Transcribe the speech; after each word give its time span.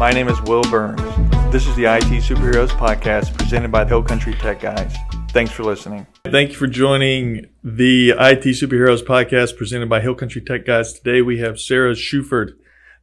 My 0.00 0.12
name 0.12 0.28
is 0.28 0.40
Will 0.40 0.62
Burns. 0.62 0.98
This 1.52 1.66
is 1.66 1.76
the 1.76 1.84
IT 1.84 2.22
Superheroes 2.22 2.70
podcast 2.70 3.36
presented 3.36 3.70
by 3.70 3.84
the 3.84 3.90
Hill 3.90 4.02
Country 4.02 4.32
Tech 4.32 4.58
Guys. 4.58 4.96
Thanks 5.28 5.52
for 5.52 5.62
listening. 5.62 6.06
Thank 6.24 6.52
you 6.52 6.56
for 6.56 6.66
joining 6.66 7.50
the 7.62 8.12
IT 8.12 8.44
Superheroes 8.44 9.04
podcast 9.04 9.58
presented 9.58 9.90
by 9.90 10.00
Hill 10.00 10.14
Country 10.14 10.40
Tech 10.40 10.64
Guys. 10.64 10.94
Today 10.94 11.20
we 11.20 11.40
have 11.40 11.60
Sarah 11.60 11.92
Shuford. 11.92 12.52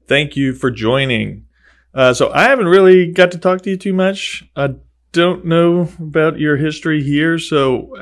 Thank 0.07 0.35
you 0.35 0.55
for 0.55 0.71
joining. 0.71 1.45
Uh, 1.93 2.15
so 2.15 2.31
I 2.33 2.45
haven't 2.45 2.65
really 2.65 3.11
got 3.11 3.31
to 3.33 3.37
talk 3.37 3.61
to 3.61 3.69
you 3.69 3.77
too 3.77 3.93
much. 3.93 4.43
I 4.55 4.73
don't 5.11 5.45
know 5.45 5.89
about 5.99 6.39
your 6.39 6.57
history 6.57 7.03
here. 7.03 7.37
So 7.37 7.95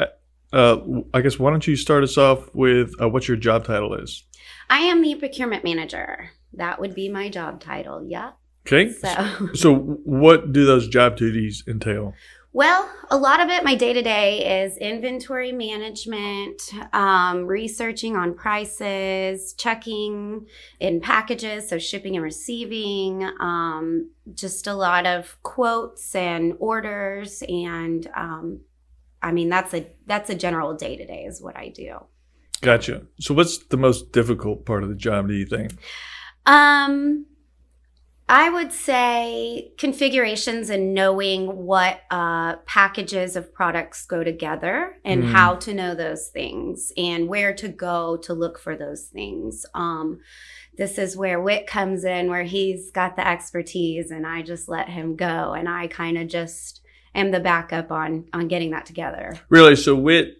uh, 0.53 0.77
I 1.13 1.19
guess 1.19 1.37
why 1.37 1.49
don't 1.49 1.67
you 1.67 1.75
start 1.75 2.05
us 2.05 2.17
off 2.17 2.49
with 2.55 2.93
uh, 3.01 3.09
what 3.09 3.27
your 3.27 3.35
job 3.35 3.65
title 3.65 3.93
is? 3.93 4.23
I 4.69 4.79
am 4.79 5.01
the 5.01 5.15
procurement 5.15 5.65
manager. 5.65 6.29
That 6.53 6.79
would 6.79 6.95
be 6.95 7.09
my 7.09 7.27
job 7.27 7.59
title. 7.59 8.01
Yeah. 8.07 8.31
Okay. 8.65 8.91
So, 8.91 9.49
so 9.53 9.75
what 9.75 10.51
do 10.51 10.65
those 10.65 10.87
job 10.87 11.17
duties 11.17 11.63
entail? 11.67 12.13
Well, 12.55 12.89
a 13.09 13.17
lot 13.17 13.41
of 13.41 13.49
it, 13.49 13.65
my 13.65 13.75
day 13.75 13.91
to 13.91 14.01
day, 14.01 14.63
is 14.63 14.77
inventory 14.77 15.51
management, 15.51 16.61
um, 16.93 17.45
researching 17.45 18.15
on 18.15 18.33
prices, 18.33 19.53
checking 19.55 20.47
in 20.79 21.01
packages, 21.01 21.67
so 21.67 21.77
shipping 21.77 22.15
and 22.15 22.23
receiving, 22.23 23.29
um, 23.41 24.09
just 24.33 24.67
a 24.67 24.73
lot 24.73 25.05
of 25.05 25.35
quotes 25.43 26.15
and 26.15 26.53
orders, 26.59 27.43
and 27.49 28.09
um, 28.15 28.61
I 29.21 29.33
mean 29.33 29.49
that's 29.49 29.73
a 29.73 29.87
that's 30.05 30.29
a 30.29 30.35
general 30.35 30.75
day 30.75 30.95
to 30.95 31.05
day 31.05 31.25
is 31.25 31.41
what 31.41 31.57
I 31.57 31.67
do. 31.67 32.05
Gotcha. 32.61 33.01
So, 33.19 33.33
what's 33.33 33.57
the 33.65 33.75
most 33.75 34.13
difficult 34.13 34.65
part 34.65 34.81
of 34.81 34.87
the 34.87 34.95
job? 34.95 35.27
Do 35.27 35.33
you 35.33 35.45
think? 35.45 35.73
Um, 36.45 37.25
I 38.27 38.49
would 38.49 38.71
say 38.71 39.71
configurations 39.77 40.71
and 40.71 40.95
knowing 40.95 41.65
what 41.65 42.01
uh, 42.09 42.55
packages 42.65 43.35
of 43.35 43.53
products 43.53 44.05
go 44.07 44.23
together 44.23 44.97
and 45.05 45.25
mm. 45.25 45.31
how 45.31 45.55
to 45.55 45.73
know 45.75 45.93
those 45.93 46.29
things 46.29 46.91
and 46.97 47.27
where 47.27 47.53
to 47.53 47.67
go 47.67 48.17
to 48.17 48.33
look 48.33 48.57
for 48.57 48.75
those 48.75 49.03
things. 49.03 49.63
Um, 49.75 50.21
this 50.75 50.97
is 50.97 51.15
where 51.15 51.39
Wit 51.39 51.67
comes 51.67 52.03
in, 52.03 52.29
where 52.29 52.43
he's 52.43 52.89
got 52.89 53.15
the 53.15 53.27
expertise, 53.27 54.09
and 54.09 54.25
I 54.25 54.41
just 54.41 54.67
let 54.67 54.89
him 54.89 55.15
go, 55.15 55.53
and 55.53 55.69
I 55.69 55.87
kind 55.87 56.17
of 56.17 56.27
just 56.27 56.81
am 57.13 57.31
the 57.31 57.39
backup 57.39 57.91
on 57.91 58.25
on 58.33 58.47
getting 58.47 58.71
that 58.71 58.85
together. 58.85 59.39
Really? 59.49 59.75
So 59.75 59.95
Wit, 59.95 60.35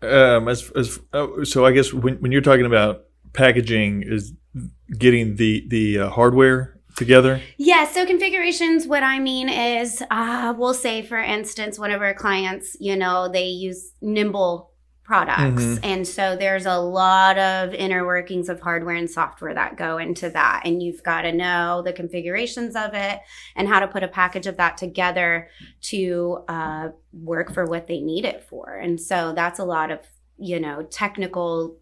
um, 0.00 0.48
as 0.48 0.68
as 0.74 0.98
oh, 1.12 1.44
so, 1.44 1.64
I 1.64 1.72
guess 1.72 1.92
when 1.92 2.16
when 2.16 2.32
you're 2.32 2.40
talking 2.40 2.66
about 2.66 3.04
packaging, 3.34 4.02
is 4.02 4.32
getting 4.98 5.36
the 5.36 5.64
the 5.68 5.98
uh, 6.00 6.08
hardware 6.10 6.80
together? 7.02 7.40
Yeah, 7.56 7.86
so 7.86 8.06
configurations, 8.06 8.86
what 8.86 9.02
I 9.02 9.18
mean 9.18 9.48
is, 9.48 10.02
uh, 10.10 10.54
we'll 10.56 10.74
say, 10.74 11.02
for 11.02 11.18
instance, 11.18 11.78
one 11.78 11.90
of 11.90 12.00
our 12.00 12.14
clients, 12.14 12.76
you 12.80 12.96
know, 12.96 13.28
they 13.28 13.46
use 13.46 13.92
Nimble 14.00 14.70
products. 15.04 15.62
Mm-hmm. 15.62 15.84
And 15.84 16.06
so 16.06 16.36
there's 16.36 16.64
a 16.64 16.78
lot 16.78 17.36
of 17.36 17.74
inner 17.74 18.06
workings 18.06 18.48
of 18.48 18.60
hardware 18.60 18.94
and 18.94 19.10
software 19.10 19.52
that 19.52 19.76
go 19.76 19.98
into 19.98 20.30
that. 20.30 20.62
And 20.64 20.82
you've 20.82 21.02
got 21.02 21.22
to 21.22 21.32
know 21.32 21.82
the 21.84 21.92
configurations 21.92 22.76
of 22.76 22.94
it 22.94 23.18
and 23.56 23.68
how 23.68 23.80
to 23.80 23.88
put 23.88 24.04
a 24.04 24.08
package 24.08 24.46
of 24.46 24.56
that 24.58 24.76
together 24.78 25.48
to 25.82 26.44
uh, 26.48 26.88
work 27.12 27.52
for 27.52 27.66
what 27.66 27.88
they 27.88 28.00
need 28.00 28.24
it 28.24 28.44
for. 28.48 28.74
And 28.74 29.00
so 29.00 29.32
that's 29.34 29.58
a 29.58 29.64
lot 29.64 29.90
of, 29.90 29.98
you 30.38 30.60
know, 30.60 30.84
technical 30.84 31.76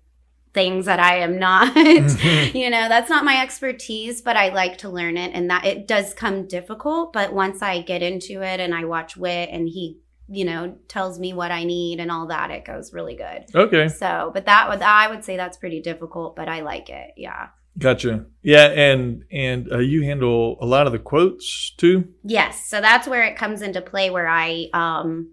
things 0.52 0.86
that 0.86 0.98
I 0.98 1.18
am 1.18 1.38
not, 1.38 1.74
mm-hmm. 1.76 2.56
you 2.56 2.70
know, 2.70 2.88
that's 2.88 3.10
not 3.10 3.24
my 3.24 3.40
expertise, 3.42 4.20
but 4.20 4.36
I 4.36 4.48
like 4.48 4.78
to 4.78 4.88
learn 4.88 5.16
it. 5.16 5.32
And 5.34 5.50
that 5.50 5.64
it 5.64 5.86
does 5.86 6.14
come 6.14 6.46
difficult. 6.46 7.12
But 7.12 7.32
once 7.32 7.62
I 7.62 7.82
get 7.82 8.02
into 8.02 8.42
it 8.42 8.60
and 8.60 8.74
I 8.74 8.84
watch 8.84 9.16
Wit 9.16 9.48
and 9.52 9.68
he, 9.68 9.98
you 10.28 10.44
know, 10.44 10.76
tells 10.88 11.18
me 11.18 11.32
what 11.32 11.50
I 11.50 11.64
need 11.64 12.00
and 12.00 12.10
all 12.10 12.26
that, 12.26 12.50
it 12.50 12.64
goes 12.64 12.92
really 12.92 13.16
good. 13.16 13.44
Okay. 13.54 13.88
So, 13.88 14.30
but 14.34 14.46
that 14.46 14.68
would, 14.68 14.82
I 14.82 15.08
would 15.08 15.24
say 15.24 15.36
that's 15.36 15.56
pretty 15.56 15.80
difficult, 15.80 16.36
but 16.36 16.48
I 16.48 16.60
like 16.60 16.90
it. 16.90 17.12
Yeah. 17.16 17.48
Gotcha. 17.78 18.26
Yeah, 18.42 18.66
and 18.66 19.24
and 19.30 19.70
uh, 19.72 19.78
you 19.78 20.02
handle 20.02 20.58
a 20.60 20.66
lot 20.66 20.86
of 20.86 20.92
the 20.92 20.98
quotes 20.98 21.70
too. 21.76 22.08
Yes, 22.24 22.66
so 22.66 22.80
that's 22.80 23.06
where 23.06 23.22
it 23.22 23.36
comes 23.36 23.62
into 23.62 23.80
play, 23.80 24.10
where 24.10 24.26
I 24.26 24.68
um 24.72 25.30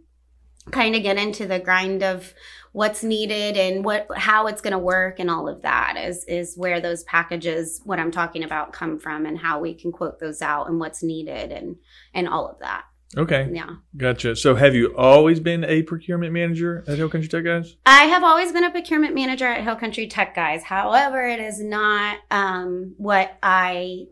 kind 0.72 0.96
of 0.96 1.04
get 1.04 1.18
into 1.18 1.46
the 1.46 1.60
grind 1.60 2.04
of 2.04 2.34
what's 2.78 3.02
needed 3.02 3.58
and 3.58 3.84
what 3.84 4.06
how 4.16 4.46
it's 4.46 4.62
going 4.62 4.72
to 4.72 4.78
work 4.78 5.18
and 5.18 5.32
all 5.32 5.50
of 5.50 5.64
that 5.64 5.98
is 5.98 6.24
is 6.26 6.56
where 6.56 6.80
those 6.80 7.04
packages 7.06 7.82
what 7.86 7.98
I'm 8.00 8.12
talking 8.12 8.44
about 8.44 8.72
come 8.72 9.00
from 9.00 9.26
and 9.26 9.36
how 9.36 9.60
we 9.60 9.74
can 9.74 9.92
quote 9.92 10.20
those 10.20 10.44
out 10.44 10.70
and 10.70 10.80
what's 10.80 11.02
needed 11.02 11.52
and 11.52 11.78
and 12.14 12.30
all 12.30 12.48
of 12.48 12.60
that. 12.60 12.84
Okay. 13.18 13.50
Yeah. 13.52 13.78
Gotcha. 13.96 14.36
So 14.36 14.54
have 14.54 14.76
you 14.76 14.96
always 14.96 15.40
been 15.40 15.64
a 15.64 15.82
procurement 15.82 16.34
manager 16.34 16.84
at 16.88 17.00
Hill 17.00 17.10
Country 17.10 17.28
Tech 17.28 17.46
Guys? 17.46 17.76
I 17.88 18.04
have 18.04 18.24
always 18.24 18.52
been 18.52 18.66
a 18.66 18.70
procurement 18.70 19.16
manager 19.16 19.48
at 19.48 19.64
Hill 19.64 19.78
Country 19.78 20.06
Tech 20.06 20.36
Guys. 20.36 20.62
However, 20.62 21.28
it 21.28 21.40
is 21.40 21.60
not 21.60 22.20
um, 22.30 22.94
what 22.98 23.40
I 23.42 24.06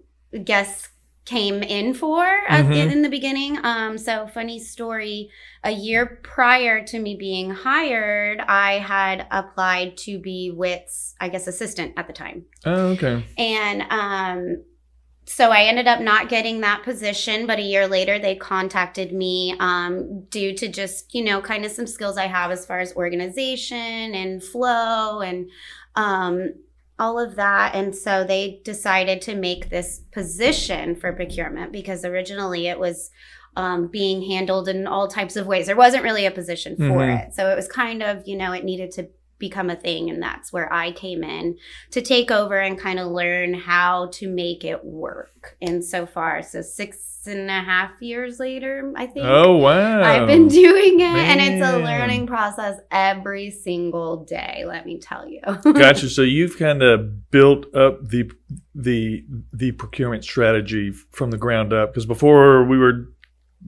guess 0.43 0.89
came 1.25 1.63
in 1.63 1.93
for 1.93 2.23
mm-hmm. 2.23 2.71
in 2.71 3.01
the 3.01 3.09
beginning. 3.09 3.57
Um, 3.63 3.97
so 3.97 4.27
funny 4.27 4.59
story. 4.59 5.29
A 5.63 5.71
year 5.71 6.19
prior 6.23 6.85
to 6.85 6.99
me 6.99 7.15
being 7.15 7.49
hired, 7.49 8.39
I 8.39 8.73
had 8.73 9.27
applied 9.31 9.97
to 9.97 10.19
be 10.19 10.51
Wit's, 10.55 11.15
I 11.19 11.29
guess, 11.29 11.47
assistant 11.47 11.93
at 11.97 12.07
the 12.07 12.13
time. 12.13 12.45
Oh, 12.63 12.89
okay. 12.89 13.25
And 13.37 13.81
um, 13.89 14.63
so 15.25 15.49
I 15.49 15.63
ended 15.63 15.87
up 15.87 15.99
not 15.99 16.29
getting 16.29 16.61
that 16.61 16.83
position, 16.83 17.47
but 17.47 17.57
a 17.57 17.63
year 17.63 17.87
later 17.87 18.19
they 18.19 18.35
contacted 18.35 19.11
me 19.11 19.55
um, 19.59 20.25
due 20.29 20.55
to 20.55 20.67
just 20.67 21.13
you 21.15 21.23
know 21.23 21.41
kind 21.41 21.65
of 21.65 21.71
some 21.71 21.87
skills 21.87 22.17
I 22.17 22.27
have 22.27 22.51
as 22.51 22.65
far 22.65 22.79
as 22.79 22.95
organization 22.95 24.13
and 24.13 24.43
flow 24.43 25.21
and 25.21 25.49
um, 25.95 26.53
all 26.97 27.19
of 27.19 27.35
that. 27.35 27.75
And 27.75 27.95
so 27.95 28.23
they 28.23 28.61
decided 28.63 29.21
to 29.23 29.35
make 29.35 29.69
this 29.69 30.01
position 30.11 30.95
for 30.95 31.11
procurement 31.13 31.71
because 31.71 32.05
originally 32.05 32.67
it 32.67 32.79
was 32.79 33.11
um, 33.57 33.87
being 33.87 34.21
handled 34.29 34.67
in 34.67 34.87
all 34.87 35.07
types 35.07 35.35
of 35.35 35.47
ways. 35.47 35.65
There 35.65 35.75
wasn't 35.75 36.03
really 36.03 36.25
a 36.25 36.31
position 36.31 36.75
for 36.75 36.83
mm-hmm. 36.83 37.27
it. 37.27 37.35
So 37.35 37.49
it 37.49 37.55
was 37.55 37.67
kind 37.67 38.03
of, 38.03 38.27
you 38.27 38.37
know, 38.37 38.51
it 38.51 38.63
needed 38.63 38.91
to 38.91 39.09
become 39.37 39.69
a 39.69 39.75
thing. 39.75 40.09
And 40.09 40.21
that's 40.21 40.51
where 40.53 40.71
I 40.71 40.91
came 40.91 41.23
in 41.23 41.57
to 41.91 42.01
take 42.01 42.31
over 42.31 42.57
and 42.57 42.79
kind 42.79 42.99
of 42.99 43.11
learn 43.11 43.53
how 43.53 44.07
to 44.13 44.27
make 44.27 44.63
it 44.63 44.83
work. 44.83 45.57
And 45.61 45.83
so 45.83 46.05
far, 46.05 46.41
so 46.41 46.61
six 46.61 47.15
and 47.27 47.49
a 47.49 47.53
half 47.53 48.01
years 48.01 48.39
later, 48.39 48.93
I 48.95 49.07
think. 49.07 49.25
Oh, 49.25 49.57
wow. 49.57 50.01
I've 50.01 50.27
been 50.27 50.47
doing 50.47 50.99
it 50.99 51.13
Man. 51.13 51.39
and 51.39 51.41
it's 51.41 51.67
a 51.67 51.77
learning 51.79 52.27
process 52.27 52.79
every 52.91 53.51
single 53.51 54.23
day, 54.25 54.63
let 54.65 54.85
me 54.85 54.99
tell 54.99 55.27
you. 55.27 55.41
gotcha. 55.63 56.09
So 56.09 56.21
you've 56.21 56.57
kind 56.57 56.83
of 56.83 57.31
built 57.31 57.73
up 57.75 58.07
the 58.07 58.31
the 58.73 59.25
the 59.53 59.71
procurement 59.73 60.23
strategy 60.23 60.91
from 61.11 61.31
the 61.31 61.37
ground 61.37 61.73
up 61.73 61.91
because 61.91 62.05
before 62.05 62.63
we 62.65 62.77
were 62.77 63.09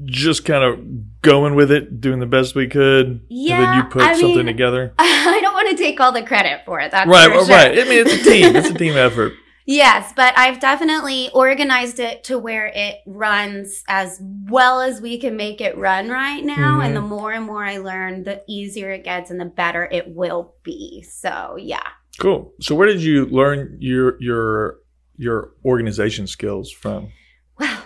just 0.06 0.46
kind 0.46 0.64
of 0.64 1.22
going 1.22 1.56
with 1.56 1.72
it, 1.72 2.00
doing 2.00 2.20
the 2.20 2.26
best 2.26 2.56
we 2.56 2.68
could. 2.68 3.22
Yeah, 3.30 3.56
and 3.56 3.64
then 3.64 3.76
you 3.78 3.84
put 3.90 4.02
I 4.04 4.14
something 4.14 4.38
mean, 4.38 4.46
together. 4.46 4.94
I 5.00 5.40
don't 5.42 5.54
want 5.54 5.70
to 5.70 5.78
take 5.78 6.00
all 6.00 6.12
the 6.12 6.24
credit 6.24 6.62
for 6.66 6.80
it. 6.80 6.92
That's 6.92 7.10
right, 7.10 7.32
sure. 7.32 7.46
right. 7.48 7.72
I 7.72 7.84
mean, 7.84 8.06
it's 8.06 8.14
a 8.14 8.24
team. 8.24 8.56
it's 8.56 8.70
a 8.70 8.74
team 8.74 8.96
effort. 8.96 9.34
Yes, 9.70 10.14
but 10.16 10.38
I've 10.38 10.62
definitely 10.62 11.30
organized 11.34 12.00
it 12.00 12.24
to 12.26 12.40
where 12.40 12.68
it 12.68 13.00
runs 13.06 13.84
as 13.90 14.18
well 14.50 14.80
as 14.80 15.02
we 15.02 15.20
can 15.20 15.36
make 15.36 15.60
it 15.60 15.78
run 15.78 16.08
right 16.08 16.42
now. 16.42 16.78
Mm-hmm. 16.78 16.82
And 16.82 16.96
the 16.96 17.02
more 17.02 17.34
and 17.34 17.46
more 17.46 17.66
I 17.66 17.80
learn, 17.80 18.24
the 18.24 18.44
easier 18.48 18.92
it 18.92 19.04
gets 19.04 19.30
and 19.30 19.42
the 19.42 19.46
better 19.46 19.84
it 19.84 20.16
will 20.16 20.56
be. 20.64 21.04
So 21.04 21.58
yeah. 21.60 21.84
Cool. 22.18 22.54
So 22.62 22.76
where 22.76 22.88
did 22.88 23.02
you 23.02 23.26
learn 23.26 23.78
your 23.82 24.16
your 24.22 24.78
your 25.18 25.52
organization 25.66 26.28
skills 26.28 26.72
from? 26.72 27.12
Well, 27.60 27.84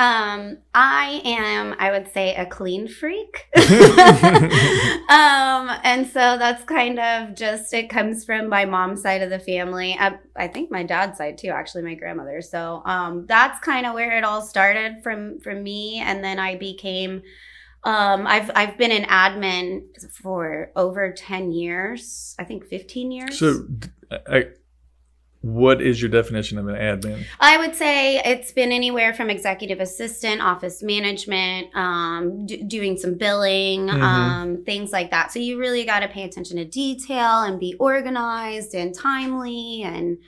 um, 0.00 0.56
I 0.74 1.20
am, 1.26 1.76
I 1.78 1.90
would 1.90 2.10
say, 2.10 2.34
a 2.34 2.46
clean 2.46 2.88
freak. 2.88 3.48
um, 3.54 3.66
and 5.84 6.06
so 6.06 6.38
that's 6.38 6.64
kind 6.64 6.98
of 6.98 7.34
just, 7.34 7.74
it 7.74 7.90
comes 7.90 8.24
from 8.24 8.48
my 8.48 8.64
mom's 8.64 9.02
side 9.02 9.20
of 9.20 9.28
the 9.28 9.38
family. 9.38 9.94
I, 10.00 10.16
I 10.34 10.48
think 10.48 10.70
my 10.70 10.84
dad's 10.84 11.18
side 11.18 11.36
too, 11.36 11.48
actually, 11.48 11.82
my 11.82 11.96
grandmother. 11.96 12.40
So 12.40 12.80
um, 12.86 13.26
that's 13.26 13.60
kind 13.60 13.84
of 13.84 13.92
where 13.92 14.16
it 14.16 14.24
all 14.24 14.40
started 14.40 15.02
from, 15.02 15.38
from 15.40 15.62
me. 15.62 16.00
And 16.00 16.24
then 16.24 16.38
I 16.38 16.56
became, 16.56 17.20
um, 17.84 18.26
I've, 18.26 18.50
I've 18.54 18.78
been 18.78 18.92
an 18.92 19.04
admin 19.04 19.82
for 20.22 20.72
over 20.76 21.12
10 21.12 21.52
years, 21.52 22.34
I 22.38 22.44
think 22.44 22.64
15 22.64 23.12
years. 23.12 23.38
So 23.38 23.66
I, 24.10 24.46
what 25.42 25.80
is 25.80 26.02
your 26.02 26.10
definition 26.10 26.58
of 26.58 26.68
an 26.68 26.74
admin? 26.74 27.24
I 27.40 27.56
would 27.56 27.74
say 27.74 28.18
it's 28.18 28.52
been 28.52 28.72
anywhere 28.72 29.14
from 29.14 29.30
executive 29.30 29.80
assistant, 29.80 30.42
office 30.42 30.82
management, 30.82 31.74
um, 31.74 32.44
d- 32.44 32.62
doing 32.62 32.98
some 32.98 33.14
billing, 33.14 33.86
mm-hmm. 33.86 34.02
um, 34.02 34.64
things 34.64 34.92
like 34.92 35.10
that. 35.12 35.32
So 35.32 35.38
you 35.38 35.58
really 35.58 35.84
got 35.84 36.00
to 36.00 36.08
pay 36.08 36.24
attention 36.24 36.58
to 36.58 36.66
detail 36.66 37.42
and 37.42 37.58
be 37.58 37.74
organized 37.80 38.74
and 38.74 38.94
timely 38.94 39.82
and 39.82 40.18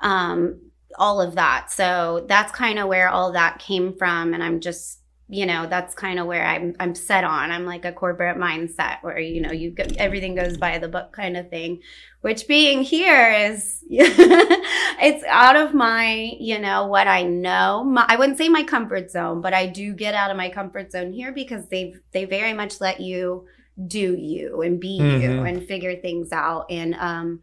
um, 0.00 0.58
all 0.98 1.20
of 1.20 1.34
that. 1.34 1.70
So 1.70 2.24
that's 2.26 2.50
kind 2.52 2.78
of 2.78 2.88
where 2.88 3.10
all 3.10 3.32
that 3.32 3.58
came 3.58 3.92
from. 3.98 4.32
And 4.32 4.42
I'm 4.42 4.60
just, 4.60 5.01
you 5.28 5.46
know, 5.46 5.66
that's 5.66 5.94
kind 5.94 6.18
of 6.18 6.26
where 6.26 6.44
I'm, 6.44 6.76
I'm 6.78 6.94
set 6.94 7.24
on. 7.24 7.50
I'm 7.50 7.64
like 7.64 7.84
a 7.84 7.92
corporate 7.92 8.36
mindset 8.36 9.02
where, 9.02 9.18
you 9.18 9.40
know, 9.40 9.52
you 9.52 9.70
go, 9.70 9.84
everything 9.96 10.34
goes 10.34 10.56
by 10.56 10.78
the 10.78 10.88
book 10.88 11.12
kind 11.12 11.36
of 11.36 11.48
thing, 11.48 11.80
which 12.20 12.46
being 12.46 12.82
here 12.82 13.30
is, 13.32 13.82
it's 13.88 15.24
out 15.24 15.56
of 15.56 15.72
my, 15.74 16.32
you 16.38 16.58
know, 16.58 16.86
what 16.86 17.06
I 17.06 17.22
know. 17.22 17.82
My, 17.82 18.04
I 18.08 18.16
wouldn't 18.16 18.36
say 18.36 18.48
my 18.48 18.62
comfort 18.62 19.10
zone, 19.10 19.40
but 19.40 19.54
I 19.54 19.66
do 19.66 19.94
get 19.94 20.14
out 20.14 20.30
of 20.30 20.36
my 20.36 20.50
comfort 20.50 20.92
zone 20.92 21.12
here 21.12 21.32
because 21.32 21.66
they've, 21.68 21.98
they 22.12 22.26
very 22.26 22.52
much 22.52 22.80
let 22.80 23.00
you 23.00 23.46
do 23.86 24.14
you 24.14 24.60
and 24.60 24.78
be 24.78 25.00
mm-hmm. 25.00 25.22
you 25.22 25.42
and 25.44 25.66
figure 25.66 25.96
things 25.96 26.30
out. 26.32 26.66
And, 26.68 26.94
um, 26.96 27.40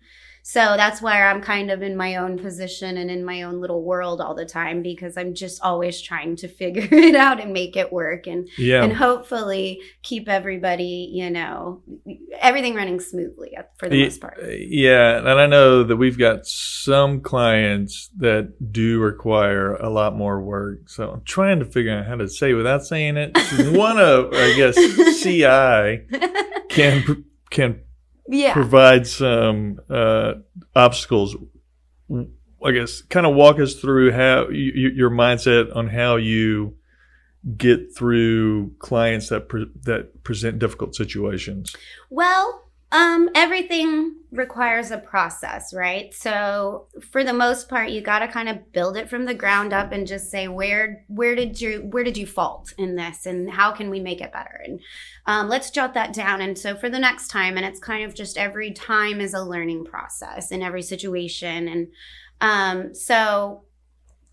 so 0.50 0.62
that's 0.78 1.00
why 1.00 1.22
I'm 1.22 1.42
kind 1.42 1.70
of 1.70 1.84
in 1.84 1.96
my 1.96 2.16
own 2.16 2.40
position 2.40 2.98
and 2.98 3.12
in 3.12 3.24
my 3.24 3.44
own 3.44 3.62
little 3.62 3.84
world 3.84 4.20
all 4.20 4.34
the 4.34 4.48
time 4.48 4.82
because 4.82 5.16
I'm 5.16 5.36
just 5.36 5.62
always 5.62 6.02
trying 6.02 6.38
to 6.38 6.48
figure 6.62 6.88
it 6.92 7.14
out 7.14 7.40
and 7.40 7.54
make 7.54 7.78
it 7.78 7.94
work 7.94 8.26
and 8.26 8.50
yeah. 8.58 8.84
and 8.84 8.92
hopefully 8.92 9.80
keep 10.02 10.28
everybody, 10.28 11.08
you 11.14 11.30
know, 11.30 11.84
everything 12.42 12.74
running 12.74 13.00
smoothly 13.00 13.56
for 13.78 13.90
the 13.90 14.04
most 14.06 14.22
part. 14.22 14.40
Uh, 14.42 14.48
yeah, 14.48 15.20
and 15.20 15.30
I 15.30 15.46
know 15.46 15.84
that 15.84 15.98
we've 15.98 16.18
got 16.18 16.48
some 16.48 17.22
clients 17.22 18.10
that 18.18 18.72
do 18.72 19.00
require 19.00 19.76
a 19.76 19.92
lot 19.92 20.16
more 20.16 20.42
work. 20.42 20.90
So 20.90 21.12
I'm 21.12 21.24
trying 21.26 21.60
to 21.60 21.66
figure 21.66 21.96
out 21.96 22.08
how 22.08 22.16
to 22.16 22.28
say 22.28 22.54
without 22.54 22.84
saying 22.84 23.18
it. 23.18 23.38
One 23.78 24.00
of 24.00 24.34
I 24.34 24.56
guess 24.56 24.76
CI 25.22 26.08
can 26.70 27.26
can 27.52 27.82
yeah. 28.30 28.54
provide 28.54 29.08
some 29.08 29.80
uh, 29.90 30.34
obstacles. 30.76 31.36
I 32.64 32.72
guess 32.72 33.02
kind 33.04 33.26
of 33.26 33.36
walk 33.36 33.60
us 33.60 33.76
through 33.76 34.12
how 34.12 34.50
you, 34.50 34.90
your 34.90 35.10
mindset 35.10 35.76
on 35.76 35.88
how 35.88 36.18
you 36.18 36.76
get 37.56 37.96
through 37.96 38.74
clients 38.80 39.30
that 39.30 39.48
pre- 39.48 39.72
that 39.84 40.24
present 40.24 40.60
difficult 40.60 40.96
situations. 40.96 41.76
Well, 42.10 42.69
um, 42.92 43.30
everything 43.36 44.16
requires 44.32 44.90
a 44.90 44.98
process, 44.98 45.74
right? 45.74 46.14
So 46.14 46.88
for 47.12 47.24
the 47.24 47.34
most 47.34 47.70
part, 47.70 47.90
you 47.90 48.02
got 48.02 48.20
to 48.20 48.28
kind 48.28 48.50
of 48.50 48.72
build 48.72 48.98
it 48.98 49.10
from 49.10 49.26
the 49.26 49.34
ground 49.34 49.74
up 49.74 49.92
and 49.92 50.08
just 50.08 50.32
say 50.32 50.48
where 50.48 51.04
where 51.08 51.36
did 51.36 51.62
you 51.62 51.88
where 51.92 52.04
did 52.04 52.18
you 52.18 52.26
fault 52.26 52.74
in 52.78 52.96
this, 52.96 53.28
and 53.28 53.50
how 53.52 53.72
can 53.72 53.92
we 53.92 54.00
make 54.00 54.22
it 54.22 54.34
better? 54.34 54.62
And 54.64 54.80
um, 55.28 55.50
let's 55.50 55.70
jot 55.70 55.94
that 55.94 56.14
down. 56.14 56.42
And 56.42 56.58
so 56.58 56.76
for 56.76 56.90
the 56.90 57.00
next 57.00 57.28
time, 57.28 57.58
and 57.58 57.66
it's 57.66 57.80
kind 57.80 58.04
of 58.04 58.16
just 58.16 58.38
every 58.38 58.72
time 58.72 59.22
is 59.22 59.36
a 59.36 59.44
learning 59.44 59.86
process 59.86 60.52
in 60.52 60.64
every 60.64 60.82
situation, 60.82 61.68
and 61.68 61.88
um, 62.42 62.96
so 62.96 63.66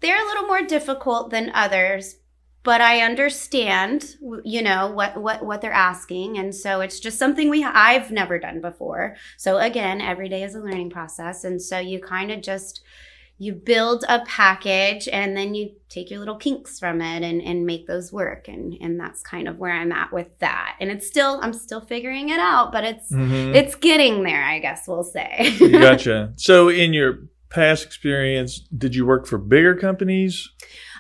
they're 0.01 0.23
a 0.23 0.29
little 0.29 0.47
more 0.47 0.63
difficult 0.63 1.31
than 1.31 1.51
others 1.55 2.17
but 2.67 2.81
I 2.81 3.03
understand, 3.03 4.17
you 4.43 4.61
know, 4.61 4.91
what 4.91 5.17
what 5.17 5.47
what 5.47 5.61
they're 5.61 5.73
asking, 5.73 6.37
and 6.37 6.53
so 6.53 6.81
it's 6.81 6.99
just 6.99 7.17
something 7.17 7.49
we 7.49 7.63
I've 7.65 8.11
never 8.11 8.41
done 8.41 8.61
before. 8.61 9.15
So 9.37 9.59
again, 9.59 10.01
every 10.01 10.29
day 10.29 10.43
is 10.43 10.57
a 10.57 10.59
learning 10.59 10.91
process, 10.91 11.45
and 11.45 11.63
so 11.63 11.79
you 11.79 12.01
kind 12.01 12.33
of 12.33 12.43
just 12.43 12.83
you 13.39 13.53
build 13.53 14.05
a 14.09 14.25
package 14.25 15.09
and 15.13 15.37
then 15.37 15.55
you 15.55 15.71
take 15.91 16.11
your 16.11 16.19
little 16.19 16.39
kinks 16.39 16.81
from 16.81 17.01
it 17.01 17.23
and, 17.23 17.41
and 17.43 17.67
make 17.67 17.87
those 17.87 18.11
work 18.11 18.49
and 18.49 18.75
and 18.81 18.99
that's 18.99 19.23
kind 19.23 19.47
of 19.47 19.59
where 19.59 19.73
i'm 19.73 19.93
at 19.93 20.11
with 20.11 20.39
that 20.39 20.75
and 20.81 20.91
it's 20.91 21.07
still 21.07 21.39
i'm 21.43 21.53
still 21.53 21.83
figuring 21.83 22.31
it 22.31 22.41
out 22.41 22.73
but 22.73 22.83
it's 22.83 23.13
mm-hmm. 23.13 23.55
it's 23.55 23.75
getting 23.75 24.23
there 24.23 24.43
i 24.43 24.59
guess 24.59 24.89
we'll 24.89 25.05
say 25.05 25.55
gotcha 25.71 26.33
so 26.37 26.71
in 26.71 26.95
your 26.95 27.19
past 27.51 27.85
experience 27.85 28.61
did 28.79 28.95
you 28.95 29.05
work 29.05 29.27
for 29.27 29.37
bigger 29.37 29.75
companies 29.75 30.49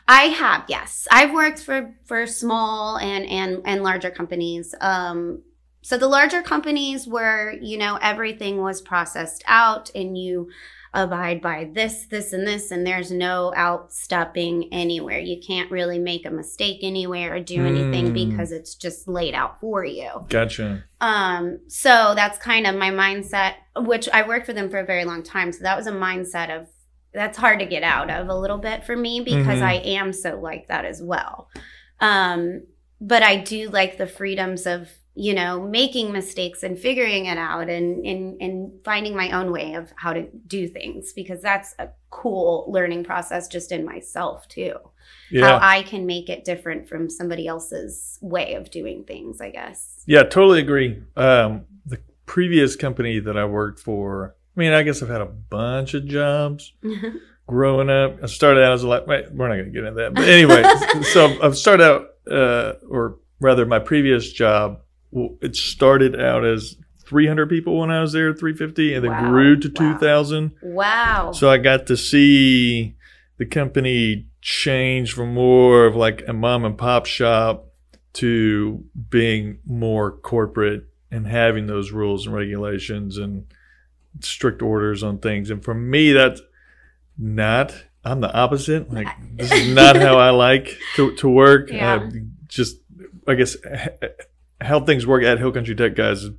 I 0.09 0.25
have, 0.25 0.65
yes. 0.69 1.09
I've 1.11 1.33
worked 1.33 1.61
for 1.61 1.95
for 2.05 2.27
small 2.27 2.97
and 2.99 3.27
and 3.27 3.63
and 3.65 3.83
larger 3.83 4.11
companies. 4.11 4.75
Um, 4.81 5.43
so 5.83 5.99
the 5.99 6.09
larger 6.09 6.43
companies 6.43 7.07
where 7.07 7.53
you 7.53 7.79
know 7.79 7.99
everything 8.01 8.63
was 8.63 8.81
processed 8.81 9.43
out 9.47 9.91
and 9.95 10.17
you 10.17 10.49
abide 10.97 11.43
by 11.43 11.69
this, 11.73 12.07
this, 12.07 12.33
and 12.33 12.47
this, 12.47 12.71
and 12.71 12.87
there's 12.87 13.11
no 13.11 13.53
outstepping 13.57 14.69
anywhere. 14.73 15.19
You 15.19 15.41
can't 15.47 15.71
really 15.71 15.99
make 15.99 16.25
a 16.25 16.31
mistake 16.31 16.79
anywhere 16.83 17.35
or 17.35 17.41
do 17.41 17.65
anything 17.65 18.13
mm. 18.13 18.31
because 18.31 18.51
it's 18.51 18.75
just 18.75 19.07
laid 19.07 19.35
out 19.35 19.61
for 19.61 19.85
you. 19.85 20.09
Gotcha. 20.29 20.85
Um, 21.01 21.61
so 21.69 22.15
that's 22.17 22.39
kind 22.39 22.67
of 22.67 22.75
my 22.75 22.91
mindset, 22.91 23.55
which 23.77 24.09
I 24.09 24.27
worked 24.27 24.47
for 24.47 24.55
them 24.55 24.71
for 24.71 24.79
a 24.79 24.87
very 24.87 25.05
long 25.05 25.23
time. 25.23 25.53
So 25.53 25.63
that 25.65 25.77
was 25.77 25.87
a 25.87 25.93
mindset 25.93 26.51
of 26.51 26.69
that's 27.17 27.39
hard 27.39 27.61
to 27.61 27.67
get 27.67 27.83
out 27.83 28.11
of 28.11 28.29
a 28.29 28.39
little 28.39 28.59
bit 28.59 28.85
for 28.85 28.95
me 28.95 29.21
because 29.21 29.47
mm-hmm. 29.47 29.65
I 29.65 29.75
am 29.77 30.13
so 30.13 30.39
like 30.39 30.69
that 30.69 30.85
as 30.85 31.03
well. 31.03 31.49
Um, 31.99 32.65
but 33.01 33.23
I 33.23 33.37
do 33.37 33.71
like 33.71 33.97
the 33.97 34.07
freedoms 34.07 34.67
of 34.67 34.91
you 35.15 35.33
know 35.33 35.67
making 35.67 36.13
mistakes 36.13 36.63
and 36.63 36.79
figuring 36.79 37.25
it 37.25 37.39
out 37.39 37.71
and 37.71 38.05
and 38.05 38.41
and 38.43 38.71
finding 38.85 39.17
my 39.17 39.31
own 39.31 39.51
way 39.51 39.73
of 39.75 39.91
how 39.97 40.13
to 40.13 40.29
do 40.47 40.69
things 40.69 41.15
because 41.15 41.41
that's 41.41 41.75
a 41.79 41.89
cool 42.11 42.71
learning 42.71 43.03
process 43.03 43.49
just 43.49 43.73
in 43.73 43.85
myself 43.85 44.47
too. 44.49 44.75
Yeah. 45.31 45.47
How 45.47 45.59
I 45.67 45.83
can 45.83 46.05
make 46.05 46.29
it 46.29 46.45
different 46.45 46.87
from 46.87 47.09
somebody 47.09 47.47
else's 47.47 48.19
way 48.21 48.55
of 48.55 48.71
doing 48.71 49.05
things, 49.05 49.41
I 49.41 49.51
guess. 49.51 50.03
Yeah, 50.07 50.23
totally 50.23 50.61
agree. 50.61 51.03
Um, 51.17 51.65
the 51.87 51.99
previous 52.27 52.77
company 52.77 53.21
that 53.21 53.39
I 53.39 53.47
worked 53.47 53.81
for 53.81 54.36
I 54.57 54.61
mean, 54.61 54.73
I 54.73 54.83
guess 54.83 55.03
I've 55.03 55.09
had 55.09 55.21
a 55.21 55.27
bunch 55.27 55.95
of 55.95 56.07
jobs 56.07 56.73
growing 57.47 57.91
up. 57.91 58.23
I 58.23 58.27
started 58.27 58.65
out 58.65 58.73
as 58.73 58.83
a 58.83 58.89
like, 58.89 59.07
we're 59.07 59.49
not 59.49 59.57
going 59.57 59.67
to 59.67 59.71
get 59.71 59.85
into 59.85 60.01
that, 60.01 60.15
but 60.15 60.29
anyway, 60.29 60.63
so 61.13 61.37
I've 61.43 61.57
started 61.57 61.85
out, 61.85 62.09
uh, 62.31 62.75
or 62.89 63.19
rather, 63.41 63.67
my 63.67 63.79
previous 63.79 64.33
job, 64.33 64.81
it 65.13 65.57
started 65.57 66.19
out 66.19 66.45
as 66.45 66.77
300 67.07 67.49
people 67.49 67.79
when 67.79 67.91
I 67.91 68.01
was 68.01 68.13
there, 68.13 68.33
350, 68.33 68.95
and 68.95 69.05
then 69.05 69.11
wow. 69.11 69.31
grew 69.31 69.57
to 69.61 69.69
wow. 69.69 69.93
2,000. 69.93 70.53
Wow! 70.63 71.33
So 71.33 71.51
I 71.51 71.59
got 71.59 71.87
to 71.89 71.97
see 71.97 72.97
the 73.37 73.47
company 73.47 74.27
change 74.41 75.13
from 75.13 75.35
more 75.35 75.87
of 75.87 75.97
like 75.97 76.25
a 76.27 76.33
mom 76.33 76.65
and 76.65 76.79
pop 76.79 77.07
shop 77.07 77.67
to 78.15 78.85
being 79.11 79.59
more 79.67 80.11
corporate 80.11 80.87
and 81.11 81.27
having 81.27 81.67
those 81.67 81.91
rules 81.91 82.27
and 82.27 82.35
regulations 82.35 83.19
and 83.19 83.47
strict 84.21 84.63
orders 84.63 85.03
on 85.03 85.19
things. 85.19 85.51
And 85.51 85.63
for 85.63 85.75
me, 85.75 86.13
that's 86.13 86.41
not. 87.19 87.75
I'm 88.05 88.21
the 88.21 88.33
opposite. 88.33 88.93
Like 88.93 89.09
this 89.35 89.51
is 89.53 89.75
not 89.75 89.97
how 90.01 90.19
I 90.19 90.31
like 90.31 90.79
to 90.97 91.15
to 91.17 91.29
work. 91.29 91.71
Yeah. 91.71 91.95
Uh, 91.95 92.11
just 92.47 92.79
I 93.27 93.35
guess 93.35 93.57
how 94.61 94.81
things 94.81 95.07
work 95.07 95.25
at 95.25 95.39
Hill 95.39 95.53
Country 95.53 95.75
Tech 95.75 95.97
guys 95.97 96.23
is 96.23 96.31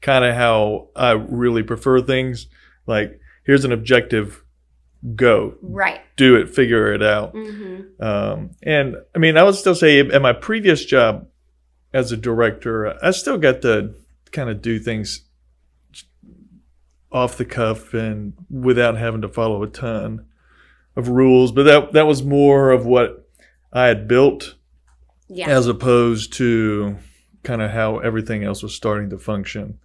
kind 0.00 0.24
of 0.24 0.34
how 0.34 0.88
I 0.94 1.12
really 1.12 1.62
prefer 1.62 2.00
things. 2.00 2.46
Like 2.86 3.20
here's 3.44 3.64
an 3.64 3.72
objective, 3.72 4.44
go 5.16 5.54
right, 5.60 6.00
do 6.16 6.36
it, 6.36 6.48
figure 6.48 6.92
it 6.92 7.02
out. 7.02 7.34
Mm-hmm. 7.34 8.02
Um, 8.02 8.50
and 8.62 8.96
I 9.14 9.18
mean, 9.18 9.36
I 9.36 9.42
would 9.42 9.56
still 9.56 9.74
say 9.74 9.98
at 9.98 10.22
my 10.22 10.32
previous 10.32 10.84
job 10.84 11.26
as 11.92 12.12
a 12.12 12.16
director, 12.16 12.96
I 13.04 13.10
still 13.10 13.38
got 13.38 13.62
to 13.62 13.94
kind 14.30 14.48
of 14.48 14.62
do 14.62 14.78
things 14.78 15.25
off 17.12 17.36
the 17.36 17.44
cuff 17.44 17.94
and 17.94 18.34
without 18.50 18.96
having 18.96 19.22
to 19.22 19.28
follow 19.28 19.62
a 19.62 19.68
ton 19.68 20.26
of 20.94 21.08
rules. 21.08 21.52
But 21.52 21.64
that 21.64 21.92
that 21.92 22.06
was 22.06 22.22
more 22.22 22.70
of 22.70 22.86
what 22.86 23.28
I 23.72 23.86
had 23.86 24.08
built, 24.08 24.56
yeah. 25.28 25.48
as 25.48 25.66
opposed 25.66 26.32
to 26.34 26.96
kind 27.42 27.62
of 27.62 27.70
how 27.70 27.98
everything 27.98 28.44
else 28.44 28.62
was 28.62 28.74
starting 28.74 29.10
to 29.10 29.18
function. 29.18 29.78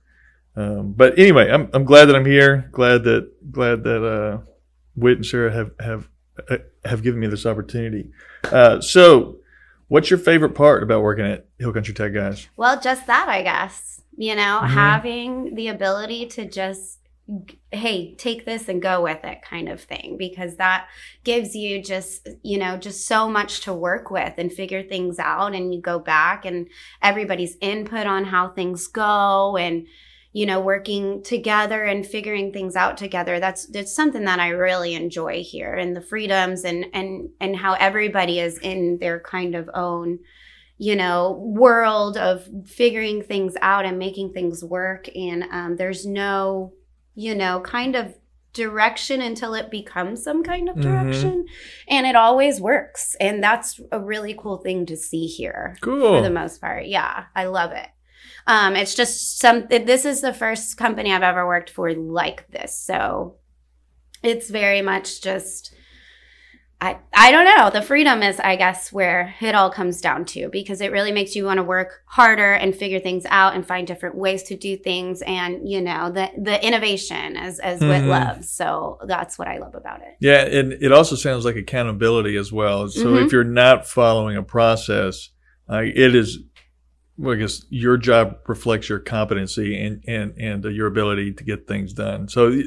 Um, 0.56 0.94
but 0.94 1.18
anyway, 1.18 1.50
I'm 1.50 1.70
I'm 1.74 1.86
glad 1.86 2.06
that 2.06 2.16
I'm 2.16 2.26
here. 2.26 2.70
Glad 2.72 3.04
that 3.04 3.52
glad 3.52 3.84
that 3.84 4.06
uh, 4.06 4.40
Whit 4.96 5.18
and 5.18 5.26
Sarah 5.26 5.52
have 5.52 5.72
have 5.80 6.10
uh, 6.50 6.58
have 6.84 7.04
given 7.04 7.20
me 7.20 7.28
this 7.28 7.46
opportunity. 7.46 8.12
Uh, 8.44 8.82
so, 8.82 9.38
what's 9.88 10.10
your 10.10 10.20
favorite 10.20 10.56
part 10.56 10.84
about 10.84 11.04
working 11.04 11.26
at 11.26 11.46
Hill 11.60 11.72
Country 11.72 11.94
Tech 11.94 12.14
Guys? 12.14 12.50
Well, 12.58 12.80
just 12.82 13.08
that, 13.08 13.30
I 13.30 13.44
guess. 13.44 14.02
You 14.18 14.36
know, 14.36 14.60
mm-hmm. 14.62 14.74
having 14.74 15.56
the 15.56 15.70
ability 15.70 16.28
to 16.28 16.46
just 16.46 17.00
hey 17.72 18.14
take 18.16 18.46
this 18.46 18.68
and 18.68 18.82
go 18.82 19.02
with 19.02 19.24
it 19.24 19.42
kind 19.42 19.70
of 19.70 19.82
thing 19.82 20.18
because 20.18 20.58
that 20.58 20.88
gives 21.24 21.56
you 21.56 21.82
just 21.82 22.28
you 22.44 22.58
know 22.58 22.76
just 22.78 23.08
so 23.08 23.30
much 23.30 23.62
to 23.62 23.74
work 23.74 24.12
with 24.12 24.34
and 24.38 24.52
figure 24.52 24.84
things 24.84 25.18
out 25.18 25.56
and 25.56 25.74
you 25.74 25.82
go 25.82 25.98
back 25.98 26.44
and 26.44 26.68
everybody's 27.02 27.56
input 27.62 28.06
on 28.06 28.26
how 28.26 28.50
things 28.50 28.88
go 28.88 29.56
and 29.56 29.88
you 30.34 30.46
know 30.46 30.60
working 30.60 31.22
together 31.24 31.84
and 31.84 32.06
figuring 32.06 32.52
things 32.52 32.76
out 32.76 32.98
together. 32.98 33.40
That's 33.40 33.66
that's 33.68 33.96
something 33.96 34.26
that 34.26 34.40
I 34.40 34.50
really 34.50 34.94
enjoy 34.94 35.44
here 35.44 35.74
and 35.74 35.96
the 35.96 36.02
freedoms 36.02 36.64
and 36.64 36.86
and 36.94 37.30
and 37.40 37.56
how 37.56 37.74
everybody 37.74 38.40
is 38.40 38.58
in 38.60 38.98
their 39.00 39.20
kind 39.20 39.56
of 39.56 39.70
own 39.74 40.20
you 40.78 40.96
know 40.96 41.34
world 41.34 42.18
of 42.18 42.48
figuring 42.66 43.24
things 43.24 43.56
out 43.62 43.86
and 43.86 44.00
making 44.00 44.32
things 44.34 44.64
work. 44.64 45.10
And 45.16 45.44
um, 45.52 45.76
there's 45.76 46.06
no 46.06 46.74
you 47.16 47.36
know, 47.36 47.60
kind 47.62 47.96
of 47.96 48.16
direction 48.54 49.22
until 49.22 49.54
it 49.54 49.72
becomes 49.72 50.22
some 50.24 50.44
kind 50.44 50.68
of 50.68 50.76
Mhm. 50.76 50.82
direction. 50.82 51.46
And 51.88 52.06
it 52.06 52.16
always 52.16 52.60
works. 52.60 53.16
And 53.20 53.42
that's 53.42 53.80
a 53.92 54.00
really 54.00 54.34
cool 54.38 54.58
thing 54.58 54.86
to 54.88 54.98
see 54.98 55.26
here 55.26 55.78
Cool. 55.82 56.18
for 56.18 56.22
the 56.22 56.30
most 56.30 56.60
part. 56.60 56.86
Yeah, 56.88 57.26
I 57.36 57.46
love 57.46 57.72
it. 57.72 57.88
Um, 58.48 58.76
it's 58.76 58.94
just 58.96 59.40
some. 59.40 59.68
This 59.70 60.04
is 60.04 60.20
the 60.22 60.34
first 60.34 60.76
company 60.76 61.14
I've 61.14 61.22
ever 61.24 61.46
worked 61.48 61.70
for 61.70 61.94
like 61.94 62.50
this, 62.50 62.74
so 62.78 63.36
it's 64.24 64.50
very 64.50 64.82
much 64.82 65.22
just. 65.22 65.74
I 66.84 66.98
I 67.14 67.32
don't 67.32 67.46
know. 67.46 67.70
The 67.70 67.84
freedom 67.86 68.24
is, 68.24 68.40
I 68.40 68.56
guess, 68.56 68.92
where 68.92 69.36
it 69.40 69.54
all 69.54 69.70
comes 69.70 70.02
down 70.02 70.26
to 70.26 70.50
because 70.50 70.82
it 70.82 70.92
really 70.92 71.12
makes 71.12 71.36
you 71.36 71.46
want 71.46 71.60
to 71.60 71.64
work 71.64 72.02
harder 72.08 72.54
and 72.54 72.76
figure 72.76 73.00
things 73.00 73.24
out 73.30 73.54
and 73.54 73.66
find 73.66 73.86
different 73.86 74.16
ways 74.16 74.42
to 74.44 74.58
do 74.58 74.76
things, 74.76 75.22
and 75.22 75.70
you 75.70 75.80
know 75.80 76.12
the 76.12 76.30
the 76.42 76.66
innovation 76.66 77.38
is 77.38 77.60
as 77.60 77.82
Wit 77.82 78.04
Mhm. 78.04 78.08
loves. 78.08 78.52
So 78.52 78.98
that's 79.06 79.38
what 79.38 79.48
I 79.48 79.60
love 79.60 79.76
about 79.76 80.02
it. 80.02 80.16
Yeah, 80.20 80.44
and 80.44 80.74
it 80.74 80.92
also 80.92 81.16
sounds 81.16 81.46
like 81.46 81.56
accountability 81.56 82.36
as 82.36 82.52
well. 82.52 82.88
So 82.88 83.12
Mhm. 83.12 83.26
if 83.26 83.32
you're 83.32 83.44
not 83.44 83.88
following 83.88 84.36
a 84.36 84.44
process, 84.44 85.30
uh, 85.72 85.84
it 85.84 86.16
is, 86.16 86.40
well, 87.16 87.36
I 87.36 87.38
guess 87.38 87.64
your 87.70 87.98
job 87.98 88.38
reflects 88.48 88.90
your 88.90 89.00
competency 89.00 89.80
and 89.80 90.04
and 90.08 90.34
and 90.40 90.64
your 90.66 90.88
ability 90.88 91.34
to 91.34 91.44
get 91.44 91.68
things 91.68 91.94
done. 91.94 92.28
So, 92.28 92.60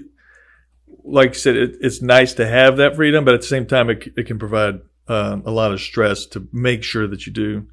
like 1.03 1.31
I 1.31 1.33
said, 1.35 1.57
it, 1.57 1.77
it's 1.81 2.01
nice 2.03 2.33
to 2.35 2.47
have 2.47 2.77
that 2.77 2.97
freedom, 2.97 3.25
but 3.25 3.35
at 3.35 3.41
the 3.41 3.47
same 3.47 3.67
time, 3.67 3.91
it, 3.91 4.09
it 4.17 4.27
can 4.27 4.39
provide 4.39 4.81
um, 5.09 5.43
a 5.47 5.51
lot 5.51 5.73
of 5.73 5.81
stress 5.81 6.27
to 6.27 6.49
make 6.53 6.83
sure 6.83 7.07
that 7.07 7.27
you 7.27 7.33
do 7.33 7.67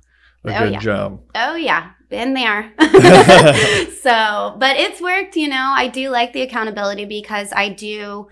a 0.44 0.54
Oh, 0.56 0.60
good 0.60 0.72
yeah. 0.74 0.80
job. 0.80 1.22
Oh 1.36 1.56
yeah, 1.56 1.92
been 2.10 2.34
there. 2.34 2.74
so, 4.02 4.56
but 4.60 4.78
it's 4.78 5.02
worked, 5.02 5.36
you 5.36 5.48
know. 5.48 5.74
I 5.76 5.88
do 5.88 6.10
like 6.10 6.34
the 6.34 6.42
accountability 6.42 7.06
because 7.06 7.52
I 7.54 7.70
do, 7.70 8.28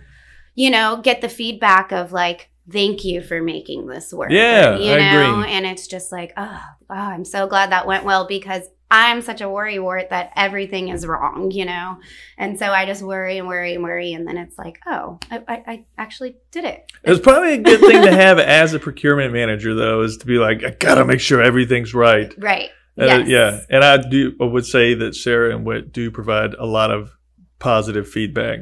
you 0.55 0.69
know, 0.69 1.01
get 1.03 1.21
the 1.21 1.29
feedback 1.29 1.91
of 1.91 2.11
like, 2.11 2.49
thank 2.71 3.05
you 3.05 3.21
for 3.21 3.41
making 3.41 3.87
this 3.87 4.11
work. 4.13 4.31
Yeah, 4.31 4.77
you 4.77 4.93
I 4.93 4.97
know, 5.13 5.39
agree. 5.39 5.51
and 5.51 5.65
it's 5.65 5.87
just 5.87 6.11
like, 6.11 6.33
oh, 6.37 6.61
oh, 6.89 6.93
I'm 6.93 7.25
so 7.25 7.47
glad 7.47 7.71
that 7.71 7.87
went 7.87 8.05
well 8.05 8.27
because 8.27 8.63
I'm 8.91 9.21
such 9.21 9.41
a 9.41 9.45
worrywart 9.45 10.09
that 10.09 10.31
everything 10.35 10.89
is 10.89 11.05
wrong, 11.05 11.51
you 11.51 11.65
know, 11.65 11.99
and 12.37 12.57
so 12.57 12.67
I 12.67 12.85
just 12.85 13.03
worry 13.03 13.37
and 13.37 13.47
worry 13.47 13.75
and 13.75 13.83
worry, 13.83 14.13
and 14.13 14.27
then 14.27 14.37
it's 14.37 14.57
like, 14.57 14.79
oh, 14.87 15.19
I, 15.29 15.43
I, 15.47 15.63
I 15.67 15.85
actually 15.97 16.37
did 16.51 16.65
it. 16.65 16.91
It's 17.03 17.19
probably 17.19 17.53
a 17.53 17.57
good 17.59 17.79
thing 17.81 18.01
to 18.01 18.11
have 18.11 18.39
as 18.39 18.73
a 18.73 18.79
procurement 18.79 19.31
manager, 19.31 19.75
though, 19.75 20.01
is 20.01 20.17
to 20.17 20.25
be 20.25 20.39
like, 20.39 20.63
I 20.63 20.71
gotta 20.71 21.05
make 21.05 21.19
sure 21.19 21.41
everything's 21.41 21.93
right. 21.93 22.33
Right. 22.37 22.71
Uh, 22.99 23.05
yes. 23.05 23.27
yeah, 23.27 23.59
and 23.69 23.83
I 23.83 23.97
do. 23.97 24.35
I 24.41 24.45
would 24.45 24.65
say 24.65 24.93
that 24.95 25.15
Sarah 25.15 25.55
and 25.55 25.65
Wit 25.65 25.93
do 25.93 26.09
provide 26.11 26.53
a 26.55 26.65
lot 26.65 26.91
of 26.91 27.11
positive 27.59 28.09
feedback, 28.09 28.59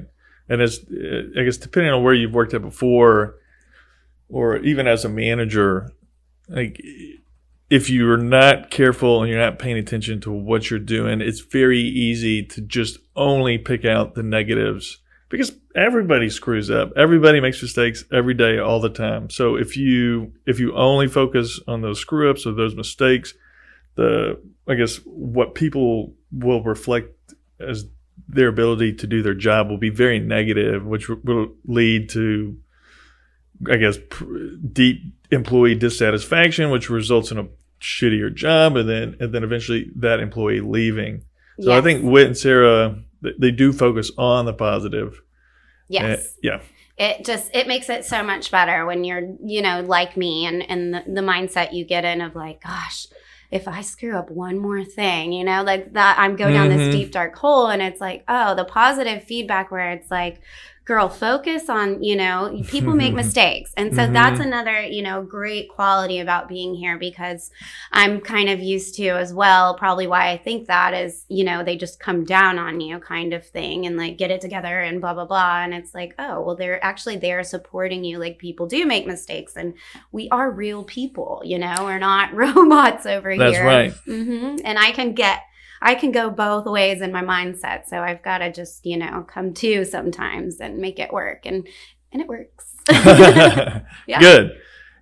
and 0.49 0.61
it's 0.61 0.79
uh, 0.79 1.39
I 1.39 1.43
guess 1.43 1.57
depending 1.57 1.91
on 1.91 2.03
where 2.03 2.13
you've 2.13 2.33
worked 2.33 2.53
at 2.53 2.61
before, 2.61 3.35
or 4.29 4.57
even 4.57 4.87
as 4.87 5.05
a 5.05 5.09
manager, 5.09 5.89
like 6.49 6.79
if 7.69 7.89
you're 7.89 8.17
not 8.17 8.69
careful 8.71 9.21
and 9.21 9.29
you're 9.29 9.39
not 9.39 9.59
paying 9.59 9.77
attention 9.77 10.21
to 10.21 10.31
what 10.31 10.69
you're 10.69 10.79
doing, 10.79 11.21
it's 11.21 11.41
very 11.41 11.81
easy 11.81 12.43
to 12.43 12.61
just 12.61 12.99
only 13.15 13.57
pick 13.57 13.83
out 13.83 14.15
the 14.15 14.23
negatives 14.23 14.99
because 15.29 15.53
everybody 15.75 16.29
screws 16.29 16.71
up. 16.71 16.91
Everybody 16.95 17.41
makes 17.41 17.61
mistakes 17.61 18.05
every 18.11 18.33
day, 18.33 18.57
all 18.57 18.79
the 18.79 18.89
time. 18.89 19.29
So 19.29 19.55
if 19.55 19.75
you 19.75 20.33
if 20.45 20.59
you 20.59 20.75
only 20.75 21.07
focus 21.07 21.59
on 21.67 21.81
those 21.81 21.99
screw 21.99 22.29
ups 22.29 22.45
or 22.45 22.53
those 22.53 22.75
mistakes, 22.75 23.33
the 23.95 24.39
I 24.67 24.75
guess 24.75 24.97
what 25.05 25.55
people 25.55 26.13
will 26.31 26.63
reflect 26.63 27.13
as 27.59 27.85
their 28.27 28.47
ability 28.47 28.93
to 28.93 29.07
do 29.07 29.21
their 29.21 29.33
job 29.33 29.69
will 29.69 29.77
be 29.77 29.89
very 29.89 30.19
negative, 30.19 30.85
which 30.85 31.09
will 31.09 31.53
lead 31.65 32.09
to, 32.09 32.57
I 33.71 33.77
guess, 33.77 33.97
pr- 34.09 34.25
deep 34.71 35.01
employee 35.31 35.75
dissatisfaction, 35.75 36.69
which 36.69 36.89
results 36.89 37.31
in 37.31 37.37
a 37.37 37.47
shittier 37.81 38.33
job, 38.33 38.75
and 38.75 38.87
then 38.89 39.15
and 39.19 39.33
then 39.33 39.43
eventually 39.43 39.91
that 39.97 40.19
employee 40.19 40.61
leaving. 40.61 41.23
So 41.59 41.71
I 41.71 41.81
think 41.81 42.03
Wit 42.03 42.27
and 42.27 42.37
Sarah 42.37 42.99
they, 43.21 43.31
they 43.39 43.51
do 43.51 43.73
focus 43.73 44.11
on 44.17 44.45
the 44.45 44.53
positive. 44.53 45.21
yes. 45.89 46.19
Uh, 46.19 46.31
yeah. 46.43 46.59
it 46.97 47.25
just 47.25 47.49
it 47.55 47.67
makes 47.67 47.89
it 47.89 48.05
so 48.05 48.21
much 48.23 48.51
better 48.51 48.85
when 48.85 49.03
you're 49.03 49.35
you 49.43 49.61
know 49.61 49.81
like 49.81 50.15
me 50.17 50.45
and 50.45 50.61
and 50.69 50.93
the, 50.93 51.03
the 51.07 51.21
mindset 51.21 51.73
you 51.73 51.83
get 51.85 52.05
in 52.05 52.21
of 52.21 52.35
like 52.35 52.61
gosh 52.63 53.07
if 53.51 53.67
i 53.67 53.81
screw 53.81 54.15
up 54.17 54.29
one 54.31 54.57
more 54.59 54.83
thing 54.83 55.31
you 55.31 55.43
know 55.43 55.61
like 55.63 55.93
that 55.93 56.17
i'm 56.19 56.35
going 56.35 56.53
down 56.55 56.69
Mhm. 56.69 56.77
this 56.77 56.95
deep 56.95 57.11
dark 57.11 57.35
hole 57.35 57.67
and 57.67 57.81
it's 57.81 58.01
like 58.01 58.23
oh 58.27 58.55
the 58.55 58.65
positive 58.65 59.23
feedback 59.23 59.69
where 59.71 59.91
it's 59.91 60.09
like 60.11 60.41
girl 60.87 61.09
focus 61.09 61.69
on 61.69 62.01
you 62.01 62.15
know 62.15 62.61
people 62.69 62.95
make 62.95 63.13
mistakes. 63.23 63.73
And 63.75 63.93
so 63.93 64.03
Mhm. 64.07 64.13
that's 64.13 64.39
another 64.39 64.81
you 64.81 65.03
know 65.03 65.21
great 65.21 65.67
quality 65.69 66.19
about 66.19 66.47
being 66.47 66.73
here 66.75 66.97
because 66.97 67.51
i'm 67.91 68.21
kind 68.21 68.47
of 68.49 68.59
used 68.61 68.95
to 68.95 69.07
as 69.09 69.33
well 69.33 69.75
probably 69.75 70.07
why 70.07 70.29
i 70.29 70.37
think 70.37 70.67
that 70.67 70.93
is 70.93 71.25
you 71.27 71.43
know 71.43 71.61
they 71.63 71.75
just 71.75 71.99
come 71.99 72.23
down 72.23 72.57
on 72.57 72.79
you 72.79 72.99
kind 72.99 73.33
of 73.33 73.45
thing 73.45 73.85
and 73.85 73.97
like 73.97 74.17
get 74.17 74.31
it 74.31 74.39
together 74.41 74.79
and 74.81 75.01
blah 75.01 75.13
blah 75.13 75.25
blah. 75.25 75.61
And 75.63 75.73
it's 75.73 75.93
like 75.93 76.15
oh 76.19 76.41
well 76.41 76.55
they're 76.55 76.83
actually 76.91 77.17
there 77.17 77.43
supporting 77.43 78.03
you. 78.05 78.17
Like 78.17 78.37
people 78.39 78.65
do 78.65 78.85
make 78.85 79.05
mistakes 79.05 79.57
and 79.57 79.73
we 80.13 80.29
are 80.29 80.49
real 80.49 80.83
people 80.85 81.41
you 81.43 81.59
know? 81.59 81.75
We're 81.81 81.99
not 81.99 82.33
robots 82.43 83.05
over 83.05 83.35
That's 83.35 83.57
here. 83.57 83.65
right. 83.65 83.91
hmm 84.05 84.55
and 84.63 84.79
i 84.79 84.91
can 84.91 85.13
get 85.13 85.41
I 85.81 85.95
can 85.95 86.11
go 86.11 86.29
both 86.29 86.65
ways 86.65 87.01
in 87.01 87.11
my 87.11 87.23
mindset. 87.23 87.85
So 87.87 87.99
I've 87.99 88.23
got 88.23 88.39
to 88.39 88.51
just, 88.51 88.85
you 88.85 88.97
know, 88.97 89.25
come 89.27 89.53
to 89.55 89.85
sometimes 89.85 90.59
and 90.59 90.77
make 90.77 90.99
it 90.99 91.11
work. 91.13 91.45
And 91.45 91.67
and 92.11 92.21
it 92.21 92.27
works. 92.27 92.75
Yeah. 94.07 94.19
Good, 94.19 94.57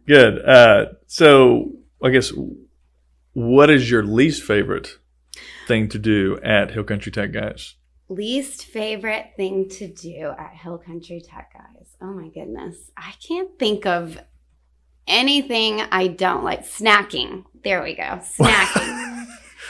good. 0.07 0.45
Uh, 0.45 0.85
so 1.07 1.71
I 2.03 2.09
guess 2.09 2.31
what 3.33 3.69
is 3.69 3.89
your 3.89 4.03
least 4.03 4.43
favorite 4.43 4.97
thing 5.67 5.87
to 5.89 5.99
do 5.99 6.39
at 6.43 6.71
Hill 6.71 6.83
Country 6.83 7.11
Tech 7.11 7.31
Guys? 7.31 7.75
Least 8.07 8.65
favorite 8.65 9.31
thing 9.35 9.67
to 9.69 9.87
do 9.87 10.33
at 10.37 10.53
Hill 10.53 10.77
Country 10.77 11.21
Tech 11.21 11.53
Guys. 11.53 11.95
Oh 12.01 12.13
my 12.13 12.29
goodness. 12.29 12.91
I 12.97 13.13
can't 13.27 13.57
think 13.59 13.85
of 13.85 14.19
anything 15.07 15.81
I 15.91 16.07
don't 16.07 16.43
like. 16.43 16.63
Snacking. 16.63 17.45
There 17.63 17.83
we 17.83 17.95
go. 17.95 18.03
Snacking. 18.39 19.25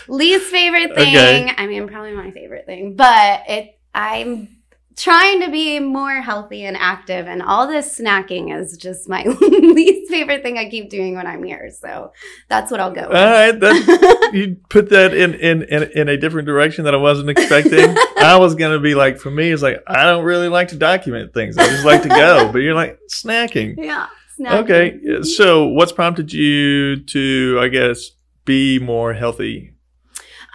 Least 0.08 0.46
favorite 0.52 0.96
thing. 0.96 1.16
Okay. 1.16 1.52
I 1.58 1.68
mean, 1.68 1.88
probably 1.88 2.14
my 2.14 2.32
favorite 2.32 2.66
thing, 2.66 2.96
but 2.96 3.44
it. 3.48 3.80
I'm 3.94 4.50
trying 4.98 5.42
to 5.42 5.50
be 5.52 5.80
more 5.80 6.22
healthy 6.22 6.64
and 6.66 6.76
active, 6.78 7.28
and 7.28 7.42
all 7.42 7.68
this 7.68 7.98
snacking 8.00 8.54
is 8.58 8.78
just 8.78 9.08
my 9.10 9.24
least 9.42 10.10
favorite 10.12 10.44
thing 10.44 10.58
I 10.58 10.70
keep 10.70 10.90
doing 10.90 11.16
when 11.16 11.26
I'm 11.28 11.44
here. 11.44 11.70
So 11.72 12.12
that's 12.50 12.72
what 12.72 12.80
I'll 12.80 12.92
go 12.92 13.04
All 13.04 13.08
with. 13.08 13.14
right, 13.16 13.60
that, 13.60 14.30
you 14.34 14.58
put 14.70 14.90
that 14.90 15.14
in, 15.14 15.34
in 15.36 15.64
in 15.64 15.84
in 15.96 16.10
a 16.10 16.18
different 16.18 16.46
direction 16.46 16.84
that 16.86 16.94
I 16.94 16.98
wasn't 16.98 17.30
expecting. 17.30 17.96
I 18.18 18.38
was 18.38 18.56
gonna 18.56 18.80
be 18.80 18.96
like, 18.96 19.18
for 19.18 19.32
me, 19.32 19.52
it's 19.52 19.62
like 19.62 19.82
I 19.88 20.04
don't 20.04 20.26
really 20.26 20.50
like 20.50 20.70
to 20.70 20.76
document 20.76 21.34
things. 21.34 21.58
I 21.58 21.68
just 21.68 21.86
like 21.86 22.04
to 22.04 22.10
go. 22.10 22.52
But 22.52 22.60
you're 22.60 22.74
like 22.76 23.00
snacking. 23.14 23.76
yeah. 23.78 24.08
Snacking. 24.38 24.64
Okay, 24.64 25.24
so 25.24 25.68
what's 25.68 25.94
prompted 25.94 26.34
you 26.34 26.98
to, 27.06 27.58
I 27.62 27.70
guess, 27.70 28.12
be 28.44 28.80
more 28.80 29.14
healthy? 29.14 29.75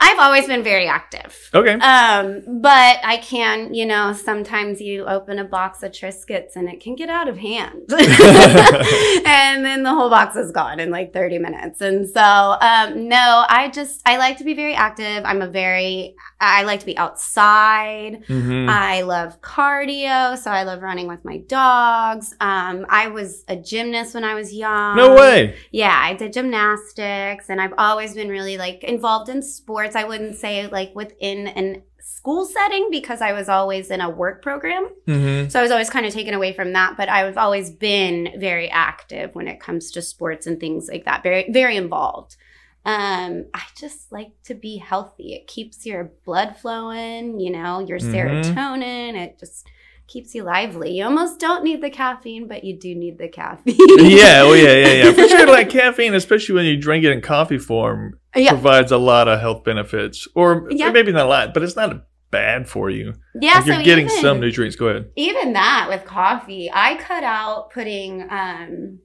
I've 0.03 0.19
always 0.19 0.47
been 0.47 0.63
very 0.63 0.87
active. 0.87 1.51
Okay. 1.55 1.75
Um, 1.75 2.43
but 2.63 2.99
I 3.05 3.19
can, 3.23 3.75
you 3.75 3.85
know, 3.85 4.13
sometimes 4.15 4.81
you 4.81 5.05
open 5.05 5.39
a 5.39 5.45
box 5.45 5.83
of 5.83 5.93
Triscuits 5.93 6.57
and 6.57 6.69
it 6.69 6.81
can 6.81 6.95
get 6.97 7.11
out 7.11 7.29
of 7.29 7.37
hand. 7.37 7.83
and 7.93 9.65
then 9.65 9.83
the 9.83 9.91
whole 9.95 10.09
box 10.11 10.37
is 10.37 10.53
gone 10.53 10.81
in 10.81 10.91
like 10.91 11.13
30 11.13 11.39
minutes. 11.39 11.81
And 11.81 12.09
so, 12.09 12.21
um, 12.23 13.09
no, 13.09 13.45
I 13.49 13.71
just, 13.73 14.01
I 14.07 14.17
like 14.17 14.39
to 14.39 14.45
be 14.45 14.55
very 14.55 14.75
active. 14.75 15.23
I'm 15.25 15.43
a 15.43 15.47
very, 15.49 16.15
I 16.41 16.63
like 16.63 16.81
to 16.81 16.87
be 16.87 16.97
outside. 16.97 18.25
hmm 18.27 18.69
I 18.71 19.03
love 19.03 19.41
cardio. 19.43 20.37
So 20.39 20.51
I 20.51 20.63
love 20.63 20.81
running 20.83 21.09
with 21.09 21.25
my 21.25 21.39
dogs. 21.39 22.35
Um, 22.41 22.87
I 22.89 23.09
was 23.09 23.45
a 23.49 23.57
gymnast 23.57 24.15
when 24.15 24.25
I 24.25 24.35
was 24.35 24.53
young. 24.55 24.97
no 24.97 25.15
way. 25.15 25.57
Yeah, 25.73 25.95
I 25.95 26.15
did 26.15 26.33
gymnastics 26.33 27.51
and 27.51 27.61
I've 27.61 27.75
always 27.79 28.15
been 28.15 28.29
really 28.29 28.57
like 28.57 28.83
involved 28.85 29.29
in 29.29 29.43
sports. 29.43 29.90
I 29.97 30.05
wouldn't 30.05 30.37
say 30.37 30.67
like 30.67 30.95
within 30.95 31.47
an 31.49 31.83
school 31.99 32.45
setting 32.47 32.89
because 32.91 33.21
I 33.21 33.33
was 33.33 33.49
always 33.49 33.91
in 33.91 34.01
a 34.01 34.11
work 34.11 34.43
program. 34.43 34.89
hmm 35.07 35.49
So 35.49 35.59
I 35.59 35.63
was 35.63 35.71
always 35.71 35.91
kind 35.91 36.07
of 36.07 36.13
taken 36.13 36.35
away 36.35 36.53
from 36.53 36.73
that, 36.73 36.97
but 36.97 37.09
I've 37.09 37.37
always 37.39 37.71
been 37.71 38.35
very 38.39 38.69
active 38.71 39.35
when 39.35 39.49
it 39.49 39.61
comes 39.61 39.91
to 39.93 40.03
sports 40.03 40.47
and 40.47 40.59
things 40.59 40.89
like 40.89 41.05
that. 41.05 41.23
Very 41.23 41.51
very 41.51 41.77
involved. 41.77 42.37
Um 42.85 43.47
I 43.55 43.63
just 43.79 44.11
like 44.11 44.33
to 44.45 44.55
be 44.55 44.79
healthy. 44.79 45.35
It 45.35 45.47
keeps 45.47 45.85
your 45.85 46.13
blood 46.25 46.57
flowing, 46.57 47.39
you 47.41 47.51
know, 47.51 47.81
your 47.81 47.99
Mhm. 47.99 48.13
serotonin. 48.13 49.15
It 49.17 49.39
just 49.39 49.67
keeps 50.07 50.35
you 50.35 50.43
lively. 50.43 50.93
You 50.97 51.05
almost 51.05 51.39
don't 51.39 51.63
need 51.63 51.81
the 51.83 51.91
caffeine, 51.91 52.49
but 52.49 52.65
you 52.65 52.77
do 52.77 52.95
need 52.95 53.19
the 53.19 53.29
caffeine. 53.29 53.77
yeah, 53.99 54.43
oh 54.43 54.55
yeah, 54.55 54.75
yeah, 54.75 55.05
yeah. 55.05 55.13
For 55.13 55.29
sure, 55.29 55.47
like 55.59 55.71
caffeine, 55.71 56.15
especially 56.15 56.55
when 56.57 56.65
you 56.65 56.77
drink 56.77 57.05
it 57.05 57.13
in 57.13 57.21
coffee 57.21 57.59
form, 57.59 58.19
Yeah. 58.35 58.51
provides 58.51 58.93
a 58.93 58.99
lot 58.99 59.29
of 59.29 59.41
health 59.41 59.65
benefits. 59.65 60.29
Or 60.35 60.69
Yeah. 60.71 60.91
maybe 60.93 61.13
not 61.13 61.27
a 61.27 61.29
lot, 61.29 61.55
but 61.55 61.63
it's 61.63 61.77
not 61.77 62.05
bad 62.31 62.69
for 62.69 62.89
you. 62.91 63.15
Yeah, 63.41 63.55
Like, 63.59 63.67
you're 63.67 63.83
getting 63.83 64.07
even, 64.07 64.21
some 64.21 64.41
nutrients. 64.41 64.77
Go 64.77 64.87
ahead. 64.89 65.11
even 65.17 65.53
that 65.55 65.87
with 65.89 66.05
coffee, 66.05 66.71
I 66.73 66.95
cut 66.97 67.25
out 67.25 67.71
putting 67.73 68.23
um, 68.31 69.01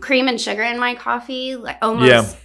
cream 0.00 0.26
and 0.28 0.40
sugar 0.40 0.62
in 0.62 0.78
my 0.78 0.94
coffee 0.96 1.54
like 1.56 1.76
almost 1.82 2.36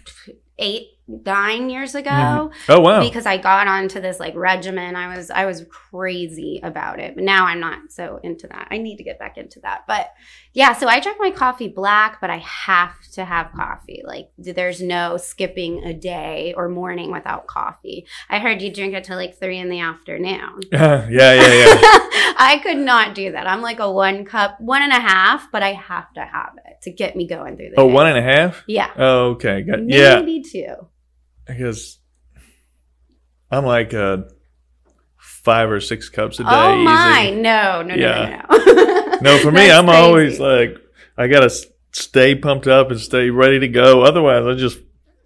eight, 0.60 0.88
nine 1.08 1.70
years 1.70 1.96
ago. 1.96 2.10
Mhm. 2.10 2.54
Oh 2.70 2.80
wow. 2.80 3.00
because 3.02 3.26
I 3.26 3.38
got 3.38 3.68
onto 3.68 4.00
this 4.00 4.20
like 4.20 4.36
regimen. 4.36 4.96
I 4.96 5.16
was 5.16 5.30
I 5.30 5.46
was 5.46 5.66
crazy 5.70 6.60
about 6.64 7.00
it, 7.00 7.16
but 7.16 7.24
now 7.24 7.46
I'm 7.46 7.60
not 7.60 7.80
so 7.92 8.20
into 8.24 8.48
that. 8.48 8.68
I 8.72 8.78
need 8.78 8.98
to 8.98 9.04
get 9.04 9.20
back 9.20 9.38
into 9.38 9.60
that. 9.62 9.84
But 9.88 10.12
yeah, 10.54 10.74
so 10.74 10.88
I 10.88 11.00
drink 11.00 11.18
my 11.20 11.32
coffee 11.32 11.68
black, 11.68 12.22
but 12.22 12.30
I 12.30 12.38
have 12.38 12.94
to 13.14 13.26
have 13.26 13.52
coffee. 13.52 14.02
Like 14.06 14.30
there's 14.38 14.82
no 14.82 15.18
skipping 15.18 15.84
a 15.84 15.94
day 15.94 16.54
or 16.56 16.70
morning 16.70 17.12
without 17.12 17.48
coffee. 17.48 18.06
I 18.30 18.40
heard 18.40 18.62
you 18.62 18.72
drink 18.74 18.94
it 18.94 19.04
till 19.04 19.18
like 19.18 19.38
three 19.40 19.58
in 19.60 19.70
the 19.70 19.80
afternoon. 19.80 20.62
yeah, 20.72 21.08
yeah, 21.10 21.34
yeah. 21.34 21.80
I 22.36 22.60
could 22.64 22.78
not 22.78 23.14
do 23.16 23.32
that. 23.34 23.46
I'm 23.48 23.62
like 23.62 23.80
a 23.80 23.92
one 23.92 24.26
cup, 24.26 24.60
one 24.62 24.82
and 24.82 24.92
a 24.92 25.00
half, 25.00 25.52
but 25.52 25.64
I 25.64 25.74
have 25.74 26.12
to 26.14 26.22
have 26.22 26.54
it 26.66 26.82
to 26.84 26.92
get 26.92 27.16
me 27.16 27.28
going 27.28 27.58
through 27.58 27.70
the 27.72 27.80
Oh, 27.80 27.88
day. 27.88 27.94
one 27.94 28.08
and 28.08 28.18
a 28.18 28.22
half. 28.22 28.64
yeah, 28.68 28.90
Oh, 28.98 29.32
okay. 29.32 29.62
Got, 29.62 29.88
yeah, 29.88 30.16
maybe 30.20 30.42
two. 30.42 30.76
Because 31.48 32.00
I'm 33.52 33.66
like 33.66 33.94
uh, 33.94 34.18
five 35.18 35.70
or 35.70 35.80
six 35.80 36.10
cups 36.10 36.40
a 36.40 36.44
day. 36.44 36.50
Oh 36.52 36.76
easy. 36.76 36.84
my, 36.86 37.30
no, 37.32 37.82
no, 37.84 37.96
Yeah. 37.96 38.46
no, 38.50 38.58
no, 38.58 38.74
no. 38.74 39.00
No, 39.22 39.38
for 39.38 39.52
me, 39.52 39.72
I'm 39.72 39.88
always 39.88 40.38
like, 40.40 40.76
I 41.18 41.28
gotta 41.28 41.50
stay 41.92 42.36
pumped 42.36 42.68
up 42.68 42.92
and 42.92 43.00
stay 43.00 43.30
ready 43.30 43.60
to 43.60 43.68
go. 43.70 44.02
Otherwise, 44.02 44.46
I 44.46 44.54
just 44.60 44.80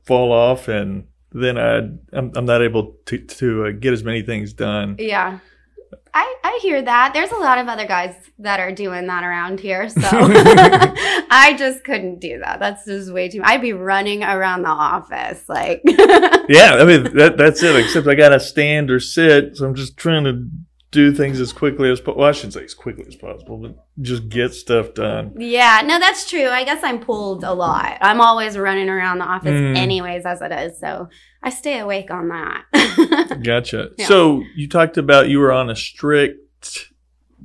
fall 0.06 0.32
off, 0.32 0.68
and 0.68 1.08
then 1.32 1.58
I 1.58 1.78
I'm, 2.16 2.32
I'm 2.36 2.46
not 2.46 2.62
able 2.62 2.98
to 3.08 3.18
to 3.18 3.66
uh, 3.66 3.72
get 3.72 3.94
as 3.94 4.04
many 4.04 4.22
things 4.22 4.54
done. 4.54 4.98
Yeah. 5.00 5.40
I, 6.14 6.36
I 6.58 6.60
hear 6.62 6.82
that. 6.82 7.14
There's 7.14 7.32
a 7.32 7.36
lot 7.38 7.58
of 7.60 7.68
other 7.68 7.86
guys 7.86 8.16
that 8.40 8.60
are 8.60 8.72
doing 8.72 9.06
that 9.08 9.24
around 9.24 9.60
here. 9.60 9.90
So 9.90 10.00
I 10.04 11.56
just 11.58 11.84
couldn't 11.84 12.20
do 12.20 12.40
that. 12.40 12.60
That's 12.60 12.86
just 12.86 13.14
way 13.14 13.30
too 13.30 13.42
I'd 13.44 13.62
be 13.62 13.74
running 13.74 14.24
around 14.24 14.64
the 14.64 14.70
office 14.70 15.48
like 15.48 15.82
Yeah, 15.86 16.78
I 16.80 16.86
mean 16.86 17.16
that 17.16 17.36
that's 17.38 17.62
it. 17.64 17.76
Except 17.76 18.08
I 18.08 18.16
gotta 18.16 18.40
stand 18.40 18.90
or 18.92 19.00
sit, 19.00 19.58
so 19.58 19.66
I'm 19.68 19.76
just 19.76 19.98
trying 19.98 20.24
to 20.24 20.50
do 20.92 21.12
things 21.12 21.40
as 21.42 21.52
quickly 21.52 21.92
as 21.92 22.00
possible. 22.00 22.22
Well, 22.22 22.30
I 22.30 22.32
shouldn't 22.32 22.54
say 22.54 22.64
as 22.64 22.74
quickly 22.74 23.06
as 23.08 23.16
possible, 23.16 23.58
but 23.58 23.76
just 24.02 24.30
get 24.30 24.54
stuff 24.54 24.94
done. 24.94 25.34
Yeah, 25.38 25.82
no, 25.86 26.00
that's 26.00 26.30
true. 26.30 26.48
I 26.48 26.64
guess 26.64 26.82
I'm 26.82 27.00
pulled 27.00 27.44
a 27.44 27.54
lot. 27.54 27.98
I'm 28.02 28.22
always 28.22 28.58
running 28.58 28.88
around 28.90 29.20
the 29.20 29.26
office 29.26 29.52
Mm. 29.52 29.76
anyways 29.76 30.26
as 30.26 30.42
it 30.42 30.52
is. 30.54 30.80
So 30.80 31.10
I 31.44 31.50
stay 31.50 31.80
awake 31.80 32.10
on 32.10 32.30
that. 32.30 33.40
Gotcha. 33.44 33.90
Yeah. 33.98 34.08
So 34.08 34.44
you 34.56 34.70
talked 34.70 34.98
about 34.98 35.28
you 35.28 35.40
were 35.40 35.52
on 35.52 35.70
a 35.70 35.76
strict 35.76 36.40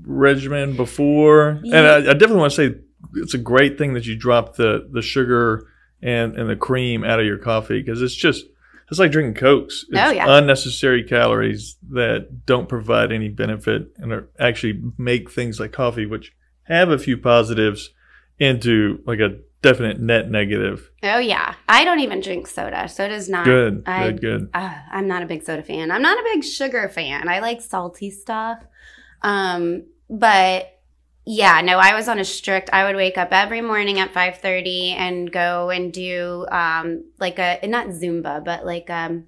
regimen 0.04 0.76
before, 0.76 1.48
and 1.64 1.74
I, 1.74 1.96
I 1.96 2.00
definitely 2.14 2.36
want 2.36 2.52
to 2.52 2.56
say 2.70 2.74
it's 3.14 3.34
a 3.34 3.38
great 3.38 3.78
thing 3.78 3.94
that 3.94 4.06
you 4.06 4.16
dropped 4.16 4.56
the 4.56 4.88
the 4.90 5.02
sugar 5.02 5.66
and 6.02 6.36
and 6.36 6.48
the 6.48 6.56
cream 6.56 7.04
out 7.04 7.20
of 7.20 7.26
your 7.26 7.38
coffee 7.38 7.80
because 7.82 8.00
it's 8.02 8.14
just 8.14 8.46
it's 8.90 8.98
like 8.98 9.12
drinking 9.12 9.34
cokes. 9.34 9.84
It's 9.90 10.00
Oh, 10.00 10.10
yeah. 10.10 10.26
unnecessary 10.38 11.02
calories 11.02 11.76
that 11.90 12.44
don't 12.46 12.68
provide 12.68 13.10
any 13.12 13.28
benefit 13.28 13.88
and 13.96 14.12
are 14.12 14.28
actually 14.38 14.82
make 14.98 15.30
things 15.30 15.58
like 15.58 15.72
coffee, 15.72 16.04
which 16.06 16.32
have 16.64 16.90
a 16.90 16.98
few 16.98 17.16
positives, 17.16 17.90
into 18.38 19.00
like 19.06 19.20
a 19.20 19.38
definite 19.62 20.00
net 20.00 20.28
negative. 20.30 20.90
oh 21.04 21.18
yeah. 21.18 21.54
I 21.68 21.84
don't 21.84 22.00
even 22.00 22.20
drink 22.20 22.48
soda. 22.48 22.88
Soda's 22.88 23.28
not 23.28 23.44
Good, 23.44 23.84
I- 23.86 24.10
good, 24.10 24.20
good. 24.20 24.50
Uh, 24.52 24.74
I'm 24.90 25.06
not 25.06 25.22
a 25.22 25.26
big 25.26 25.42
soda 25.44 25.62
fan. 25.62 25.90
I'm 25.90 26.02
not 26.02 26.18
a 26.18 26.22
big 26.34 26.42
sugar 26.44 26.88
fan. 26.88 27.28
I 27.28 27.38
like 27.40 27.60
salty 27.60 28.10
stuff. 28.10 28.58
Um, 29.22 29.84
but 30.10 30.68
yeah, 31.24 31.60
no, 31.60 31.78
I 31.78 31.94
was 31.94 32.08
on 32.08 32.18
a 32.18 32.24
strict. 32.24 32.70
I 32.72 32.84
would 32.84 32.96
wake 32.96 33.16
up 33.16 33.28
every 33.32 33.60
morning 33.60 33.98
at 34.00 34.12
5:30 34.12 34.94
and 34.96 35.30
go 35.32 35.70
and 35.70 35.92
do 35.92 36.46
um 36.50 37.04
like 37.18 37.38
a 37.38 37.60
not 37.66 37.88
Zumba, 37.88 38.44
but 38.44 38.66
like 38.66 38.90
um 38.90 39.26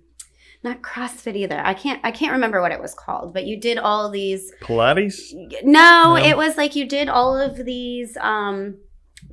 not 0.62 0.82
CrossFit 0.82 1.36
either. 1.36 1.60
I 1.64 1.74
can't 1.74 2.00
I 2.02 2.10
can't 2.10 2.32
remember 2.32 2.60
what 2.60 2.72
it 2.72 2.80
was 2.80 2.94
called, 2.94 3.32
but 3.32 3.44
you 3.46 3.60
did 3.60 3.78
all 3.78 4.10
these 4.10 4.52
Pilates. 4.60 5.32
no, 5.62 6.14
No? 6.14 6.16
it 6.16 6.36
was 6.36 6.56
like 6.56 6.74
you 6.74 6.86
did 6.88 7.08
all 7.08 7.38
of 7.38 7.64
these 7.64 8.16
um 8.16 8.78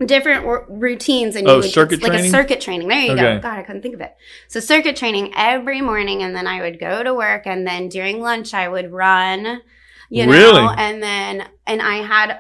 different 0.05 0.45
routines 0.69 1.35
and 1.35 1.47
Oh, 1.47 1.55
you 1.55 1.61
would 1.61 1.71
circuit 1.71 2.01
like 2.01 2.11
training? 2.11 2.25
a 2.25 2.29
circuit 2.29 2.61
training. 2.61 2.87
There 2.87 2.99
you 2.99 3.11
Okay. 3.13 3.35
go. 3.35 3.39
God, 3.39 3.57
I 3.59 3.63
couldn't 3.63 3.81
think 3.81 3.95
of 3.95 4.01
it. 4.01 4.15
So 4.47 4.59
circuit 4.59 4.95
training 4.95 5.33
every 5.35 5.81
morning 5.81 6.21
and 6.23 6.35
then 6.35 6.47
I 6.47 6.61
would 6.61 6.79
go 6.79 7.01
to 7.03 7.13
work 7.13 7.45
and 7.47 7.65
then 7.67 7.89
during 7.89 8.19
lunch 8.21 8.53
I 8.53 8.67
would 8.67 8.91
run, 8.91 9.61
you 10.11 10.25
know, 10.25 10.31
Really? 10.33 10.75
and 10.77 11.01
then 11.01 11.47
and 11.65 11.81
I 11.81 11.95
had 12.03 12.39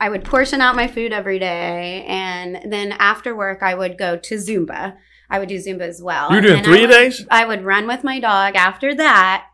I 0.00 0.08
would 0.10 0.24
portion 0.24 0.60
out 0.60 0.74
my 0.76 0.88
food 0.88 1.12
every 1.12 1.38
day 1.38 2.04
and 2.06 2.70
then 2.70 2.92
after 2.92 3.34
work 3.34 3.62
I 3.62 3.74
would 3.74 3.96
go 3.96 4.16
to 4.16 4.34
Zumba. 4.34 4.96
I 5.30 5.38
would 5.38 5.48
do 5.48 5.56
Zumba 5.56 5.82
as 5.82 6.02
well. 6.02 6.28
You 6.30 6.36
were 6.36 6.42
doing 6.42 6.56
And 6.58 6.64
three 6.66 6.78
I 6.78 6.82
would- 6.82 6.90
days? 6.90 7.26
I 7.30 7.46
would 7.46 7.62
run 7.64 7.86
with 7.86 8.04
my 8.04 8.20
dog 8.20 8.56
after 8.56 8.94
that. 8.96 9.46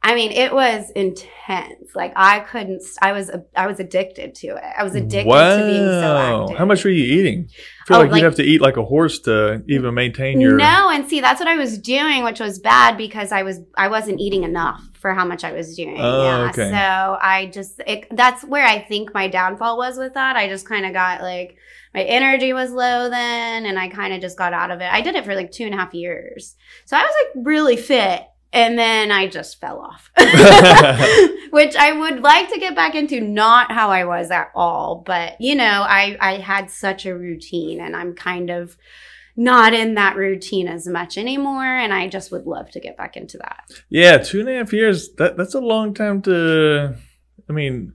I 0.00 0.14
mean, 0.14 0.30
it 0.30 0.52
was 0.54 0.90
intense. 0.94 1.90
Like 1.94 2.12
I 2.14 2.38
couldn't. 2.40 2.82
I 3.02 3.10
was. 3.12 3.30
I 3.56 3.66
was 3.66 3.80
addicted 3.80 4.34
to 4.36 4.46
it. 4.48 4.62
I 4.78 4.84
was 4.84 4.94
addicted 4.94 5.24
to 5.24 5.64
being 5.66 5.88
so 6.04 6.14
Wow. 6.14 6.42
active. 6.44 6.58
How 6.58 6.64
much 6.66 6.84
were 6.84 6.90
you 6.90 7.04
eating? 7.18 7.48
I 7.50 7.84
feel 7.88 7.96
Oh, 7.96 8.00
like, 8.02 8.10
like- 8.12 8.20
you'd 8.20 8.24
have 8.26 8.34
to 8.36 8.44
eat 8.44 8.60
like 8.60 8.76
a 8.76 8.84
horse 8.84 9.18
to 9.22 9.62
even 9.68 9.94
maintain 9.94 10.40
your. 10.40 10.56
No, 10.56 10.88
and 10.90 11.08
see, 11.08 11.20
that's 11.20 11.40
what 11.40 11.48
I 11.48 11.56
was 11.56 11.78
doing, 11.78 12.22
which 12.22 12.38
was 12.38 12.60
bad 12.60 12.96
because 12.96 13.32
I 13.32 13.42
was. 13.42 13.60
I 13.76 13.88
wasn't 13.88 14.20
eating 14.20 14.44
enough 14.44 14.80
for 14.98 15.14
how 15.14 15.24
much 15.24 15.44
I 15.44 15.52
was 15.52 15.76
doing. 15.76 15.96
Oh, 15.98 16.22
yeah. 16.22 16.50
okay. 16.50 16.70
So 16.70 17.18
I 17.20 17.50
just. 17.52 17.80
It, 17.86 18.06
that's 18.10 18.44
where 18.44 18.66
I 18.66 18.80
think 18.80 19.14
my 19.14 19.28
downfall 19.28 19.76
was 19.78 19.96
with 19.96 20.14
that. 20.14 20.36
I 20.36 20.48
just 20.48 20.68
kind 20.68 20.84
of 20.84 20.92
got 20.92 21.22
like 21.22 21.56
my 21.94 22.02
energy 22.02 22.52
was 22.52 22.70
low 22.70 23.08
then, 23.08 23.66
and 23.66 23.78
I 23.78 23.88
kind 23.88 24.12
of 24.12 24.20
just 24.20 24.36
got 24.36 24.52
out 24.52 24.70
of 24.70 24.80
it. 24.80 24.92
I 24.92 25.00
did 25.00 25.14
it 25.14 25.24
for 25.24 25.34
like 25.34 25.50
two 25.50 25.64
and 25.64 25.74
a 25.74 25.78
half 25.78 25.94
years, 25.94 26.56
so 26.84 26.96
I 26.96 27.02
was 27.02 27.14
like 27.24 27.46
really 27.46 27.76
fit. 27.76 28.22
And 28.50 28.78
then 28.78 29.10
I 29.12 29.26
just 29.26 29.60
fell 29.60 29.78
off, 29.78 30.10
which 31.50 31.76
I 31.76 31.92
would 31.92 32.22
like 32.22 32.50
to 32.50 32.58
get 32.58 32.74
back 32.74 32.94
into. 32.94 33.20
Not 33.20 33.70
how 33.70 33.90
I 33.90 34.06
was 34.06 34.30
at 34.30 34.50
all, 34.54 35.02
but 35.04 35.38
you 35.38 35.54
know, 35.54 35.64
I 35.86 36.16
I 36.18 36.38
had 36.38 36.70
such 36.70 37.04
a 37.04 37.16
routine, 37.16 37.80
and 37.80 37.94
I'm 37.94 38.14
kind 38.14 38.48
of 38.48 38.76
not 39.38 39.72
in 39.72 39.94
that 39.94 40.16
routine 40.16 40.66
as 40.66 40.86
much 40.88 41.16
anymore. 41.16 41.64
And 41.64 41.94
I 41.94 42.08
just 42.08 42.32
would 42.32 42.44
love 42.44 42.70
to 42.72 42.80
get 42.80 42.96
back 42.96 43.16
into 43.16 43.38
that. 43.38 43.70
yeah, 43.88 44.18
two 44.18 44.40
and 44.40 44.48
a 44.48 44.56
half 44.56 44.72
years. 44.72 45.12
That 45.14 45.36
that's 45.38 45.54
a 45.54 45.60
long 45.60 45.94
time 45.94 46.20
to. 46.22 46.96
I 47.48 47.52
mean, 47.52 47.94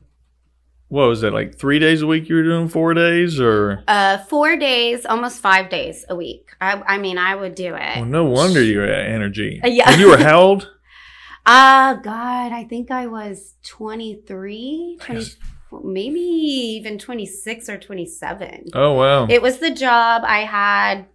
what 0.87 1.07
was 1.07 1.21
it 1.21 1.33
like? 1.33 1.59
Three 1.59 1.79
days 1.79 2.01
a 2.01 2.07
week? 2.07 2.29
You 2.29 2.35
were 2.37 2.43
doing 2.43 2.69
four 2.69 2.93
days, 2.93 3.39
or? 3.39 3.83
Uh, 3.87 4.19
four 4.19 4.55
days, 4.55 5.05
almost 5.05 5.41
five 5.41 5.69
days 5.69 6.05
a 6.09 6.15
week. 6.15 6.55
I, 6.61 6.81
I 6.87 6.97
mean, 6.97 7.17
I 7.17 7.35
would 7.35 7.55
do 7.55 7.75
it. 7.75 7.97
Well, 7.97 8.05
no 8.05 8.23
wonder 8.25 8.63
you 8.63 8.79
had 8.79 8.89
energy. 8.89 9.59
Uh, 9.63 9.67
yeah. 9.67 9.91
And 9.91 9.99
you 9.99 10.07
were 10.09 10.17
how 10.17 10.39
old? 10.39 10.71
Ah, 11.45 11.99
God, 12.03 12.53
I 12.53 12.63
think 12.63 12.89
I 12.89 13.07
was 13.07 13.55
23, 13.63 14.97
20, 15.01 15.25
maybe 15.83 16.19
even 16.19 16.97
26 16.97 17.69
or 17.69 17.77
27. 17.77 18.69
Oh 18.73 18.93
wow. 18.93 19.27
It 19.27 19.41
was 19.41 19.57
the 19.57 19.71
job 19.71 20.23
I 20.25 20.45
had 20.45 21.07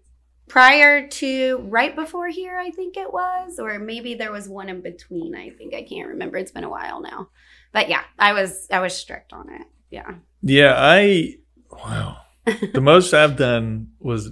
prior 0.49 1.07
to 1.07 1.59
right 1.69 1.95
before 1.95 2.29
here, 2.29 2.59
I 2.59 2.71
think 2.71 2.97
it 2.97 3.13
was, 3.13 3.59
or 3.59 3.79
maybe 3.79 4.15
there 4.15 4.33
was 4.33 4.49
one 4.49 4.69
in 4.69 4.81
between. 4.81 5.35
I 5.35 5.51
think 5.51 5.75
I 5.75 5.83
can't 5.83 6.09
remember. 6.09 6.39
It's 6.39 6.51
been 6.51 6.65
a 6.65 6.71
while 6.71 7.01
now, 7.01 7.29
but 7.73 7.89
yeah, 7.89 8.03
I 8.19 8.33
was 8.33 8.67
I 8.71 8.81
was 8.81 8.97
strict 8.97 9.33
on 9.33 9.51
it. 9.53 9.67
Yeah. 9.91 10.15
Yeah, 10.43 10.75
I 10.77 11.37
wow. 11.71 12.19
the 12.45 12.81
most 12.83 13.13
I've 13.15 13.37
done 13.37 13.93
was 13.99 14.31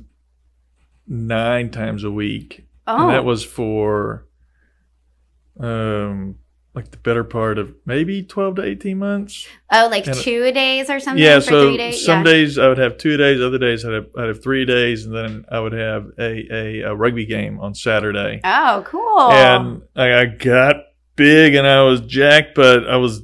nine 1.06 1.70
times 1.70 2.04
a 2.04 2.10
week. 2.10 2.66
Oh, 2.86 3.08
And 3.08 3.10
that 3.14 3.24
was 3.24 3.44
for 3.44 4.26
um 5.58 6.36
like 6.76 6.90
the 6.90 6.98
better 6.98 7.24
part 7.24 7.56
of 7.58 7.74
maybe 7.86 8.22
12 8.22 8.56
to 8.56 8.62
18 8.62 8.98
months. 8.98 9.48
oh, 9.72 9.88
like 9.90 10.06
and- 10.06 10.16
two 10.16 10.52
days 10.52 10.90
or 10.90 11.00
something. 11.00 11.24
yeah, 11.24 11.40
for 11.40 11.46
so 11.46 11.68
three 11.68 11.76
days. 11.78 12.04
some 12.04 12.18
yeah. 12.18 12.32
days 12.32 12.58
I 12.58 12.68
would 12.68 12.78
have 12.78 12.98
two 12.98 13.16
days, 13.16 13.40
other 13.40 13.58
days 13.58 13.84
I'd 13.84 13.94
have, 13.94 14.06
I'd 14.16 14.28
have 14.28 14.42
three 14.42 14.66
days, 14.66 15.06
and 15.06 15.14
then 15.16 15.44
I 15.50 15.58
would 15.58 15.72
have 15.72 16.10
a, 16.18 16.54
a, 16.54 16.80
a 16.82 16.94
rugby 16.94 17.24
game 17.24 17.58
on 17.58 17.74
Saturday. 17.74 18.40
Oh, 18.44 18.84
cool. 18.86 19.32
And 19.32 19.82
I, 19.96 20.20
I 20.20 20.24
got 20.26 20.76
big 21.16 21.54
and 21.54 21.66
I 21.66 21.82
was 21.82 22.02
jacked, 22.02 22.54
but 22.54 22.86
I 22.88 22.96
was 22.96 23.22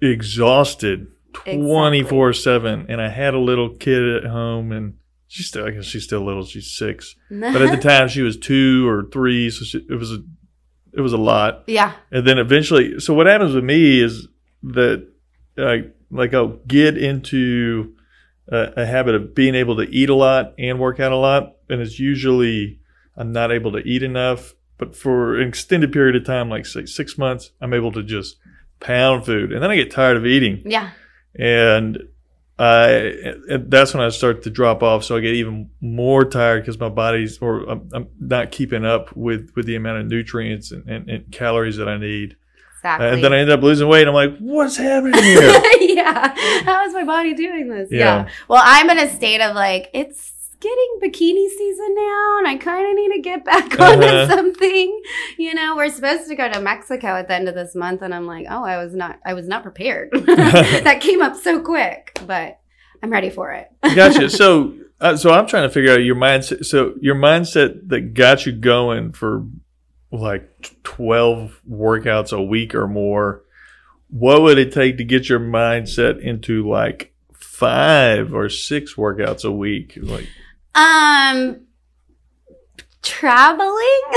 exhausted 0.00 1.08
Exactly. 1.46 1.66
24 1.66 2.32
7. 2.32 2.86
And 2.88 3.00
I 3.00 3.08
had 3.08 3.34
a 3.34 3.38
little 3.38 3.70
kid 3.76 4.24
at 4.24 4.24
home, 4.30 4.72
and 4.72 4.94
she's 5.26 5.46
still, 5.46 5.66
I 5.66 5.70
guess 5.70 5.84
she's 5.84 6.04
still 6.04 6.24
little, 6.24 6.44
she's 6.44 6.74
six. 6.76 7.14
But 7.30 7.60
at 7.62 7.70
the 7.70 7.76
time, 7.88 8.08
she 8.08 8.22
was 8.22 8.36
two 8.36 8.88
or 8.88 9.04
three, 9.12 9.50
so 9.50 9.64
she, 9.64 9.78
it 9.88 9.94
was 9.98 10.12
a, 10.12 10.18
it 10.96 11.00
was 11.00 11.12
a 11.12 11.18
lot. 11.18 11.64
yeah. 11.66 11.92
And 12.10 12.26
then 12.26 12.38
eventually, 12.38 12.98
so 13.00 13.14
what 13.14 13.26
happens 13.26 13.54
with 13.54 13.64
me 13.64 14.00
is 14.00 14.26
that, 14.64 15.06
I 15.58 15.84
like, 16.10 16.32
I'll 16.34 16.58
get 16.66 16.96
into 16.96 17.94
a, 18.50 18.72
a 18.78 18.86
habit 18.86 19.14
of 19.14 19.34
being 19.34 19.54
able 19.54 19.76
to 19.76 19.82
eat 19.82 20.08
a 20.08 20.14
lot 20.14 20.54
and 20.58 20.78
work 20.80 21.00
out 21.00 21.12
a 21.12 21.16
lot, 21.16 21.56
and 21.68 21.80
it's 21.80 21.98
usually 21.98 22.80
I'm 23.16 23.32
not 23.32 23.52
able 23.52 23.72
to 23.72 23.78
eat 23.78 24.02
enough 24.02 24.54
but 24.78 24.94
for 24.94 25.36
an 25.40 25.48
extended 25.48 25.92
period 25.92 26.14
of 26.14 26.24
time, 26.24 26.48
like 26.48 26.64
six, 26.64 26.94
six 26.94 27.18
months, 27.18 27.50
I'm 27.60 27.74
able 27.74 27.90
to 27.90 28.02
just 28.04 28.36
pound 28.78 29.26
food, 29.26 29.52
and 29.52 29.60
then 29.60 29.72
I 29.72 29.74
get 29.76 29.90
tired 29.90 30.16
of 30.16 30.24
eating, 30.24 30.62
Yeah. 30.64 30.90
and 31.34 31.98
I 32.58 32.88
and 33.48 33.70
that's 33.70 33.94
when 33.94 34.02
I 34.02 34.08
start 34.08 34.42
to 34.42 34.50
drop 34.50 34.82
off. 34.82 35.04
So 35.04 35.16
I 35.16 35.20
get 35.20 35.34
even 35.34 35.70
more 35.80 36.24
tired 36.24 36.62
because 36.62 36.78
my 36.78 36.88
body's 36.88 37.38
or 37.38 37.68
I'm, 37.68 37.88
I'm 37.92 38.08
not 38.18 38.50
keeping 38.50 38.84
up 38.84 39.14
with 39.16 39.52
with 39.54 39.66
the 39.66 39.76
amount 39.76 40.00
of 40.00 40.06
nutrients 40.06 40.72
and, 40.72 40.88
and, 40.88 41.08
and 41.08 41.30
calories 41.30 41.76
that 41.76 41.88
I 41.88 41.98
need, 41.98 42.36
Exactly. 42.78 43.08
and 43.08 43.24
then 43.24 43.32
I 43.32 43.38
end 43.38 43.50
up 43.50 43.62
losing 43.62 43.86
weight. 43.88 44.08
I'm 44.08 44.14
like, 44.14 44.36
what's 44.38 44.76
happening 44.76 45.22
here? 45.22 45.40
yeah. 45.80 46.34
How 46.64 46.84
is 46.86 46.94
my 46.94 47.04
body 47.04 47.34
doing 47.34 47.68
this? 47.68 47.88
Yeah. 47.92 47.98
Yeah. 47.98 48.28
Well, 48.48 48.62
I'm 48.64 48.90
in 48.90 48.98
a 48.98 49.08
state 49.14 49.40
of 49.40 49.54
like, 49.54 49.90
it's 49.92 50.32
getting 50.60 50.98
bikini 51.02 51.48
season 51.48 51.94
now, 51.94 52.38
and 52.38 52.48
I 52.48 52.56
kind 52.60 52.88
of 52.88 52.94
need 52.96 53.16
to 53.16 53.22
get 53.22 53.44
back 53.44 53.64
onto 53.80 54.04
Uh-huh. 54.06 54.28
something. 54.28 55.02
You 55.38 55.54
know, 55.54 55.76
we're 55.76 55.90
supposed 55.90 56.28
to 56.28 56.34
go 56.34 56.50
to 56.50 56.60
Mexico 56.60 57.08
at 57.08 57.28
the 57.28 57.34
end 57.34 57.48
of 57.48 57.54
this 57.54 57.74
month, 57.74 58.02
and 58.02 58.14
I'm 58.14 58.26
like, 58.26 58.46
oh, 58.50 58.64
I 58.64 58.82
was 58.82 58.94
not, 58.94 59.18
I 59.24 59.34
was 59.34 59.46
not 59.46 59.62
prepared. 59.62 60.10
that 60.12 61.00
came 61.00 61.22
up 61.22 61.36
so 61.36 61.60
quick, 61.60 62.18
but 62.26 62.58
I'm 63.02 63.10
ready 63.10 63.30
for 63.30 63.52
it. 63.52 63.68
gotcha. 63.94 64.28
So, 64.30 64.74
uh, 65.00 65.16
so 65.16 65.30
I'm 65.30 65.46
trying 65.46 65.68
to 65.68 65.70
figure 65.72 65.92
out 65.92 66.02
your 66.02 66.16
mindset. 66.16 66.64
So, 66.66 66.94
your 67.00 67.14
mindset 67.14 67.88
that 67.88 68.14
got 68.14 68.44
you 68.46 68.52
going 68.52 69.12
for 69.12 69.46
like 70.10 70.48
12 70.84 71.60
workouts 71.70 72.32
a 72.32 72.42
week 72.42 72.74
or 72.74 72.88
more. 72.88 73.42
What 74.10 74.40
would 74.42 74.56
it 74.58 74.72
take 74.72 74.96
to 74.96 75.04
get 75.04 75.28
your 75.28 75.38
mindset 75.38 76.18
into 76.20 76.66
like 76.68 77.12
five 77.34 78.32
or 78.34 78.48
six 78.48 78.94
workouts 78.94 79.44
a 79.44 79.52
week? 79.52 79.98
Like, 80.00 80.26
Um, 80.78 81.60
traveling. 83.02 84.02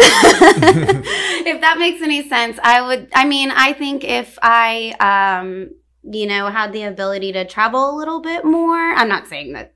if 1.46 1.62
that 1.62 1.78
makes 1.80 2.02
any 2.02 2.28
sense, 2.28 2.60
I 2.64 2.82
would. 2.82 3.10
I 3.14 3.26
mean, 3.26 3.52
I 3.52 3.74
think 3.74 4.04
if 4.04 4.38
I, 4.42 4.94
um, 5.00 5.72
you 6.04 6.28
know, 6.28 6.48
had 6.48 6.74
the 6.74 6.84
ability 6.84 7.32
to 7.34 7.46
travel 7.46 7.96
a 7.96 7.98
little 7.98 8.22
bit 8.22 8.44
more. 8.46 8.78
I'm 8.78 9.08
not 9.08 9.28
saying 9.28 9.54
that 9.54 9.74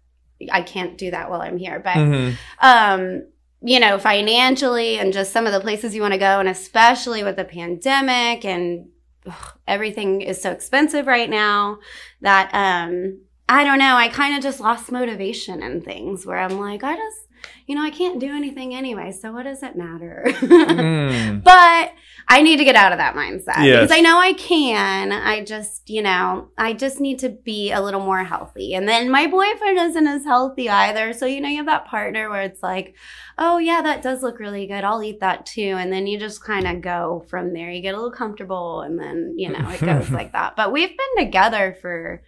I 0.52 0.62
can't 0.62 0.98
do 0.98 1.12
that 1.12 1.30
while 1.30 1.42
I'm 1.42 1.58
here, 1.58 1.80
but 1.80 1.96
Mhm. 1.96 2.38
um, 2.60 3.24
you 3.62 3.80
know, 3.80 3.98
financially 3.98 5.00
and 5.00 5.12
just 5.14 5.32
some 5.32 5.48
of 5.48 5.54
the 5.54 5.60
places 5.60 5.96
you 5.96 6.02
want 6.02 6.14
to 6.14 6.20
go, 6.20 6.40
and 6.40 6.50
especially 6.50 7.24
with 7.24 7.36
the 7.36 7.46
pandemic 7.46 8.46
and 8.46 8.90
ugh, 9.26 9.54
everything 9.68 10.22
is 10.22 10.42
so 10.42 10.52
expensive 10.52 11.08
right 11.08 11.30
now 11.30 11.80
that 12.22 12.50
um, 12.54 13.22
I 13.48 13.64
don't 13.64 13.80
know. 13.80 13.96
I 13.96 14.08
kind 14.10 14.36
of 14.36 14.42
just 14.44 14.60
lost 14.60 14.92
motivation 14.92 15.62
in 15.62 15.82
things 15.82 16.26
where 16.26 16.40
I'm 16.40 16.60
like, 16.60 16.84
I 16.84 16.96
just, 16.96 17.28
you 17.68 17.76
know, 17.76 17.84
I 17.84 17.92
can't 17.92 18.20
do 18.20 18.28
anything 18.36 18.74
anyway, 18.74 19.12
so 19.12 19.32
what 19.32 19.44
does 19.44 19.62
it 19.62 19.76
matter? 19.76 20.24
Mm. 20.26 21.44
but 21.44 21.94
I 22.28 22.42
need 22.42 22.58
to 22.58 22.64
get 22.64 22.76
out 22.76 22.92
of 22.92 22.98
that 22.98 23.14
mindset 23.16 23.64
Yes. 23.64 23.82
because 23.84 23.92
I 23.92 24.02
know 24.02 24.18
I 24.18 24.34
can. 24.34 25.12
I 25.12 25.44
just, 25.44 25.88
you 25.90 26.02
know, 26.02 26.50
I 26.58 26.74
just 26.74 27.00
need 27.00 27.20
to 27.20 27.30
be 27.30 27.72
a 27.72 27.82
little 27.82 28.00
more 28.00 28.24
healthy. 28.24 28.74
And 28.74 28.88
then 28.88 29.12
my 29.12 29.28
boyfriend 29.28 29.78
isn't 29.78 30.08
as 30.08 30.24
healthy 30.24 30.68
either. 30.68 31.14
So, 31.14 31.28
you 31.28 31.40
know, 31.40 31.50
you 31.50 31.58
have 31.58 31.68
that 31.68 31.86
partner 31.86 32.32
where 32.32 32.42
it's 32.42 32.64
like, 32.64 32.96
oh, 33.38 33.60
yeah, 33.60 33.84
that 33.84 34.02
does 34.02 34.24
look 34.24 34.40
really 34.40 34.66
good. 34.66 34.84
I'll 34.84 35.04
eat 35.04 35.20
that 35.20 35.46
too. 35.46 35.76
And 35.78 35.94
then 35.94 36.08
you 36.08 36.18
just 36.18 36.44
kind 36.44 36.66
of 36.68 36.82
go 36.82 37.24
from 37.30 37.54
there. 37.54 37.70
You 37.70 37.82
get 37.84 37.94
a 37.94 37.98
little 37.98 38.12
comfortable 38.12 38.82
and 38.82 38.98
then, 39.00 39.36
you 39.38 39.52
know, 39.52 39.70
it 39.70 39.82
goes 39.82 40.10
like 40.20 40.32
that. 40.32 40.56
But 40.56 40.72
we've 40.72 40.90
been 40.98 41.26
together 41.26 41.78
for 41.80 42.24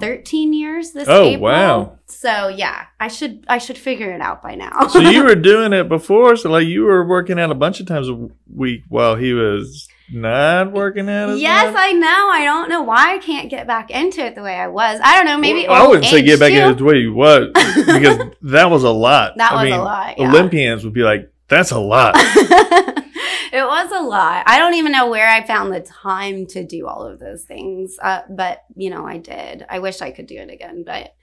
13 0.00 0.52
years 0.52 0.92
this 0.92 1.08
Oh, 1.08 1.22
April. 1.24 1.42
wow. 1.42 1.98
So, 2.06 2.48
yeah, 2.48 2.86
I 3.00 3.08
should 3.08 3.44
I 3.48 3.58
should 3.58 3.78
figure 3.78 4.12
it 4.12 4.20
out 4.20 4.42
by 4.42 4.54
now. 4.54 4.88
so 4.88 4.98
you 5.00 5.24
were 5.28 5.34
doing 5.34 5.72
it 5.72 5.88
before. 5.88 6.36
So 6.36 6.50
like 6.50 6.66
you 6.66 6.84
were 6.84 7.06
working 7.06 7.38
out 7.38 7.50
a 7.50 7.54
bunch 7.54 7.80
of 7.80 7.86
times 7.86 8.08
a 8.08 8.28
week 8.52 8.82
while 8.88 9.14
he 9.16 9.32
was 9.32 9.88
not 10.12 10.72
working 10.72 11.08
out. 11.08 11.38
Yes, 11.38 11.72
much? 11.72 11.82
I 11.82 11.92
know. 11.92 12.28
I 12.30 12.44
don't 12.44 12.68
know 12.68 12.82
why 12.82 13.14
I 13.14 13.18
can't 13.18 13.48
get 13.48 13.66
back 13.66 13.90
into 13.90 14.20
it 14.24 14.34
the 14.34 14.42
way 14.42 14.54
I 14.56 14.68
was. 14.68 15.00
I 15.02 15.16
don't 15.16 15.26
know. 15.26 15.38
Maybe 15.38 15.66
Well, 15.66 15.82
I 15.82 15.86
wouldn't 15.88 16.04
say 16.06 16.22
get 16.22 16.38
back 16.40 16.52
too. 16.52 16.58
into 16.60 16.74
the 16.74 16.84
way 16.84 16.96
you 16.98 17.14
was 17.14 17.48
because 17.54 18.18
that 18.42 18.70
was 18.70 18.84
a 18.84 18.90
lot. 18.90 19.36
That 19.38 19.52
I 19.52 19.64
was 19.64 19.72
a 19.72 19.78
lot, 19.78 20.18
yeah. 20.18 20.28
Olympians 20.28 20.84
would 20.84 20.92
be 20.92 21.02
like, 21.02 21.32
"That's 21.48 21.70
a 21.70 21.78
lot." 21.78 22.14
it 23.54 23.64
was 23.64 23.90
a 23.92 24.02
lot. 24.02 24.42
I 24.46 24.58
don't 24.58 24.74
even 24.74 24.92
know 24.92 25.08
where 25.08 25.28
I 25.28 25.46
found 25.46 25.72
the 25.72 25.80
time 25.80 26.46
to 26.48 26.64
do 26.64 26.86
all 26.86 27.02
of 27.06 27.18
those 27.20 27.44
things. 27.44 27.96
Uh, 28.02 28.22
but 28.28 28.64
you 28.76 28.90
know, 28.90 29.06
I 29.06 29.18
did. 29.18 29.64
I 29.68 29.78
wish 29.78 30.02
I 30.02 30.10
could 30.10 30.26
do 30.26 30.36
it 30.36 30.50
again, 30.50 30.82
but 30.84 31.14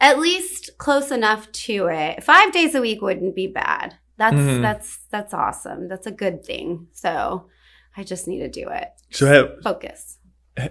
at 0.00 0.18
least 0.20 0.78
close 0.78 1.10
enough 1.10 1.50
to 1.52 1.86
it. 1.90 2.22
Five 2.22 2.52
days 2.52 2.74
a 2.74 2.80
week 2.80 3.00
wouldn't 3.02 3.34
be 3.34 3.46
bad. 3.48 3.96
That's 4.16 4.36
Mhm. 4.36 4.62
that's 4.62 4.98
that's 5.10 5.32
awesome. 5.34 5.88
That's 5.88 6.06
a 6.06 6.10
good 6.12 6.44
thing. 6.44 6.88
So 6.92 7.46
I 7.96 8.04
just 8.04 8.28
need 8.28 8.40
to 8.40 8.48
do 8.50 8.68
it. 8.68 8.88
So 9.10 9.26
have 9.26 9.62
Focus. 9.62 10.18
I, 10.58 10.70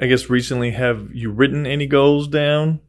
I 0.00 0.06
guess 0.06 0.28
recently 0.30 0.70
have 0.72 1.08
you 1.12 1.30
written 1.30 1.66
any 1.66 1.86
goals 1.86 2.28
down? 2.28 2.80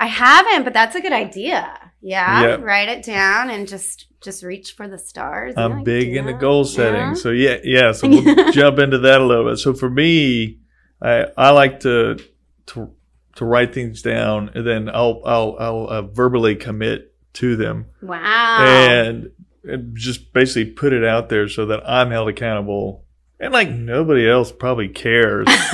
I 0.00 0.06
haven't, 0.06 0.64
but 0.64 0.72
that's 0.72 0.94
a 0.96 1.00
good 1.00 1.12
idea. 1.12 1.81
Yeah, 2.02 2.42
Yeah. 2.42 2.54
write 2.56 2.88
it 2.88 3.04
down 3.04 3.48
and 3.50 3.66
just 3.68 4.06
just 4.20 4.42
reach 4.42 4.72
for 4.72 4.86
the 4.88 4.98
stars. 4.98 5.54
I'm 5.56 5.72
can 5.72 5.84
big 5.84 6.16
into 6.16 6.32
goal 6.34 6.64
setting. 6.64 7.00
Yeah. 7.00 7.14
So 7.14 7.30
yeah, 7.30 7.56
yeah. 7.64 7.92
So 7.92 8.08
we'll 8.08 8.52
jump 8.52 8.78
into 8.78 8.98
that 8.98 9.20
a 9.20 9.24
little 9.24 9.48
bit. 9.50 9.56
So 9.58 9.72
for 9.72 9.88
me, 9.88 10.58
I 11.00 11.26
I 11.36 11.50
like 11.50 11.80
to 11.80 12.18
to 12.66 12.90
to 13.36 13.44
write 13.44 13.72
things 13.72 14.02
down 14.02 14.50
and 14.54 14.66
then 14.66 14.88
I'll 14.92 15.22
I'll 15.24 15.56
I'll 15.58 15.86
uh, 15.88 16.02
verbally 16.02 16.54
commit 16.56 17.14
to 17.34 17.56
them 17.56 17.86
Wow. 18.02 18.58
and, 18.66 19.30
and 19.64 19.96
just 19.96 20.32
basically 20.34 20.70
put 20.70 20.92
it 20.92 21.02
out 21.02 21.30
there 21.30 21.48
so 21.48 21.64
that 21.66 21.80
I'm 21.88 22.10
held 22.10 22.28
accountable. 22.28 23.04
And 23.40 23.52
like 23.54 23.70
nobody 23.70 24.28
else 24.28 24.52
probably 24.52 24.88
cares, 24.88 25.46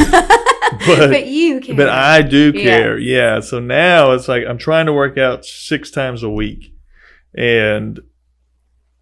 but, 0.87 1.27
you 1.27 1.61
care. 1.61 1.77
but 1.77 1.89
I 1.89 2.23
do 2.23 2.53
care. 2.53 2.99
Yeah. 2.99 3.41
So 3.41 3.59
now 3.59 4.13
it's 4.13 4.29
like 4.29 4.45
I'm 4.47 4.59
trying 4.59 4.87
to 4.87 4.93
work 4.93 5.19
out 5.19 5.45
six 5.45 5.91
times 5.91 6.23
a 6.23 6.31
week, 6.31 6.75
and 7.35 8.01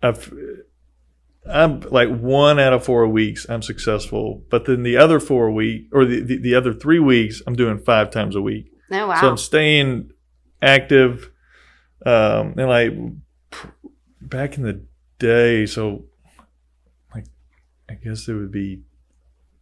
I've 0.02 0.32
I'm 1.48 1.80
like 1.80 2.08
one 2.08 2.58
out 2.58 2.72
of 2.72 2.84
four 2.84 3.06
weeks 3.06 3.46
I'm 3.48 3.62
successful, 3.62 4.42
but 4.50 4.64
then 4.64 4.82
the 4.82 4.96
other 4.96 5.20
four 5.20 5.50
week 5.52 5.88
or 5.92 6.04
the, 6.04 6.20
the, 6.20 6.38
the 6.38 6.54
other 6.54 6.72
three 6.72 6.98
weeks 6.98 7.42
I'm 7.46 7.54
doing 7.54 7.78
five 7.78 8.10
times 8.10 8.36
a 8.36 8.42
week. 8.42 8.70
oh 8.90 9.06
wow. 9.08 9.20
So 9.20 9.28
I'm 9.28 9.36
staying 9.36 10.10
active. 10.62 11.30
Um, 12.04 12.54
and 12.56 12.68
like 12.68 12.92
back 14.20 14.56
in 14.56 14.64
the 14.64 14.84
day, 15.18 15.66
so 15.66 16.04
like 17.14 17.26
I 17.88 17.94
guess 17.94 18.28
it 18.28 18.34
would 18.34 18.52
be 18.52 18.82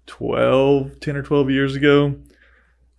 12, 0.07 1.01
10 1.01 1.17
or 1.17 1.23
12 1.23 1.51
years 1.51 1.77
ago. 1.77 2.17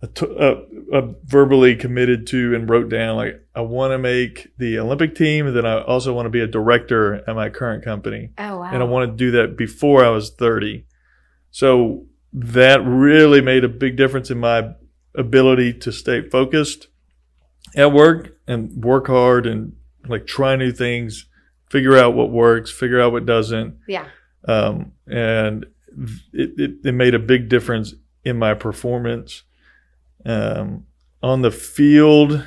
I, 0.02 0.06
t- 0.06 0.36
uh, 0.38 0.56
I 0.92 1.14
verbally 1.24 1.74
committed 1.74 2.26
to 2.28 2.54
and 2.54 2.68
wrote 2.68 2.90
down 2.90 3.16
like 3.16 3.42
I 3.54 3.62
want 3.62 3.92
to 3.92 3.98
make 3.98 4.48
the 4.58 4.78
Olympic 4.78 5.14
team, 5.14 5.46
and 5.46 5.56
then 5.56 5.64
I 5.64 5.80
also 5.80 6.12
want 6.12 6.26
to 6.26 6.30
be 6.30 6.40
a 6.40 6.46
director 6.46 7.24
at 7.28 7.34
my 7.34 7.48
current 7.48 7.82
company 7.82 8.30
oh 8.36 8.58
wow. 8.58 8.70
and 8.70 8.82
I 8.82 8.86
wanted 8.86 9.12
to 9.12 9.16
do 9.16 9.30
that 9.32 9.56
before 9.56 10.04
I 10.04 10.10
was 10.10 10.30
30. 10.30 10.84
So 11.50 12.06
that 12.34 12.84
really 12.84 13.40
made 13.40 13.64
a 13.64 13.68
big 13.68 13.96
difference 13.96 14.30
in 14.30 14.38
my 14.38 14.74
ability 15.14 15.72
to 15.72 15.90
stay 15.90 16.28
focused 16.28 16.88
at 17.74 17.92
work 17.92 18.36
and 18.46 18.84
work 18.84 19.06
hard 19.06 19.46
and 19.46 19.72
like 20.06 20.26
try 20.26 20.56
new 20.56 20.72
things, 20.72 21.26
figure 21.70 21.96
out 21.96 22.14
what 22.14 22.30
works, 22.30 22.70
figure 22.70 23.00
out 23.00 23.12
what 23.12 23.26
doesn't. 23.26 23.78
yeah. 23.88 24.06
Um, 24.46 24.92
and 25.08 25.66
it, 26.32 26.50
it, 26.58 26.70
it 26.84 26.92
made 26.92 27.14
a 27.14 27.18
big 27.18 27.48
difference 27.48 27.94
in 28.24 28.38
my 28.38 28.54
performance 28.54 29.42
um, 30.24 30.84
on 31.22 31.42
the 31.42 31.50
field, 31.50 32.44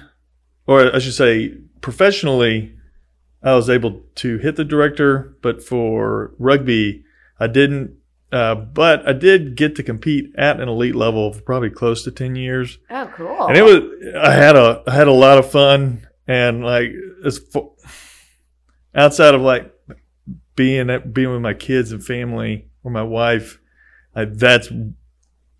or 0.68 0.96
I 0.96 1.00
should 1.00 1.14
say, 1.14 1.56
professionally. 1.82 2.76
I 3.42 3.54
was 3.56 3.70
able 3.70 4.02
to 4.16 4.38
hit 4.40 4.58
the 4.58 4.66
director, 4.66 5.38
but 5.42 5.64
for 5.64 6.34
rugby, 6.38 7.06
I 7.40 7.48
didn't. 7.48 7.96
Uh, 8.34 8.54
but 8.54 9.08
I 9.08 9.14
did 9.14 9.56
get 9.56 9.76
to 9.78 9.84
compete 9.84 10.32
at 10.38 10.60
an 10.60 10.68
elite 10.70 10.94
level 10.94 11.32
for 11.34 11.42
probably 11.42 11.70
close 11.70 12.04
to 12.04 12.12
ten 12.12 12.36
years, 12.36 12.78
Oh 12.92 13.10
cool. 13.16 13.48
and 13.48 13.58
it 13.58 13.64
was. 13.64 13.80
I 14.16 14.34
had 14.34 14.56
a 14.58 14.84
I 14.86 14.94
had 14.94 15.08
a 15.08 15.14
lot 15.14 15.38
of 15.38 15.50
fun, 15.50 16.06
and 16.28 16.64
like 16.64 16.92
as 17.26 17.40
outside 18.94 19.34
of 19.36 19.42
like 19.42 19.74
being 20.56 20.90
at, 20.90 21.14
being 21.14 21.32
with 21.32 21.42
my 21.42 21.54
kids 21.54 21.92
and 21.92 22.04
family 22.06 22.69
or 22.84 22.92
my 22.92 23.04
wife, 23.04 23.60
I, 24.16 24.26
that's 24.26 24.70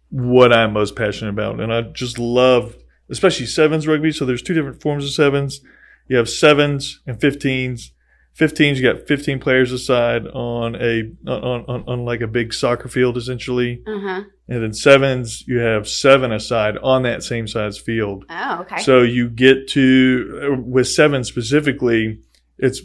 what 0.10 0.52
I'm 0.52 0.74
most 0.74 0.96
passionate 0.96 1.32
about, 1.32 1.60
and 1.60 1.74
I 1.74 1.82
just 1.82 2.18
love, 2.18 2.76
especially 3.10 3.46
sevens 3.46 3.88
rugby. 3.88 4.12
So 4.12 4.26
there's 4.26 4.42
two 4.42 4.54
different 4.54 4.82
forms 4.82 5.04
of 5.06 5.12
sevens. 5.12 5.62
You 6.08 6.18
have 6.18 6.30
sevens 6.30 7.02
and 7.06 7.20
15s. 7.20 7.92
15s, 8.38 8.78
you 8.78 8.84
got 8.94 9.06
15 9.06 9.40
players 9.40 9.72
aside 9.74 10.26
on 10.28 10.76
a 10.76 11.12
on, 11.30 11.66
on, 11.68 11.84
on 11.88 12.06
like 12.06 12.22
a 12.22 12.28
big 12.28 12.54
soccer 12.54 12.88
field 12.88 13.18
essentially, 13.18 13.84
Uh 13.86 14.00
huh. 14.00 14.24
and 14.48 14.64
then 14.64 14.72
sevens, 14.74 15.44
you 15.46 15.58
have 15.58 15.90
seven 15.90 16.32
aside 16.32 16.78
on 16.78 17.04
that 17.04 17.22
same 17.22 17.48
size 17.48 17.78
field. 17.78 18.24
Oh 18.30 18.60
okay. 18.62 18.82
So 18.82 19.02
you 19.02 19.30
get 19.30 19.68
to 19.70 20.64
with 20.66 20.88
seven 20.88 21.24
specifically, 21.26 22.20
it's 22.58 22.82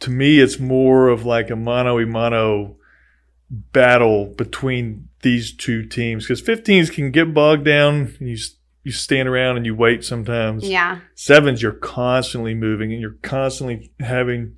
to 0.00 0.10
me, 0.10 0.38
it's 0.40 0.58
more 0.58 1.08
of 1.08 1.24
like 1.24 1.48
a 1.50 1.56
mano 1.56 1.98
a 1.98 2.04
mano 2.04 2.76
battle 3.72 4.26
between 4.26 5.08
these 5.22 5.54
two 5.54 5.84
teams 5.86 6.24
because 6.26 6.42
15s 6.42 6.92
can 6.92 7.10
get 7.10 7.32
bogged 7.32 7.64
down 7.64 8.14
and 8.18 8.28
you 8.28 8.36
you 8.82 8.92
stand 8.92 9.28
around 9.28 9.56
and 9.56 9.64
you 9.64 9.74
wait 9.74 10.04
sometimes. 10.04 10.68
Yeah. 10.68 11.00
Sevens, 11.14 11.62
you're 11.62 11.72
constantly 11.72 12.54
moving 12.54 12.92
and 12.92 13.00
you're 13.00 13.16
constantly 13.22 13.90
having 13.98 14.56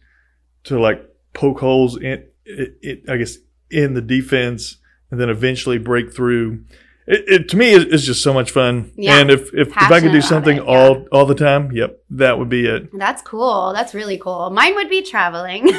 to 0.65 0.81
like 0.81 1.01
poke 1.33 1.61
holes 1.61 1.97
in 1.97 2.25
it, 2.45 2.79
it 2.83 3.09
I 3.09 3.17
guess 3.17 3.37
in 3.71 3.95
the 3.95 4.03
defense 4.03 4.79
and 5.11 5.21
then 5.21 5.31
eventually 5.31 5.79
break 5.79 6.13
through. 6.13 6.65
It, 7.07 7.25
it 7.29 7.49
to 7.51 7.57
me 7.57 7.71
is 7.71 7.85
it's 7.85 8.05
just 8.05 8.23
so 8.23 8.35
much 8.35 8.51
fun. 8.51 8.93
Yeah. 8.97 9.19
And 9.19 9.31
if 9.31 9.55
if, 9.55 9.69
if 9.69 9.77
I 9.77 10.01
could 10.01 10.13
do 10.13 10.21
something 10.21 10.59
it, 10.59 10.65
yeah. 10.65 10.71
all 10.71 11.07
all 11.13 11.27
the 11.27 11.35
time, 11.35 11.71
yep, 11.73 12.01
that 12.11 12.39
would 12.39 12.49
be 12.49 12.67
it. 12.67 12.89
That's 12.97 13.23
cool. 13.23 13.73
That's 13.73 13.95
really 13.95 14.19
cool. 14.19 14.51
Mine 14.51 14.75
would 14.75 14.91
be 14.91 15.03
traveling. 15.03 15.65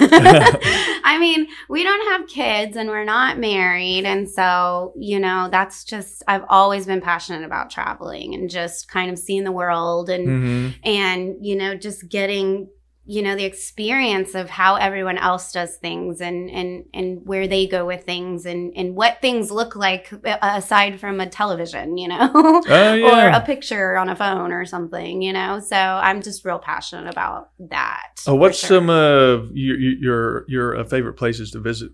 I 1.07 1.17
mean, 1.19 1.47
we 1.69 1.83
don't 1.83 2.11
have 2.11 2.27
kids 2.27 2.75
and 2.75 2.89
we're 2.89 3.05
not 3.05 3.39
married. 3.39 4.05
And 4.05 4.29
so, 4.29 4.93
you 4.97 5.19
know, 5.19 5.47
that's 5.49 5.85
just, 5.85 6.21
I've 6.27 6.43
always 6.49 6.85
been 6.85 7.01
passionate 7.01 7.45
about 7.45 7.69
traveling 7.69 8.33
and 8.33 8.49
just 8.49 8.89
kind 8.89 9.09
of 9.09 9.17
seeing 9.17 9.45
the 9.45 9.51
world 9.51 10.09
and, 10.09 10.27
hmm 10.27 10.67
and, 10.83 11.35
you 11.45 11.55
know, 11.55 11.75
just 11.75 12.07
getting, 12.09 12.69
you 13.09 13.21
know, 13.21 13.37
the 13.37 13.45
experience 13.45 14.35
of 14.35 14.49
how 14.49 14.75
everyone 14.75 15.17
else 15.17 15.53
does 15.53 15.77
things 15.77 16.19
and, 16.19 16.49
and, 16.49 16.85
and 16.93 17.25
where 17.25 17.47
they 17.47 17.65
go 17.65 17.85
with 17.85 18.03
things 18.03 18.45
and, 18.45 18.73
and 18.75 18.95
what 18.95 19.21
things 19.21 19.49
look 19.49 19.77
like 19.77 20.11
uh, 20.25 20.37
aside 20.41 20.99
from 20.99 21.21
a 21.21 21.29
television, 21.29 21.97
you 21.97 22.09
know? 22.09 22.29
Oh 22.35 22.61
or 23.03 23.29
a 23.29 23.39
picture 23.39 23.95
on 23.95 24.09
a 24.09 24.15
phone 24.15 24.51
or 24.51 24.65
something, 24.65 25.21
you 25.21 25.31
know. 25.31 25.61
So 25.61 25.77
I'm 25.77 26.21
just 26.21 26.43
real 26.43 26.59
passionate 26.59 27.09
about 27.09 27.51
that. 27.69 28.21
Oh, 28.27 28.35
what's 28.35 28.59
sure. 28.59 28.67
some 28.67 28.89
of 28.89 29.51
your 29.53 29.77
your 29.77 30.45
your 30.49 30.77
uh, 30.77 30.83
favorite 30.83 31.13
places 31.13 31.51
to 31.51 31.59
visit? 31.59 31.91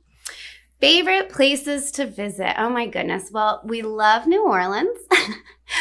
Favorite 0.83 1.29
places 1.29 1.91
to 1.93 2.05
visit? 2.05 2.59
Oh 2.59 2.69
my 2.69 2.87
goodness. 2.87 3.29
Well, 3.31 3.61
we 3.63 3.81
love 3.81 4.27
New 4.27 4.45
Orleans. 4.45 4.97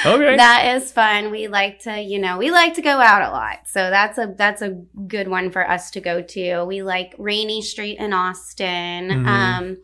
Okay. 0.06 0.36
that 0.36 0.76
is 0.76 0.90
fun. 0.90 1.30
We 1.30 1.48
like 1.48 1.80
to, 1.80 2.00
you 2.00 2.18
know, 2.18 2.38
we 2.38 2.50
like 2.50 2.74
to 2.74 2.82
go 2.82 2.98
out 3.00 3.20
a 3.22 3.30
lot. 3.30 3.58
So 3.66 3.90
that's 3.90 4.16
a 4.16 4.32
that's 4.38 4.62
a 4.62 4.70
good 5.06 5.28
one 5.28 5.50
for 5.50 5.68
us 5.68 5.90
to 5.90 6.00
go 6.00 6.22
to. 6.22 6.64
We 6.64 6.82
like 6.82 7.14
Rainey 7.18 7.60
Street 7.60 7.98
in 7.98 8.12
Austin. 8.14 9.10
Mhm. 9.10 9.26
Um 9.26 9.76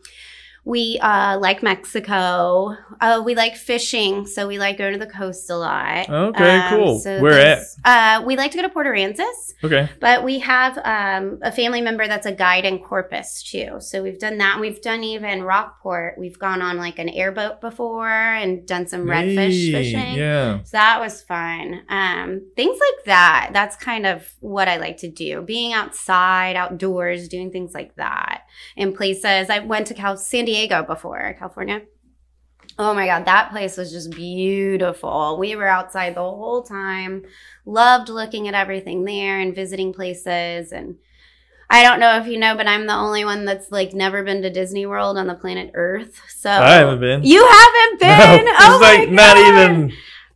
we 0.69 0.99
uh, 1.01 1.39
like 1.39 1.63
Mexico. 1.63 2.75
Uh, 3.01 3.23
we 3.25 3.33
like 3.33 3.55
fishing, 3.55 4.27
so 4.27 4.47
we 4.47 4.59
like 4.59 4.77
going 4.77 4.93
to 4.93 4.99
the 4.99 5.11
coast 5.11 5.49
a 5.49 5.57
lot. 5.57 6.07
Okay, 6.07 6.67
cool. 6.69 6.99
so 6.99 7.19
Where 7.21 7.39
at? 7.39 7.63
Uh, 7.83 8.23
we 8.23 8.37
like 8.37 8.51
to 8.51 8.57
go 8.57 8.61
to 8.61 8.69
Port 8.69 8.85
Aransas. 8.85 9.55
okay. 9.63 9.89
But 9.99 10.23
we 10.23 10.37
have 10.39 10.77
um, 10.85 11.39
a 11.41 11.51
family 11.51 11.81
member 11.81 12.07
that's 12.07 12.27
a 12.27 12.31
guide 12.31 12.65
in 12.65 12.77
Corpus 12.77 13.41
too. 13.41 13.77
So 13.79 14.03
we've 14.03 14.19
done 14.19 14.37
that. 14.37 14.59
We've 14.59 14.79
done 14.79 15.03
even 15.03 15.41
Rockport. 15.41 16.19
We've 16.19 16.37
gone 16.37 16.61
on 16.61 16.77
like 16.77 16.99
an 16.99 17.09
airboat 17.09 17.61
before 17.61 18.07
and 18.07 18.67
done 18.67 18.85
some 18.87 19.05
redfish 19.05 19.35
Hey, 19.37 19.71
fishing. 19.71 20.13
Yeah. 20.13 20.61
So 20.63 20.77
that 20.77 20.99
was 20.99 21.23
fun. 21.23 21.81
Um, 21.89 22.41
things 22.55 22.79
like 22.79 23.05
that. 23.05 23.49
That's 23.53 23.75
kind 23.75 24.05
of 24.05 24.23
what 24.39 24.67
I 24.67 24.77
like 24.77 24.97
to 24.97 25.09
do. 25.09 25.41
Being 25.41 25.73
outside, 25.73 26.55
outdoors, 26.55 27.27
doing 27.27 27.51
things 27.51 27.73
like 27.73 27.95
that 27.95 28.43
in 28.75 28.93
places. 28.93 29.49
I 29.49 29.59
went 29.59 29.87
to 29.87 29.95
Cal- 29.95 30.17
San 30.17 30.45
Diego 30.45 30.58
before, 30.67 31.35
California. 31.37 31.81
Oh 32.77 32.93
my 32.93 33.07
God, 33.07 33.25
that 33.25 33.51
place 33.51 33.77
was 33.77 33.91
just 33.91 34.11
beautiful. 34.11 35.37
We 35.37 35.55
were 35.55 35.67
outside 35.67 36.15
the 36.15 36.21
whole 36.21 36.63
time, 36.63 37.25
loved 37.65 38.09
looking 38.09 38.47
at 38.47 38.53
everything 38.53 39.03
there 39.03 39.39
and 39.39 39.53
visiting 39.53 39.91
places. 39.91 40.71
And 40.71 40.95
I 41.69 41.83
don't 41.83 41.99
know 41.99 42.17
if 42.17 42.27
you 42.27 42.37
know, 42.37 42.55
but 42.55 42.67
I'm 42.67 42.87
the 42.87 42.93
only 42.93 43.25
one 43.25 43.45
that's 43.45 43.71
like 43.71 43.93
never 43.93 44.23
been 44.23 44.41
to 44.43 44.49
Disney 44.49 44.85
World 44.85 45.17
on 45.17 45.27
the 45.27 45.35
planet 45.35 45.71
Earth. 45.73 46.21
So 46.29 46.49
I 46.49 46.75
haven't 46.75 47.01
been. 47.01 47.23
You 47.23 47.45
haven't 47.45 47.99
been? 47.99 48.45
No, 48.45 48.51
oh 48.59 48.75
it's 48.75 48.81
my 48.81 48.95
like 48.95 49.09
not 49.09 49.37
even 49.37 49.91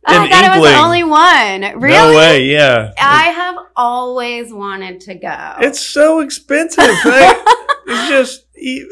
Oh, 0.06 0.20
I 0.20 0.28
thought 0.28 0.56
it 0.56 0.60
was 0.60 0.70
the 0.70 0.78
only 0.78 1.04
one. 1.04 1.80
Really? 1.80 1.96
No 1.96 2.14
way. 2.14 2.44
Yeah. 2.44 2.92
I 3.00 3.28
have 3.28 3.56
always 3.74 4.52
wanted 4.52 5.00
to 5.00 5.14
go. 5.14 5.54
It's 5.60 5.80
so 5.80 6.20
expensive. 6.20 6.84
Right? 7.04 7.42
it's 7.86 8.08
just 8.08 8.46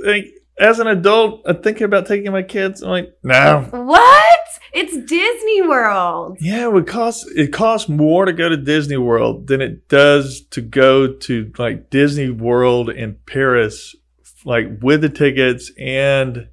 like 0.04 0.32
as 0.62 0.78
an 0.78 0.86
adult, 0.86 1.42
I'm 1.44 1.60
thinking 1.60 1.84
about 1.84 2.06
taking 2.06 2.30
my 2.30 2.44
kids. 2.44 2.82
I'm 2.82 2.90
like, 2.90 3.18
no. 3.24 3.66
what? 3.72 4.38
It's 4.72 4.96
Disney 4.96 5.62
World. 5.62 6.38
Yeah, 6.40 6.64
it 6.64 6.72
would 6.72 6.86
cost. 6.86 7.26
It 7.36 7.52
costs 7.52 7.88
more 7.88 8.24
to 8.24 8.32
go 8.32 8.48
to 8.48 8.56
Disney 8.56 8.96
World 8.96 9.48
than 9.48 9.60
it 9.60 9.88
does 9.88 10.40
to 10.50 10.62
go 10.62 11.12
to 11.12 11.52
like 11.58 11.90
Disney 11.90 12.30
World 12.30 12.88
in 12.88 13.18
Paris, 13.26 13.94
like 14.44 14.68
with 14.80 15.02
the 15.02 15.10
tickets 15.10 15.70
and 15.78 16.48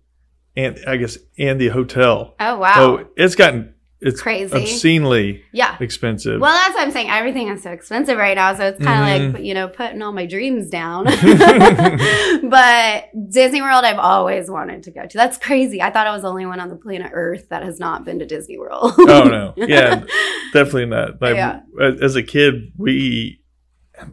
and 0.57 0.79
I 0.85 0.97
guess 0.97 1.17
and 1.37 1.61
the 1.61 1.69
hotel. 1.69 2.35
Oh 2.39 2.57
wow, 2.57 2.75
So 2.75 3.09
it's 3.15 3.35
gotten 3.35 3.73
it's 4.01 4.21
crazy. 4.21 4.55
obscenely 4.55 5.43
yeah. 5.51 5.75
expensive. 5.79 6.39
Well, 6.39 6.53
that's 6.53 6.73
what 6.75 6.83
I'm 6.83 6.91
saying. 6.91 7.09
Everything 7.09 7.49
is 7.49 7.63
so 7.63 7.71
expensive 7.71 8.17
right 8.17 8.35
now, 8.35 8.55
so 8.55 8.67
it's 8.67 8.83
kind 8.83 9.23
of 9.23 9.31
Mhm. 9.31 9.33
like 9.35 9.43
you 9.43 9.53
know 9.53 9.67
putting 9.67 10.01
all 10.01 10.11
my 10.13 10.25
dreams 10.25 10.69
down. 10.69 11.05
but 12.49 13.05
Disney 13.29 13.61
World, 13.61 13.83
I've 13.85 13.99
always 13.99 14.49
wanted 14.49 14.83
to 14.83 14.91
go 14.91 15.05
to. 15.05 15.17
That's 15.17 15.37
crazy. 15.37 15.81
I 15.81 15.89
thought 15.91 16.07
I 16.07 16.11
was 16.13 16.21
the 16.23 16.29
only 16.29 16.45
one 16.45 16.59
on 16.59 16.69
the 16.69 16.75
planet 16.75 17.11
Earth 17.13 17.49
that 17.49 17.63
has 17.63 17.79
not 17.79 18.05
been 18.05 18.19
to 18.19 18.25
Disney 18.25 18.57
World. 18.57 18.93
oh 18.99 19.23
no, 19.23 19.53
yeah, 19.57 20.03
definitely 20.53 20.85
not. 20.85 21.21
Like 21.21 21.35
Yeah. 21.35 21.61
as 22.01 22.15
a 22.15 22.23
kid, 22.23 22.71
we 22.77 23.41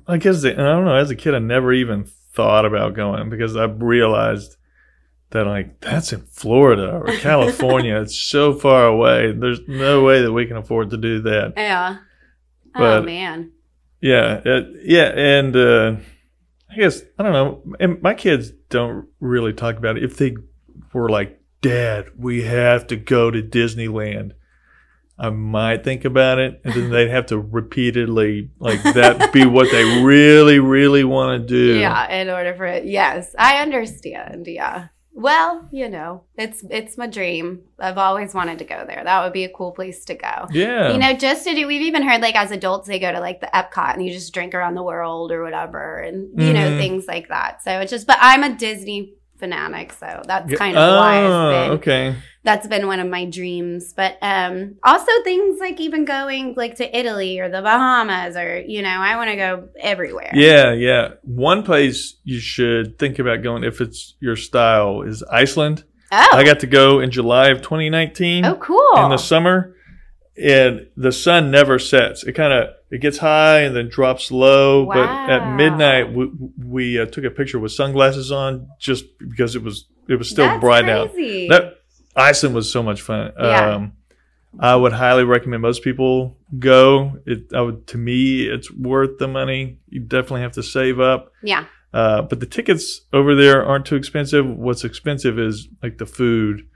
I 0.09 0.17
guess 0.19 0.45
I 0.45 0.53
don't 0.53 0.85
know. 0.85 0.97
As 0.97 1.11
a 1.11 1.17
kid, 1.17 1.35
I 1.35 1.39
never 1.39 1.73
even 1.73 2.07
thought 2.33 2.65
about 2.67 2.95
going 2.95 3.31
because 3.31 3.57
I 3.57 3.65
realized 3.65 4.57
that 5.31 5.47
like 5.47 5.81
that's 5.81 6.13
in 6.13 6.23
Florida 6.27 6.93
or 6.93 7.07
California. 7.19 8.01
it's 8.03 8.19
so 8.19 8.53
far 8.53 8.87
away. 8.87 9.33
There's 9.33 9.61
no 9.67 10.05
way 10.05 10.23
that 10.23 10.33
we 10.33 10.47
can 10.47 10.57
afford 10.57 10.91
to 10.91 10.97
do 10.97 11.21
that. 11.23 11.55
yeah. 11.57 11.99
oh 12.75 13.03
man. 13.03 13.53
Yeah, 14.01 14.41
it, 14.45 14.83
yeah, 14.85 15.13
and 15.17 15.57
uh, 15.57 15.97
I 16.71 16.77
guess 16.77 17.03
I 17.19 17.23
don't 17.23 17.33
know. 17.33 17.63
And 17.81 18.01
my 18.03 18.15
kids 18.15 18.53
don't 18.69 19.09
really 19.21 19.53
talk 19.53 19.77
about 19.77 19.97
it. 19.97 20.05
If 20.05 20.17
they 20.17 20.37
were 20.93 21.09
like, 21.09 21.41
"Dad, 21.63 22.11
we 22.17 22.43
have 22.43 22.87
to 22.89 22.97
go 22.97 23.31
to 23.31 23.43
Disneyland," 23.43 24.33
I 25.19 25.31
might 25.31 25.83
think 25.83 26.05
about 26.05 26.39
it, 26.39 26.61
and 26.63 26.75
then 26.75 26.91
they'd 26.91 27.09
have 27.09 27.27
to 27.27 27.39
repeatedly 27.39 28.51
like 28.59 28.83
that 28.83 29.33
be 29.33 29.47
what 29.47 29.71
they 29.73 30.03
really, 30.03 30.59
really 30.59 31.05
want 31.05 31.41
to 31.43 31.49
do. 31.49 31.79
Yeah, 31.79 32.09
in 32.13 32.29
order 32.29 32.55
for 32.55 32.67
it. 32.67 32.85
Yes, 32.85 33.35
I 33.39 33.63
understand. 33.63 34.47
Yeah. 34.47 34.89
Well, 35.19 35.67
you 35.73 35.89
know, 35.89 36.25
it's 36.37 36.63
it's 36.71 36.99
my 36.99 37.07
dream. 37.07 37.63
I've 37.79 37.97
always 37.97 38.35
wanted 38.35 38.59
to 38.59 38.67
go 38.67 38.85
there. 38.87 39.01
That 39.03 39.25
would 39.25 39.33
be 39.33 39.45
a 39.45 39.49
cool 39.49 39.73
place 39.73 40.05
to 40.05 40.15
go. 40.15 40.47
yeah. 40.51 40.93
You 40.93 40.99
know, 40.99 41.15
just 41.15 41.45
to 41.47 41.55
do. 41.55 41.67
We've 41.67 41.81
even 41.81 42.03
heard 42.07 42.21
like 42.21 42.37
as 42.37 42.51
adults 42.51 42.87
they 42.87 42.99
go 42.99 43.11
to 43.11 43.19
like 43.19 43.41
the 43.41 43.47
Epcot 43.55 43.95
and 43.95 44.05
you 44.05 44.13
just 44.13 44.35
drink 44.35 44.55
around 44.55 44.75
the 44.75 44.83
world 44.83 45.33
or 45.33 45.43
whatever, 45.43 45.97
and 46.01 46.39
you 46.39 46.53
know 46.53 46.69
Mhm. 46.73 46.79
things 46.79 47.07
like 47.09 47.29
that. 47.29 47.63
So 47.63 47.81
it's 47.81 47.91
just. 47.91 48.07
But 48.07 48.19
I'm 48.21 48.43
a 48.43 48.55
Disney 48.55 49.15
fanatic, 49.39 49.93
so 49.93 50.23
that's 50.27 50.53
kind 50.55 50.77
of 50.77 50.99
why 50.99 51.23
Oh, 51.25 51.33
I've 51.33 51.53
been 51.53 51.71
okay. 51.79 52.17
that's 52.45 52.67
been 52.67 52.87
one 52.87 53.01
of 53.01 53.09
my 53.09 53.25
dreams 53.25 53.93
but 53.93 54.17
um 54.23 54.77
also 54.85 55.11
things 55.25 55.59
like 55.61 55.81
even 55.81 56.05
going 56.05 56.55
like 56.57 56.77
to 56.77 56.99
italy 56.99 57.41
or 57.41 57.49
the 57.49 57.61
bahamas 57.61 58.37
or 58.37 58.61
you 58.61 58.83
know 58.83 58.89
i 59.11 59.17
want 59.17 59.29
to 59.31 59.37
go 59.37 59.69
everywhere 59.81 60.31
Yeah, 60.33 60.73
yeah. 60.73 61.15
One 61.23 61.63
place 61.65 62.17
you 62.25 62.39
should 62.39 62.99
think 62.99 63.19
about 63.19 63.43
going 63.43 63.65
if 63.65 63.81
it's 63.81 64.15
your 64.21 64.37
style 64.37 65.03
is 65.03 65.23
Iceland. 65.25 65.83
oh 66.13 66.29
I 66.33 66.45
got 66.45 66.61
to 66.61 66.67
go 66.69 67.01
in 67.01 67.11
July 67.11 67.49
of 67.49 67.63
2019. 67.63 68.45
oh 68.45 68.55
cool 68.57 68.93
in 69.05 69.11
the 69.11 69.17
summer 69.19 69.75
and 70.41 70.87
the 70.97 71.13
sun 71.13 71.51
never 71.51 71.79
sets 71.79 72.23
it 72.23 72.33
kind 72.35 72.53
of 72.53 72.69
it 72.91 73.01
gets 73.01 73.19
high 73.19 73.61
and 73.61 73.75
then 73.75 73.89
drops 73.89 74.31
low 74.31 74.87
but 74.87 75.09
at 75.31 75.55
midnight 75.57 76.13
we, 76.13 76.31
we 76.65 77.01
uh, 77.01 77.07
took 77.07 77.25
a 77.25 77.31
picture 77.31 77.59
with 77.59 77.73
sunglasses 77.73 78.31
on 78.31 78.69
just 78.79 79.05
because 79.19 79.57
it 79.57 79.63
was 79.63 79.87
it 80.09 80.17
was 80.17 80.31
still 80.31 80.47
That's 80.47 80.61
bright 80.61 80.89
out 80.89 81.13
crazy. 81.13 81.49
that 81.49 81.81
iceland 82.15 82.55
was 82.55 82.71
so 82.71 82.83
much 82.83 83.03
fun 83.03 83.33
Yeah. 83.39 83.75
um 83.75 83.93
i 84.61 84.75
would 84.77 84.93
highly 84.93 85.25
recommend 85.25 85.63
most 85.63 85.83
people 85.83 86.37
go 86.59 87.19
it 87.27 87.53
i 87.55 87.61
would 87.61 87.87
to 87.89 87.99
me 87.99 88.43
it's 88.47 88.71
worth 88.71 89.19
the 89.19 89.29
money 89.29 89.79
you 89.89 90.01
definitely 90.01 90.43
have 90.43 90.53
to 90.53 90.63
save 90.63 91.01
up 91.01 91.33
yeah 91.43 91.65
uh, 91.95 92.21
but 92.21 92.41
the 92.41 92.47
tickets 92.47 93.03
over 93.15 93.35
there 93.35 93.65
aren't 93.65 93.87
too 93.87 93.97
expensive. 93.97 94.45
What's 94.45 94.85
expensive 94.85 95.39
is 95.39 95.67
like 95.83 95.97
the 95.97 96.05
food 96.05 96.69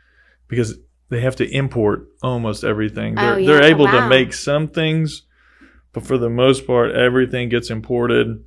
because 0.48 0.78
they 1.10 1.20
have 1.20 1.36
to 1.36 1.44
import 1.50 2.06
almost 2.22 2.64
everything. 2.64 3.16
They're, 3.16 3.34
Oh, 3.34 3.36
yeah. 3.36 3.46
they're 3.46 3.64
able 3.64 3.86
to 3.88 4.08
make 4.08 4.32
some 4.32 4.68
things, 4.68 5.24
but 5.92 6.06
for 6.06 6.18
the 6.18 6.30
most 6.30 6.66
part, 6.66 6.92
everything 6.92 7.48
gets 7.48 7.70
imported. 7.70 8.44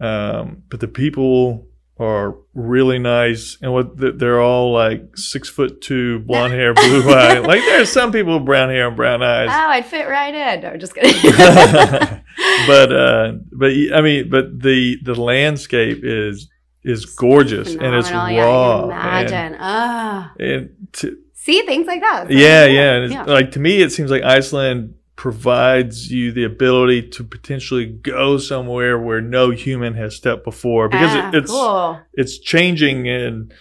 Um, 0.00 0.62
but 0.68 0.80
the 0.80 0.88
people 0.88 1.66
are 1.98 2.36
really 2.52 2.98
nice, 2.98 3.56
and 3.62 3.72
what 3.72 3.96
they're 3.96 4.40
all 4.40 4.72
like 4.72 5.16
six 5.16 5.48
foot 5.48 5.80
two, 5.80 6.18
blonde 6.20 6.52
hair, 6.52 6.74
blue 6.74 7.08
eye. 7.10 7.38
Like 7.38 7.60
there's 7.60 7.90
some 7.90 8.12
people 8.12 8.34
with 8.34 8.44
brown 8.44 8.68
hair 8.68 8.88
and 8.88 8.96
brown 8.96 9.22
eyes. 9.22 9.48
Oh, 9.50 9.70
I'd 9.70 9.86
fit 9.86 10.06
right 10.06 10.34
in. 10.34 10.60
No, 10.60 10.68
I'm 10.70 10.80
just 10.80 10.94
kidding. 10.96 11.14
but 12.66 12.92
uh, 12.92 13.32
but 13.52 13.72
I 13.94 14.00
mean, 14.02 14.28
but 14.28 14.60
the 14.60 14.98
the 15.02 15.14
landscape 15.14 16.00
is 16.02 16.50
is 16.84 17.06
gorgeous 17.06 17.74
and 17.74 17.94
it's 17.94 18.10
raw. 18.10 18.28
Yeah, 18.28 18.98
I 19.00 19.24
can 19.24 19.54
imagine. 19.54 19.54
And, 19.54 20.40
and 20.40 20.92
to, 20.92 21.18
See 21.46 21.62
things 21.62 21.86
like 21.86 22.00
that. 22.00 22.26
So, 22.26 22.32
yeah, 22.32 22.64
yeah, 22.64 22.92
and 22.94 23.04
it's, 23.04 23.14
yeah. 23.14 23.22
like 23.22 23.52
to 23.52 23.60
me, 23.60 23.80
it 23.80 23.92
seems 23.92 24.10
like 24.10 24.24
Iceland 24.24 24.95
provides 25.16 26.12
you 26.12 26.30
the 26.30 26.44
ability 26.44 27.02
to 27.08 27.24
potentially 27.24 27.86
go 27.86 28.36
somewhere 28.38 28.98
where 28.98 29.20
no 29.20 29.50
human 29.50 29.94
has 29.94 30.14
stepped 30.14 30.44
before 30.44 30.88
because 30.88 31.10
Ah, 31.14 31.28
it, 31.30 31.34
it's 31.34 31.50
cool. 31.50 32.00
it's 32.12 32.38
changing 32.38 33.08
and 33.08 33.52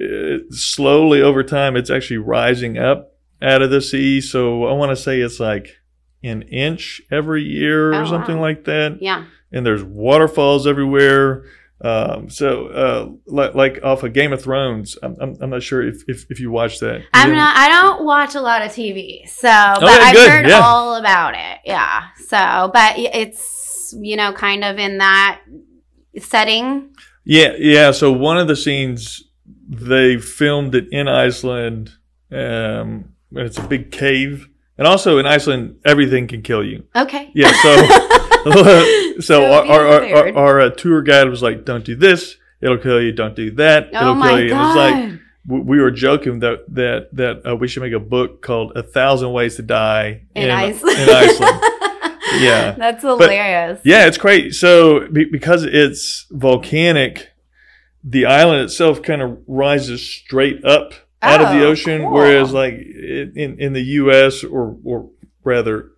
uh, 0.00 0.38
slowly 0.50 1.20
over 1.20 1.42
time 1.42 1.76
it's 1.76 1.90
actually 1.90 2.18
rising 2.18 2.78
up 2.78 3.16
out 3.42 3.60
of 3.60 3.70
the 3.70 3.80
sea 3.80 4.20
so 4.20 4.64
i 4.66 4.72
want 4.72 4.90
to 4.90 4.96
say 4.96 5.20
it's 5.20 5.40
like 5.40 5.78
an 6.22 6.42
inch 6.42 7.02
every 7.10 7.42
year 7.42 7.90
or 7.92 8.02
Oh, 8.02 8.06
something 8.06 8.36
wow. 8.36 8.42
like 8.42 8.64
that 8.64 9.02
Yeah. 9.02 9.24
and 9.50 9.66
there's 9.66 9.82
waterfalls 9.82 10.66
everywhere 10.66 11.44
um, 11.82 12.28
so 12.28 12.66
uh, 12.68 13.08
like, 13.26 13.54
like 13.54 13.80
off 13.82 14.02
of 14.02 14.12
game 14.12 14.32
of 14.32 14.42
thrones 14.42 14.98
i'm, 15.02 15.16
I'm, 15.20 15.36
I'm 15.40 15.50
not 15.50 15.62
sure 15.62 15.82
if, 15.82 16.02
if, 16.08 16.26
if 16.30 16.38
you 16.38 16.50
watch 16.50 16.78
that 16.80 17.02
I'm 17.14 17.32
not. 17.32 17.56
I 17.56 17.68
don't 17.68 18.04
watch 18.04 18.34
a 18.34 18.40
lot 18.40 18.62
of 18.62 18.70
TV, 18.70 19.28
so 19.28 19.48
but 19.48 19.82
Okay, 19.82 19.92
I've 19.92 20.14
good, 20.14 20.30
heard 20.30 20.48
yeah. 20.48 20.60
all 20.60 20.96
about 20.96 21.34
it. 21.34 21.58
Yeah. 21.64 22.04
So, 22.28 22.70
but 22.72 22.94
it's 22.96 23.94
you 23.98 24.16
know 24.16 24.32
kind 24.32 24.64
of 24.64 24.78
in 24.78 24.98
that 24.98 25.40
setting. 26.18 26.94
Yeah, 27.24 27.54
yeah. 27.58 27.90
So 27.90 28.12
one 28.12 28.38
of 28.38 28.48
the 28.48 28.56
scenes 28.56 29.22
they 29.68 30.18
filmed 30.18 30.74
it 30.74 30.88
in 30.90 31.08
Iceland. 31.08 31.92
Um, 32.32 33.14
and 33.32 33.46
it's 33.46 33.58
a 33.58 33.66
big 33.66 33.90
cave, 33.92 34.48
and 34.76 34.86
also 34.86 35.18
in 35.18 35.26
Iceland, 35.26 35.78
everything 35.84 36.26
can 36.26 36.42
kill 36.42 36.64
you. 36.64 36.84
Okay. 36.94 37.30
Yeah. 37.34 37.52
So, 37.62 38.18
so 39.20 39.44
our 39.52 39.64
our, 39.66 39.86
our, 39.86 40.04
our, 40.04 40.36
our 40.36 40.60
uh, 40.60 40.70
tour 40.70 41.02
guide 41.02 41.28
was 41.28 41.42
like, 41.42 41.64
"Don't 41.64 41.84
do 41.84 41.94
this; 41.96 42.36
it'll 42.60 42.78
kill 42.78 43.00
you. 43.00 43.12
Don't 43.12 43.36
do 43.36 43.50
that; 43.52 43.90
oh 43.94 44.12
it'll 44.12 44.22
kill 44.22 44.40
you." 44.40 44.54
And 44.54 44.66
it's 44.66 44.76
like 44.76 44.94
god. 44.94 45.20
we 45.46 45.60
we 45.60 45.80
were 45.80 45.90
joking 45.90 46.40
that 46.40 46.64
that 46.68 47.14
that 47.14 47.46
uh, 47.50 47.56
we 47.56 47.68
should 47.68 47.82
make 47.82 47.92
a 47.92 48.00
book 48.00 48.42
called 48.42 48.72
"A 48.76 48.82
Thousand 48.82 49.32
Ways 49.32 49.56
to 49.56 49.62
Die 49.62 50.22
in, 50.34 50.50
Iceland. 50.50 50.98
In 50.98 51.08
Iceland. 51.08 51.64
Yeah. 52.38 52.72
That's 52.78 53.02
hilarious. 53.02 53.80
Yeah, 53.82 54.06
it's 54.06 54.16
great. 54.16 54.54
So 54.54 55.08
be, 55.08 55.24
because 55.24 55.64
it's 55.64 56.26
volcanic, 56.30 57.28
the 58.04 58.24
island 58.26 58.62
itself 58.62 59.02
kind 59.02 59.20
of 59.20 59.38
rises 59.48 60.00
straight 60.08 60.64
up 60.64 60.92
out 61.22 61.40
of 61.40 61.48
the 61.48 61.64
Oh, 61.64 61.70
ocean, 61.70 62.02
cool. 62.02 62.12
whereas 62.12 62.52
like 62.52 62.74
in, 62.74 63.32
in 63.34 63.58
in 63.58 63.72
the 63.72 63.82
U.S. 63.82 64.44
or 64.44 64.76
or 64.84 65.10
rather 65.42 65.89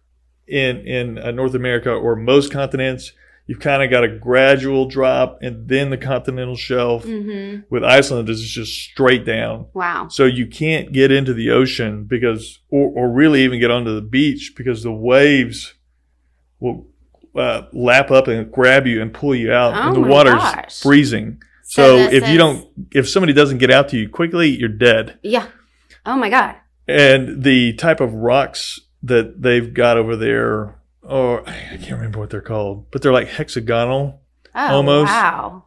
in 0.52 0.86
in 0.86 1.18
uh, 1.18 1.30
North 1.30 1.54
America 1.54 1.90
or 1.90 2.14
most 2.14 2.52
continents, 2.52 3.12
you've 3.46 3.60
kind 3.60 3.82
of 3.82 3.90
got 3.90 4.04
a 4.04 4.08
gradual 4.08 4.86
drop 4.86 5.38
and 5.42 5.68
then 5.68 5.90
the 5.90 5.96
continental 5.96 6.56
shelf. 6.56 7.04
hmm 7.04 7.60
With 7.70 7.82
Iceland, 7.82 8.28
it's 8.28 8.42
just 8.42 8.72
straight 8.72 9.24
down. 9.24 9.66
Wow. 9.74 10.08
So 10.08 10.26
you 10.26 10.46
can't 10.46 10.92
get 10.92 11.10
into 11.10 11.32
the 11.34 11.50
ocean 11.50 12.04
because, 12.04 12.60
or, 12.68 12.88
or 12.90 13.10
really 13.10 13.42
even 13.42 13.58
get 13.58 13.70
onto 13.70 13.94
the 13.94 14.02
beach 14.02 14.52
because 14.56 14.82
the 14.82 14.92
waves 14.92 15.74
will 16.60 16.86
uh, 17.34 17.62
lap 17.72 18.10
up 18.10 18.28
and 18.28 18.52
grab 18.52 18.86
you 18.86 19.00
and 19.00 19.12
pull 19.12 19.34
you 19.34 19.52
out, 19.52 19.74
Oh 19.74 19.86
and 19.88 19.96
the 20.04 20.08
water's 20.08 20.34
gosh. 20.34 20.80
freezing. 20.80 21.42
So, 21.64 21.96
this 21.96 22.22
if 22.22 22.28
you 22.28 22.36
don't, 22.36 22.68
if 22.92 23.08
somebody 23.08 23.32
doesn't 23.32 23.56
get 23.58 23.70
out 23.70 23.88
to 23.88 23.96
you 23.96 24.08
quickly, 24.08 24.50
you're 24.50 24.68
dead. 24.68 25.18
Yeah. 25.22 25.46
Oh 26.04 26.16
my 26.16 26.28
god. 26.28 26.56
And 26.86 27.42
the 27.42 27.72
type 27.74 28.00
of 28.00 28.12
rocks 28.12 28.78
that 29.02 29.42
they've 29.42 29.72
got 29.74 29.96
over 29.96 30.16
there, 30.16 30.80
or 31.02 31.48
I 31.48 31.76
can't 31.78 31.92
remember 31.92 32.18
what 32.20 32.30
they're 32.30 32.40
called, 32.40 32.90
but 32.90 33.02
they're 33.02 33.12
like 33.12 33.28
hexagonal 33.28 34.20
Oh 34.54 34.76
Almost. 34.76 35.10
wow. 35.10 35.64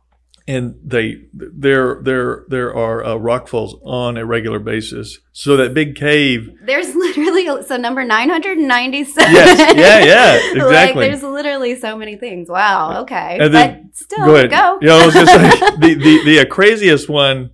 and 0.47 0.75
they 0.83 1.23
there 1.33 1.99
there 2.03 2.45
there 2.49 2.75
are 2.75 3.03
uh, 3.03 3.15
rock 3.15 3.47
falls 3.47 3.75
on 3.83 4.15
a 4.17 4.25
regular 4.25 4.59
basis. 4.59 5.19
So 5.33 5.57
that 5.57 5.73
big 5.73 5.95
cave, 5.95 6.49
There's 6.63 6.93
literally 6.95 7.47
so 7.63 7.77
number 7.77 8.03
997. 8.03 9.33
Yes. 9.33 9.75
Yeah, 9.75 10.05
yeah, 10.05 10.53
like 10.63 10.71
exactly. 10.71 11.07
there's 11.07 11.23
literally 11.23 11.75
so 11.79 11.97
many 11.97 12.15
things. 12.15 12.47
Wow. 12.49 13.01
Okay. 13.01 13.37
And 13.41 13.53
then- 13.53 13.83
but 13.89 13.95
still, 13.97 14.25
go 14.25 14.35
ahead. 14.35 14.51
go. 14.51 14.77
Yeah, 14.81 14.93
I 14.93 15.05
was 15.05 15.13
gonna 15.15 15.27
say 15.27 15.49
the 15.79 15.93
the 15.95 16.21
the 16.25 16.39
uh, 16.41 16.45
craziest 16.45 17.09
one 17.09 17.49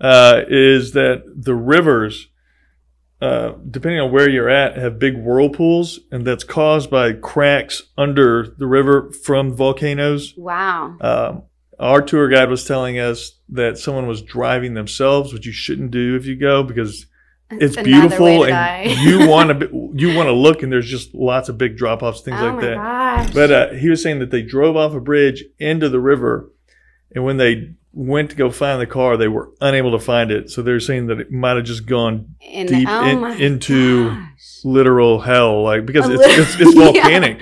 uh, 0.00 0.42
is 0.48 0.92
that 0.92 1.22
the 1.34 1.54
rivers, 1.54 2.28
uh, 3.20 3.52
depending 3.70 4.00
on 4.00 4.12
where 4.12 4.28
you're 4.28 4.50
at, 4.50 4.76
have 4.76 4.98
big 4.98 5.16
whirlpools, 5.16 6.00
and 6.10 6.26
that's 6.26 6.44
caused 6.44 6.90
by 6.90 7.12
cracks 7.12 7.84
under 7.96 8.54
the 8.58 8.66
river 8.66 9.10
from 9.10 9.54
volcanoes. 9.54 10.34
Wow. 10.36 10.96
Um, 11.00 11.42
our 11.78 12.02
tour 12.02 12.28
guide 12.28 12.50
was 12.50 12.64
telling 12.64 12.98
us 12.98 13.38
that 13.48 13.78
someone 13.78 14.06
was 14.06 14.22
driving 14.22 14.74
themselves, 14.74 15.32
which 15.32 15.46
you 15.46 15.52
shouldn't 15.52 15.90
do 15.90 16.16
if 16.16 16.26
you 16.26 16.36
go 16.36 16.62
because 16.62 17.06
it's 17.50 17.76
way 17.76 17.82
beautiful 17.82 18.44
and 18.44 19.00
you 19.00 19.28
want 19.28 19.60
to 19.60 19.92
you 19.94 20.14
want 20.16 20.28
to 20.28 20.32
look 20.32 20.62
and 20.62 20.72
there's 20.72 20.88
just 20.88 21.14
lots 21.14 21.48
of 21.48 21.58
big 21.58 21.76
drop 21.76 22.02
offs, 22.02 22.20
things 22.20 22.40
oh 22.40 22.46
like 22.46 22.60
that. 22.60 22.74
gosh. 22.74 23.34
But 23.34 23.50
uh, 23.50 23.68
he 23.74 23.88
was 23.88 24.02
saying 24.02 24.18
that 24.20 24.30
they 24.30 24.42
drove 24.42 24.76
off 24.76 24.92
a 24.92 25.00
bridge 25.00 25.44
into 25.58 25.88
the 25.88 26.00
river, 26.00 26.50
and 27.14 27.24
when 27.24 27.36
they 27.36 27.74
went 27.96 28.30
to 28.30 28.36
go 28.36 28.50
find 28.50 28.80
the 28.80 28.86
car, 28.86 29.16
they 29.16 29.28
were 29.28 29.50
unable 29.60 29.92
to 29.92 29.98
find 30.04 30.30
it. 30.30 30.50
So 30.50 30.62
they're 30.62 30.80
saying 30.80 31.06
that 31.06 31.20
it 31.20 31.30
might 31.30 31.56
have 31.56 31.64
just 31.64 31.86
gone 31.86 32.34
In- 32.40 32.66
deep 32.66 32.88
oh 32.90 33.04
in- 33.06 33.40
into 33.40 34.10
gosh. 34.10 34.60
literal 34.64 35.20
hell, 35.20 35.62
like 35.62 35.86
because 35.86 36.08
it's, 36.08 36.22
it's, 36.26 36.60
it's 36.60 36.74
Yeah. 36.76 36.84
volcanic. 36.84 37.38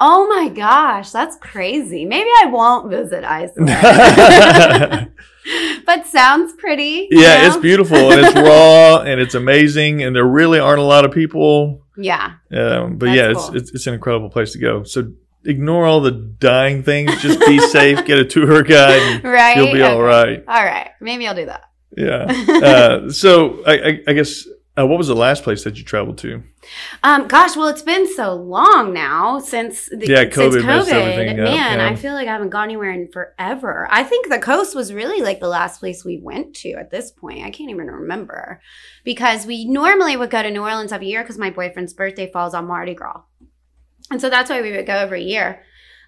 Oh 0.00 0.28
my 0.28 0.48
gosh, 0.48 1.10
that's 1.10 1.36
crazy. 1.38 2.04
Maybe 2.04 2.28
I 2.42 2.46
won't 2.46 2.88
visit 2.90 3.24
Iceland. 3.24 3.68
but 5.86 6.06
sounds 6.06 6.52
pretty. 6.54 7.08
you 7.10 7.20
it's 7.22 7.56
beautiful 7.56 7.96
and 8.12 8.20
it's 8.24 8.34
raw 8.34 9.00
and 9.00 9.20
it's 9.20 9.34
amazing, 9.34 10.02
and 10.02 10.14
there 10.14 10.26
really 10.26 10.58
aren't 10.58 10.80
a 10.80 10.84
lot 10.84 11.04
of 11.04 11.12
people. 11.12 11.82
Yeah. 11.96 12.34
Um, 12.52 12.98
but 12.98 13.06
That's 13.06 13.16
yeah, 13.16 13.30
it's, 13.30 13.48
it's 13.54 13.70
it's 13.74 13.86
an 13.86 13.94
incredible 13.94 14.28
place 14.30 14.52
to 14.52 14.58
go. 14.58 14.82
So 14.84 15.12
ignore 15.46 15.86
all 15.86 16.00
the 16.00 16.10
dying 16.10 16.82
things. 16.82 17.20
Just 17.22 17.40
be 17.40 17.58
safe. 17.70 18.04
Get 18.04 18.18
a 18.18 18.24
tour 18.24 18.62
guide. 18.62 19.24
Right. 19.24 19.56
you'll 19.56 19.72
be 19.72 19.82
all 19.82 19.92
Okay. 20.00 20.02
right. 20.02 20.44
All 20.48 20.64
right. 20.64 20.90
Maybe 21.00 21.26
I'll 21.26 21.34
do 21.34 21.46
that. 21.46 21.62
Yeah. 21.96 22.26
Uh, 22.66 23.10
so 23.10 23.62
I, 23.64 23.72
I, 23.72 24.00
I 24.08 24.12
guess 24.12 24.46
uh, 24.78 24.86
what 24.86 24.98
was 24.98 25.08
the 25.08 25.14
last 25.14 25.42
place 25.42 25.64
that 25.64 25.78
you 25.78 25.84
traveled 25.84 26.18
to? 26.18 26.42
Um, 27.02 27.28
gosh, 27.28 27.56
well, 27.56 27.68
it's 27.68 27.80
been 27.82 28.12
so 28.12 28.34
long 28.34 28.92
now 28.92 29.38
since 29.38 29.88
the, 29.88 30.06
Yeah, 30.06 30.24
COVID 30.24 30.64
messed 30.66 30.90
COVID. 30.90 30.92
everything 30.92 31.28
up, 31.40 31.44
Man, 31.44 31.78
yeah. 31.78 31.88
I 31.88 31.94
feel 31.94 32.12
like 32.12 32.28
I 32.28 32.32
haven't 32.32 32.50
gone 32.50 32.64
anywhere 32.64 32.90
in 32.90 33.08
forever. 33.12 33.86
I 33.90 34.02
think 34.02 34.28
the 34.28 34.38
coast 34.40 34.74
was 34.74 34.92
really 34.92 35.22
like 35.22 35.40
the 35.40 35.48
last 35.48 35.78
place 35.80 36.04
we 36.04 36.18
went 36.18 36.54
to 36.56 36.72
at 36.72 36.90
this 36.90 37.10
point. 37.12 37.44
I 37.46 37.50
can't 37.50 37.70
even 37.70 37.86
remember 37.86 38.60
because 39.04 39.46
we 39.46 39.64
normally 39.64 40.16
would 40.16 40.30
go 40.30 40.42
to 40.42 40.50
New 40.50 40.62
Orleans 40.62 40.92
every 40.92 41.06
year 41.06 41.22
because 41.22 41.38
my 41.38 41.50
boyfriend's 41.50 41.94
birthday 41.94 42.30
falls 42.30 42.52
on 42.52 42.66
Mardi 42.66 42.94
Gras, 42.94 43.20
and 44.10 44.20
so 44.20 44.30
that's 44.30 44.50
why 44.50 44.62
we 44.62 44.72
would 44.72 44.86
go 44.86 44.94
every 44.94 45.22
year. 45.24 45.62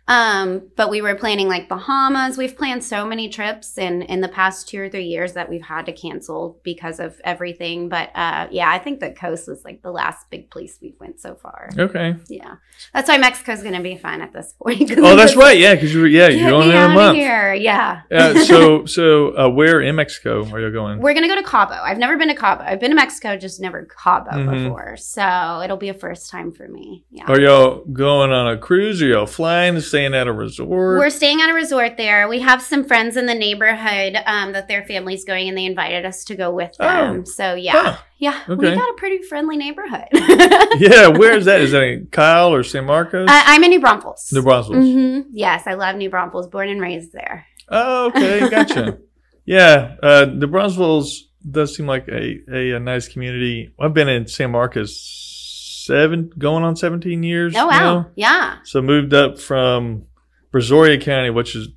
Um, 0.09 0.63
but 0.75 0.89
we 0.89 1.03
were 1.03 1.15
planning 1.15 1.49
like 1.49 1.69
Bahamas. 1.69 2.39
We've 2.39 2.57
planned 2.57 2.83
so 2.83 3.05
many 3.07 3.29
trips 3.29 3.77
in 3.77 4.03
in 4.03 4.23
the 4.23 4.29
past 4.29 4.67
two 4.69 4.81
or 4.81 4.89
three 4.89 5.05
years 5.05 5.35
that 5.35 5.51
we've 5.51 5.63
had 5.63 5.85
to 5.87 5.93
cancel 5.93 6.59
because 6.65 6.99
of 6.99 7.21
everything. 7.25 7.89
But 7.91 8.11
uh, 8.15 8.49
yeah, 8.51 8.71
I 8.71 8.79
think 8.79 9.01
the 9.01 9.11
coast 9.11 9.47
was 9.47 9.65
like 9.65 9.83
the 9.83 9.91
last 9.93 10.31
big 10.31 10.51
place 10.51 10.79
we 10.81 10.95
went 10.99 11.21
so 11.21 11.35
far. 11.35 11.69
Okay. 11.79 12.17
Yeah, 12.29 12.55
that's 12.95 13.09
why 13.09 13.19
Mexico's 13.19 13.63
gonna 13.63 13.83
be 13.83 13.97
fun 13.97 14.23
at 14.23 14.33
this 14.33 14.55
point. 14.63 14.91
Oh, 14.99 15.15
that's 15.17 15.37
right. 15.37 15.59
Yeah, 15.59 15.75
because 15.75 15.95
you 15.95 16.01
were 16.01 16.07
yeah 16.07 16.29
you're 16.29 16.51
going 16.51 16.69
me 16.71 16.77
in 16.77 16.83
a 16.83 16.89
month. 16.89 17.17
here. 17.17 17.53
Yeah. 17.55 18.03
Uh, 18.11 18.35
so 18.45 18.85
so 18.97 19.37
uh, 19.37 19.49
where 19.51 19.81
in 19.81 19.95
Mexico 19.97 20.49
are 20.51 20.61
you 20.61 20.73
going? 20.73 21.01
We're 21.01 21.15
gonna 21.15 21.29
go 21.29 21.37
to 21.37 21.43
Cabo. 21.43 21.75
I've 21.75 21.99
never 21.99 22.17
been 22.17 22.29
to 22.29 22.35
Cabo. 22.35 22.65
I've 22.65 22.81
been 22.81 22.91
to 22.91 22.97
Mexico, 22.97 23.37
just 23.37 23.61
never 23.61 23.85
Cabo 24.03 24.31
Mhm. 24.31 24.65
before. 24.65 24.97
So 24.97 25.61
it'll 25.63 25.77
be 25.77 25.91
a 25.91 25.95
first 25.95 26.31
time 26.31 26.51
for 26.53 26.67
me. 26.67 27.05
Yeah. 27.11 27.25
Are 27.29 27.39
y'all 27.41 27.85
going 27.93 28.33
on 28.33 28.49
a 28.49 28.57
cruise? 28.57 29.03
Are 29.03 29.07
y'all 29.07 29.27
flying? 29.27 29.77
Staying 29.99 30.15
at 30.15 30.27
a 30.29 30.33
resort? 30.33 30.99
We're 30.99 31.11
staying 31.11 31.41
at 31.41 31.51
a 31.51 31.55
resort 31.55 31.97
there. 31.97 32.29
We 32.29 32.41
have 32.41 32.63
some 32.63 32.85
friends 32.85 33.17
in 33.17 33.27
the 33.27 33.35
neighborhood 33.35 34.17
um, 34.27 34.53
that 34.53 34.69
their 34.69 34.85
family's 34.85 35.25
going, 35.25 35.49
and 35.49 35.59
they 35.59 35.65
invited 35.65 36.05
us 36.05 36.25
to 36.25 36.37
go 36.37 36.51
with 36.53 36.77
them. 36.77 37.27
So 37.27 37.55
yeah, 37.55 37.73
Huh. 37.73 37.97
yeah, 38.19 38.41
we 38.49 38.57
got 38.57 38.77
a 38.79 38.95
pretty 38.97 39.23
friendly 39.23 39.57
neighborhood. 39.57 40.07
yeah. 40.13 41.09
Where 41.09 41.37
is 41.37 41.47
that? 41.47 41.61
Is 41.61 41.73
that 41.73 41.83
in 41.83 42.07
Kyle 42.13 42.55
or 42.55 42.63
San 42.63 42.85
Marcos? 42.85 43.27
I, 43.29 43.43
I'm 43.55 43.65
in 43.65 43.71
New 43.71 43.81
Braunfels. 43.81 44.31
New 44.33 44.43
Brussels. 44.43 44.77
hmm 44.77 45.21
Yes, 45.33 45.65
I 45.67 45.75
love 45.75 45.97
New 45.97 46.11
Braunfels. 46.11 46.47
Born 46.49 46.69
and 46.69 46.81
raised 46.81 47.13
there. 47.13 47.47
Oh, 47.69 48.07
okay, 48.07 48.49
gotcha. 48.51 48.99
yeah, 49.45 49.97
uh, 50.03 50.27
New 50.33 50.47
Braunfels 50.47 51.25
does 51.51 51.75
seem 51.77 51.87
like 51.87 52.07
a, 52.09 52.39
a, 52.53 52.73
a 52.73 52.81
nice 52.81 53.09
community. 53.09 53.73
I've 53.81 53.95
been 53.95 54.09
in 54.09 54.27
San 54.27 54.51
Marcos 54.53 54.97
seven, 55.89 56.31
going 56.39 56.63
on 56.63 56.77
seventeen 56.77 57.23
years. 57.25 57.55
Oh 57.57 57.67
wow, 57.67 57.79
now. 57.81 58.11
yeah. 58.15 58.59
So 58.65 58.81
moved 58.81 59.13
up 59.13 59.39
from 59.41 60.05
Brazoria 60.53 61.01
County, 61.01 61.31
which 61.31 61.57
is 61.57 61.69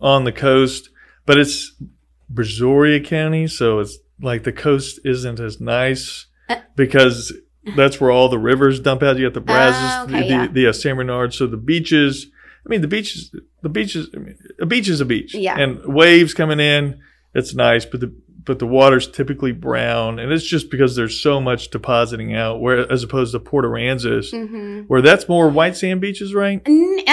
on 0.00 0.24
the 0.24 0.32
coast, 0.32 0.88
but 1.26 1.36
it's 1.38 1.74
Brazoria 2.32 3.04
County, 3.04 3.46
so 3.46 3.80
it's 3.80 3.98
like 4.22 4.44
the 4.44 4.52
coast 4.52 5.00
isn't 5.04 5.40
as 5.40 5.60
nice 5.60 6.26
Uh. 6.48 6.56
because 6.76 7.32
that's 7.76 8.00
where 8.00 8.10
all 8.10 8.28
the 8.28 8.38
rivers 8.38 8.80
dump 8.80 9.02
out. 9.02 9.18
You 9.18 9.26
got 9.26 9.34
the 9.34 9.40
Brazos, 9.40 9.80
Oh, 9.82 10.04
okay, 10.04 10.20
the, 10.20 10.26
yeah. 10.26 10.46
the, 10.46 10.52
the 10.52 10.66
uh, 10.68 10.72
San 10.72 10.96
Bernard, 10.96 11.34
so 11.34 11.46
the 11.46 11.56
beaches. 11.56 12.26
I 12.64 12.68
mean, 12.68 12.80
the 12.82 12.88
beaches, 12.88 13.34
the 13.62 13.68
beaches. 13.68 14.08
I 14.14 14.18
mean, 14.18 14.36
a 14.60 14.66
beach 14.66 14.88
is 14.88 15.00
a 15.00 15.04
beach, 15.04 15.34
Yeah. 15.34 15.58
and 15.58 15.84
waves 15.94 16.34
coming 16.34 16.60
in. 16.60 17.00
It's 17.34 17.54
nice, 17.54 17.84
but 17.84 18.00
the 18.00 18.14
but 18.44 18.58
the 18.58 18.66
water's 18.66 19.10
typically 19.10 19.52
brown, 19.52 20.18
and 20.18 20.32
it's 20.32 20.46
just 20.46 20.70
because 20.70 20.96
there's 20.96 21.20
so 21.20 21.40
much 21.40 21.70
depositing 21.70 22.34
out. 22.34 22.60
Where 22.60 22.90
as 22.90 23.02
opposed 23.02 23.32
to 23.32 23.40
Port 23.40 23.64
Aransas, 23.64 24.30
hmm 24.30 24.80
where 24.86 25.02
that's 25.02 25.28
more 25.28 25.48
white 25.48 25.76
sand 25.76 26.00
beaches, 26.00 26.34
right? 26.34 26.60
I 26.66 26.70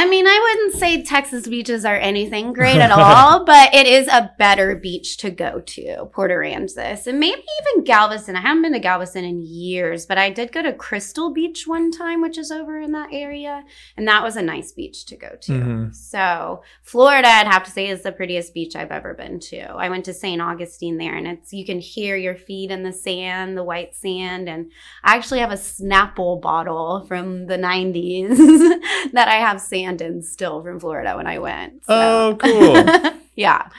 mean, 0.07 0.25
I 0.27 0.55
wouldn't 0.55 0.79
say 0.79 1.03
Texas 1.03 1.47
beaches 1.47 1.85
are 1.85 1.97
anything 1.97 2.53
great 2.53 2.77
at 2.77 2.91
all, 2.91 3.45
but 3.45 3.73
it 3.73 3.85
is 3.87 4.07
a 4.07 4.31
better 4.39 4.75
beach 4.75 5.17
to 5.17 5.29
go 5.29 5.59
to, 5.59 6.05
Port 6.13 6.31
Aransas, 6.31 7.07
and 7.07 7.19
maybe 7.19 7.43
even 7.61 7.83
Galveston. 7.83 8.35
I 8.35 8.41
haven't 8.41 8.61
been 8.63 8.73
to 8.73 8.79
Galveston 8.79 9.23
in 9.25 9.41
years, 9.43 10.05
but 10.05 10.17
I 10.17 10.29
did 10.29 10.51
go 10.51 10.61
to 10.61 10.73
Crystal 10.73 11.33
Beach 11.33 11.67
one 11.67 11.91
time, 11.91 12.21
which 12.21 12.37
is 12.37 12.51
over 12.51 12.79
in 12.79 12.91
that 12.93 13.09
area, 13.11 13.63
and 13.97 14.07
that 14.07 14.23
was 14.23 14.35
a 14.37 14.41
nice 14.41 14.71
beach 14.71 15.05
to 15.05 15.15
go 15.17 15.29
to. 15.41 15.51
Mhm. 15.51 15.95
So, 15.95 16.61
Florida, 16.83 17.27
I'd 17.27 17.47
have 17.47 17.63
to 17.65 17.71
say, 17.71 17.87
is 17.87 18.03
the 18.03 18.11
prettiest 18.11 18.53
beach 18.53 18.75
I've 18.75 18.91
ever 18.91 19.13
been 19.13 19.39
to. 19.41 19.59
I 19.73 19.89
went 19.89 20.05
to 20.05 20.13
St. 20.13 20.41
Augustine 20.41 20.97
there, 20.97 21.15
and 21.17 21.27
it's 21.27 21.51
you 21.51 21.65
can 21.65 21.79
hear 21.79 22.15
your 22.15 22.35
feet 22.35 22.71
in 22.71 22.83
the 22.83 22.93
sand, 22.93 23.57
the 23.57 23.63
white 23.63 23.95
sand, 23.95 24.47
and 24.47 24.71
I 25.03 25.15
actually 25.15 25.39
have 25.39 25.51
a 25.51 25.55
Snapple 25.55 26.39
bottle 26.41 27.05
from 27.07 27.47
the 27.47 27.57
'90s 27.57 28.37
that 29.13 29.27
I 29.27 29.35
have 29.35 29.59
sand 29.59 30.01
in 30.01 30.21
still 30.21 30.61
from 30.63 30.79
Florida 30.79 31.15
when 31.17 31.27
I 31.27 31.39
went. 31.39 31.83
So. 31.85 31.93
Oh, 31.93 32.37
cool. 32.39 33.11
yeah, 33.35 33.69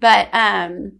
but 0.00 0.28
um, 0.32 0.98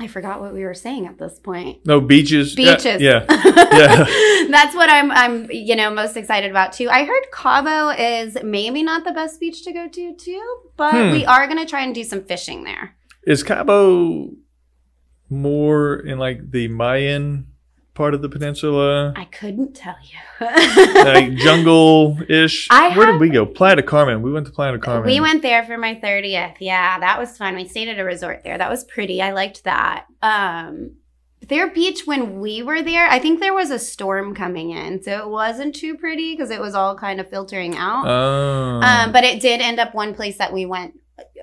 I 0.00 0.06
forgot 0.06 0.40
what 0.40 0.54
we 0.54 0.62
were 0.64 0.74
saying 0.74 1.06
at 1.06 1.18
this 1.18 1.40
point. 1.40 1.84
No 1.84 2.00
beaches. 2.00 2.56
Yeah, 2.56 2.76
Beaches. 2.76 3.02
Yeah. 3.02 3.26
Yeah. 3.68 4.04
That's 4.50 4.74
what 4.74 4.88
I'm 4.88 5.10
I'm 5.10 5.50
you 5.50 5.76
know 5.76 5.90
most 5.90 6.16
excited 6.16 6.50
about 6.50 6.72
too. 6.72 6.88
I 6.88 7.04
heard 7.04 7.22
Cabo 7.32 7.90
is 7.90 8.36
maybe 8.42 8.82
not 8.82 9.04
the 9.04 9.12
best 9.12 9.38
beach 9.40 9.62
to 9.64 9.72
go 9.72 9.88
to 9.88 10.14
too, 10.14 10.56
but 10.76 10.92
Hmm. 10.94 11.12
we 11.12 11.24
are 11.26 11.46
going 11.46 11.58
to 11.58 11.66
try 11.66 11.82
and 11.82 11.94
do 11.94 12.02
some 12.02 12.24
fishing 12.24 12.64
there. 12.64 12.96
Is 13.28 13.42
Cabo 13.42 14.30
more 15.28 15.96
in 15.96 16.18
like 16.18 16.50
the 16.50 16.66
Mayan 16.68 17.46
part 17.92 18.14
of 18.14 18.22
the 18.22 18.28
peninsula? 18.30 19.12
I 19.16 19.26
couldn't 19.26 19.74
tell 19.74 19.96
you. 20.02 20.46
like 21.04 21.34
jungle 21.36 22.16
ish? 22.26 22.70
Where 22.70 22.90
have- 22.90 23.06
did 23.06 23.20
we 23.20 23.28
go? 23.28 23.44
Playa 23.44 23.76
del 23.76 23.84
Carmen. 23.84 24.22
We 24.22 24.32
went 24.32 24.46
to 24.46 24.52
Playa 24.52 24.72
del 24.72 24.80
Carmen. 24.80 25.06
We 25.06 25.20
went 25.20 25.42
there 25.42 25.62
for 25.66 25.76
my 25.76 25.96
30th. 25.96 26.56
Yeah, 26.60 26.98
that 27.00 27.18
was 27.18 27.36
fun. 27.36 27.54
We 27.54 27.68
stayed 27.68 27.88
at 27.88 27.98
a 27.98 28.04
resort 28.04 28.44
there. 28.44 28.56
That 28.56 28.70
was 28.70 28.84
pretty. 28.84 29.20
I 29.20 29.32
liked 29.32 29.64
that. 29.64 30.06
Um 30.22 30.92
their 31.48 31.70
beach 31.70 32.06
when 32.06 32.40
we 32.40 32.62
were 32.62 32.82
there, 32.82 33.08
I 33.08 33.18
think 33.18 33.40
there 33.40 33.54
was 33.54 33.70
a 33.70 33.78
storm 33.78 34.34
coming 34.34 34.70
in. 34.70 35.02
So 35.02 35.18
it 35.18 35.28
wasn't 35.28 35.74
too 35.74 35.96
pretty 35.96 36.34
because 36.34 36.50
it 36.50 36.60
was 36.60 36.74
all 36.74 36.96
kind 36.96 37.20
of 37.20 37.28
filtering 37.28 37.76
out. 37.76 38.06
Oh. 38.06 38.80
Um, 38.82 39.12
but 39.12 39.24
it 39.24 39.40
did 39.40 39.60
end 39.60 39.78
up 39.80 39.94
one 39.94 40.14
place 40.14 40.36
that 40.38 40.52
we 40.52 40.66
went 40.66 40.98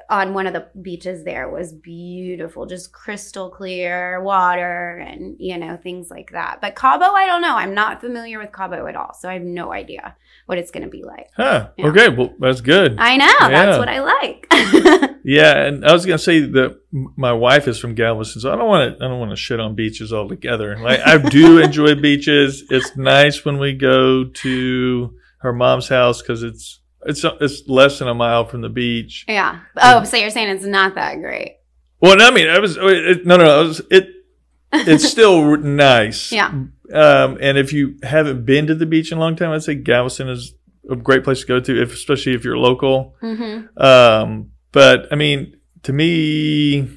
on 0.10 0.34
one 0.34 0.48
of 0.48 0.54
the 0.54 0.68
beaches 0.82 1.24
there 1.24 1.50
was 1.50 1.74
beautiful, 1.74 2.66
just 2.66 2.92
crystal 2.92 3.50
clear 3.50 4.22
water 4.22 4.98
and, 4.98 5.36
you 5.40 5.58
know, 5.58 5.78
things 5.78 6.10
like 6.10 6.32
that. 6.32 6.60
But 6.62 6.76
Cabo, 6.76 7.06
I 7.06 7.26
don't 7.26 7.42
know. 7.42 7.56
I'm 7.56 7.74
not 7.74 8.02
familiar 8.02 8.40
with 8.40 8.52
Cabo 8.52 8.88
at 8.88 8.96
all. 8.96 9.14
So 9.14 9.30
I 9.30 9.34
have 9.34 9.42
no 9.44 9.72
idea 9.72 10.16
what 10.46 10.58
it's 10.58 10.72
going 10.72 10.84
to 10.84 10.90
be 10.90 11.04
like. 11.04 11.30
huh. 11.36 11.70
yeah. 11.78 11.88
Okay. 11.88 12.10
Well, 12.10 12.34
that's 12.40 12.62
good. 12.62 12.98
I 13.00 13.18
know. 13.18 13.26
Yeah. 13.26 13.50
That's 13.50 13.78
what 13.78 13.90
I 13.90 14.00
like. 14.00 14.48
yeah, 15.24 15.66
and 15.66 15.86
I 15.86 15.92
was 15.92 16.06
gonna 16.06 16.18
say 16.18 16.40
that 16.40 16.80
my 16.92 17.34
wife 17.34 17.68
is 17.68 17.80
from 17.80 17.96
Galveston, 17.96 18.42
so 18.42 18.54
I 18.54 18.56
don't 18.56 18.68
want 18.68 18.98
to. 18.98 19.04
I 19.04 19.08
don't 19.08 19.20
want 19.20 19.32
to 19.32 19.36
shit 19.36 19.60
on 19.60 19.76
beaches 19.76 20.14
altogether. 20.14 20.78
Like 20.78 21.00
I 21.06 21.18
do 21.18 21.58
enjoy 21.64 21.96
beaches. 21.96 22.64
It's 22.70 22.96
nice 22.96 23.44
when 23.44 23.58
we 23.58 23.74
go 23.74 24.26
to 24.26 25.14
her 25.40 25.52
mom's 25.54 25.88
house 25.88 26.22
because 26.22 26.44
it's 26.44 26.80
it's 27.06 27.24
it's 27.42 27.68
less 27.68 28.00
than 28.00 28.08
a 28.08 28.14
mile 28.14 28.46
from 28.46 28.62
the 28.62 28.70
beach. 28.70 29.26
yeah. 29.28 29.60
Oh, 29.78 30.04
so 30.04 30.18
you're 30.18 30.30
saying 30.30 30.50
it's 30.50 30.66
not 30.66 30.96
that 30.96 31.20
great. 31.22 31.58
Well, 32.02 32.18
I 32.20 32.32
mean, 32.32 32.48
I 32.48 32.60
was 32.60 32.78
it, 32.78 33.26
no, 33.26 33.38
no, 33.38 33.62
it, 33.62 33.68
was, 33.68 33.82
it 33.90 34.10
it's 34.74 35.10
still 35.10 35.58
nice. 35.58 36.32
Yeah. 36.32 36.48
Um, 36.48 37.38
and 37.42 37.58
if 37.58 37.74
you 37.74 37.98
haven't 38.04 38.46
been 38.46 38.68
to 38.68 38.76
the 38.76 38.86
beach 38.86 39.12
in 39.12 39.18
a 39.18 39.22
long 39.22 39.36
time, 39.36 39.52
I'd 39.52 39.64
say 39.64 39.76
Galveston 39.76 40.30
is 40.30 40.54
a 40.90 40.96
great 40.96 41.24
place 41.24 41.42
to 41.42 41.48
go 41.48 41.60
to, 41.60 41.82
if 41.82 41.94
especially 41.94 42.34
if 42.34 42.44
you're 42.44 42.58
local. 42.58 43.16
Mm-hmm. 43.24 43.82
Um, 43.82 44.52
but 44.72 45.08
I 45.12 45.16
mean, 45.16 45.58
to 45.84 45.94
me, 45.94 46.88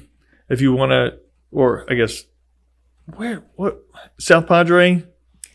if 0.49 0.61
you 0.61 0.73
want 0.73 0.91
to, 0.91 1.17
or 1.51 1.85
I 1.89 1.95
guess, 1.95 2.23
where 3.15 3.43
what 3.55 3.81
South 4.19 4.45
Padre 4.47 5.03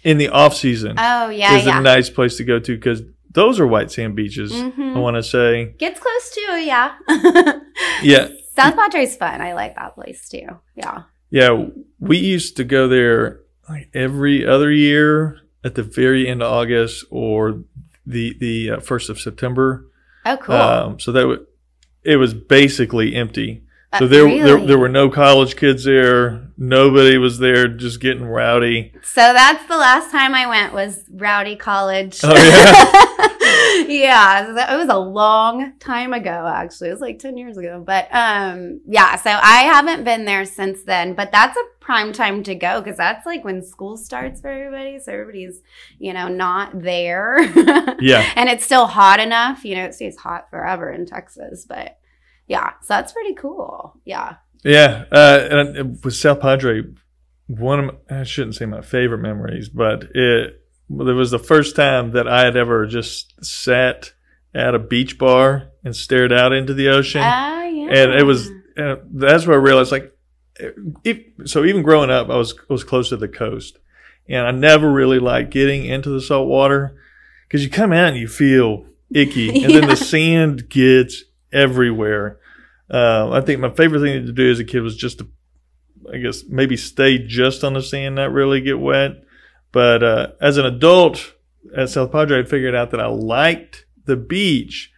in 0.03 0.19
the 0.19 0.29
off 0.29 0.55
season 0.55 0.97
Oh, 0.99 1.29
yeah, 1.29 1.57
is 1.59 1.67
yeah. 1.67 1.79
a 1.79 1.83
nice 1.83 2.11
place 2.11 2.37
to 2.39 2.45
go 2.45 2.59
to 2.59 2.75
because 2.75 3.03
those 3.35 3.61
are 3.61 3.66
white 3.66 3.91
sand 3.91 4.16
beaches. 4.16 4.53
Mhm. 4.53 4.97
I 4.97 4.99
want 4.99 5.16
to 5.16 5.22
say, 5.22 5.74
Gets 5.78 6.01
close 6.01 6.30
to, 6.35 6.41
yeah. 6.62 6.95
yeah, 8.03 8.28
South 8.57 8.74
Padre's 8.76 9.16
fun. 9.16 9.41
I 9.41 9.53
like 9.55 9.74
that 9.76 9.95
place 9.95 10.28
too. 10.28 10.47
Yeah. 10.74 11.03
yeah. 11.30 11.66
We 12.01 12.16
used 12.18 12.57
to 12.57 12.64
go 12.64 12.89
there 12.89 13.41
like 13.68 13.89
every 13.95 14.47
other 14.47 14.70
year 14.70 15.39
at 15.64 15.74
the 15.74 15.82
very 15.82 16.28
end 16.28 16.43
of 16.43 16.51
August 16.53 17.05
or 17.11 17.62
the 18.07 18.37
the 18.39 18.70
uh, 18.70 18.80
first 18.80 19.11
of 19.11 19.18
September. 19.20 19.87
Oh, 20.26 20.37
cool. 20.37 20.55
Um, 20.55 21.01
so 21.01 21.12
that 21.12 21.20
w- 21.22 21.47
it 22.03 22.16
was 22.16 22.35
basically 22.35 23.14
empty. 23.14 23.64
So 23.99 24.05
Uh, 24.05 24.09
there, 24.09 24.26
there, 24.28 24.55
really? 24.57 24.66
there 24.66 24.78
were 24.78 24.88
no 24.88 25.09
college 25.09 25.57
kids 25.57 25.84
there. 25.84 26.49
Nobody 26.57 27.18
was 27.18 27.38
there, 27.38 27.68
just 27.68 28.01
getting 28.01 28.24
rowdy. 28.24 28.92
So 29.03 29.20
that's 29.32 29.66
the 29.66 29.76
last 29.76 30.11
time 30.11 30.34
I 30.34 30.47
went 30.47 30.72
was 30.72 31.05
Rowdy 31.12 31.57
College. 31.57 32.20
Oh, 32.22 32.32
yeah? 32.34 33.86
yeah, 33.88 34.47
so 34.47 34.55
that, 34.55 34.72
it 34.72 34.76
was 34.76 34.88
a 34.88 34.99
long 34.99 35.72
time 35.78 36.12
ago 36.12 36.47
actually. 36.53 36.88
It 36.88 36.92
was 36.92 37.01
like 37.01 37.18
10 37.18 37.36
years 37.36 37.57
ago. 37.57 37.82
But 37.84 38.09
um 38.12 38.80
yeah, 38.86 39.16
so 39.16 39.30
I 39.30 39.62
haven't 39.62 40.05
been 40.05 40.24
there 40.24 40.45
since 40.45 40.82
then, 40.84 41.14
but 41.14 41.32
that's 41.32 41.57
a 41.57 41.62
prime 41.80 42.12
time 42.12 42.42
to 42.45 42.55
go 42.55 42.80
cuz 42.82 42.97
that's 42.97 43.26
like 43.26 43.45
when 43.45 43.62
school 43.62 43.97
starts 43.97 44.40
for 44.40 44.49
everybody, 44.49 44.99
so 45.01 45.12
everybody's, 45.12 45.61
you 45.99 46.12
know, 46.12 46.28
not 46.28 46.80
there. 46.82 47.38
Yeah. 48.01 48.24
And 48.36 48.49
it's 48.49 48.64
still 48.64 48.86
hot 48.86 49.18
enough, 49.20 49.64
you 49.64 49.74
know, 49.76 49.84
it 49.84 49.95
stays 49.95 50.16
hot 50.16 50.51
forever 50.51 50.90
in 50.90 51.07
Texas, 51.07 51.64
but 51.66 51.97
yeah, 52.47 52.70
so 52.82 52.86
that's 52.95 53.12
pretty 53.12 53.34
cool. 53.34 53.99
Yeah. 54.05 54.36
Yeah, 54.64 55.05
uh, 55.12 55.47
and 55.51 56.03
with 56.03 56.14
South 56.14 56.40
Padre, 56.40 56.82
one 57.47 57.78
of 57.80 57.84
my, 58.09 58.20
I 58.20 58.24
shouldn't 58.24 58.55
say 58.57 58.64
my 58.66 58.80
favorite 58.80 59.18
memories, 59.18 59.68
but 59.68 60.05
it, 60.14 60.14
it 60.55 60.59
was 60.88 61.30
the 61.30 61.38
first 61.38 61.76
time 61.76 62.12
that 62.12 62.26
I 62.26 62.45
had 62.45 62.57
ever 62.57 62.86
just 62.86 63.34
sat 63.45 64.12
at 64.55 64.74
a 64.74 64.78
beach 64.78 65.18
bar 65.18 65.70
and 65.84 65.95
stared 65.95 66.32
out 66.32 66.53
into 66.55 66.72
the 66.72 66.88
ocean, 66.88 67.20
Oh, 67.22 67.62
yeah. 67.64 67.88
and 67.90 68.12
it 68.14 68.24
was 68.24 68.49
and 68.76 69.01
that's 69.12 69.47
where 69.47 69.59
I 69.59 69.62
realized 69.62 69.92
like, 69.92 70.11
if, 71.05 71.18
so 71.45 71.64
even 71.64 71.82
growing 71.82 72.11
up, 72.11 72.30
I 72.30 72.36
was 72.36 72.55
was 72.68 72.84
close 72.84 73.11
to 73.11 73.16
the 73.18 73.28
coast, 73.28 73.78
and 74.28 74.47
I 74.47 74.51
never 74.53 74.90
really 74.90 75.18
liked 75.18 75.51
getting 75.51 75.84
into 75.84 76.09
the 76.11 76.20
salt 76.22 76.49
water 76.49 76.97
because 77.47 77.62
you 77.64 77.70
come 77.70 77.92
out 77.92 78.09
and 78.09 78.16
you 78.16 78.28
feel 78.28 78.86
icky, 79.12 79.62
and 79.64 79.74
then 79.74 79.88
the 79.88 79.97
sand 80.12 80.68
gets 80.70 81.24
everywhere. 81.55 82.39
Uh, 82.91 83.31
I 83.31 83.41
think 83.41 83.61
my 83.61 83.71
favorite 83.71 84.01
thing 84.01 84.27
to 84.27 84.33
do 84.33 84.51
as 84.51 84.59
a 84.59 84.65
kid 84.65 84.81
was 84.81 84.97
just 84.97 85.19
to, 85.19 85.29
I 86.13 86.19
guess, 86.19 86.45
maybe 86.47 86.77
stay 86.77 87.19
just 87.19 87.65
on 87.65 87.73
the 87.73 87.83
sand, 87.83 88.17
not 88.17 88.33
really 88.33 88.61
get 88.61 88.79
wet. 88.79 89.25
But 89.73 90.03
uh, 90.03 90.27
as 90.41 90.59
an 90.59 90.67
adult 90.67 91.35
at 91.77 91.89
South 91.89 92.13
Padre, 92.13 92.41
I 92.41 92.45
figured 92.45 92.75
out 92.75 92.91
that 92.91 93.01
I 93.01 93.07
liked 93.07 93.87
the 94.05 94.17
beach, 94.17 94.93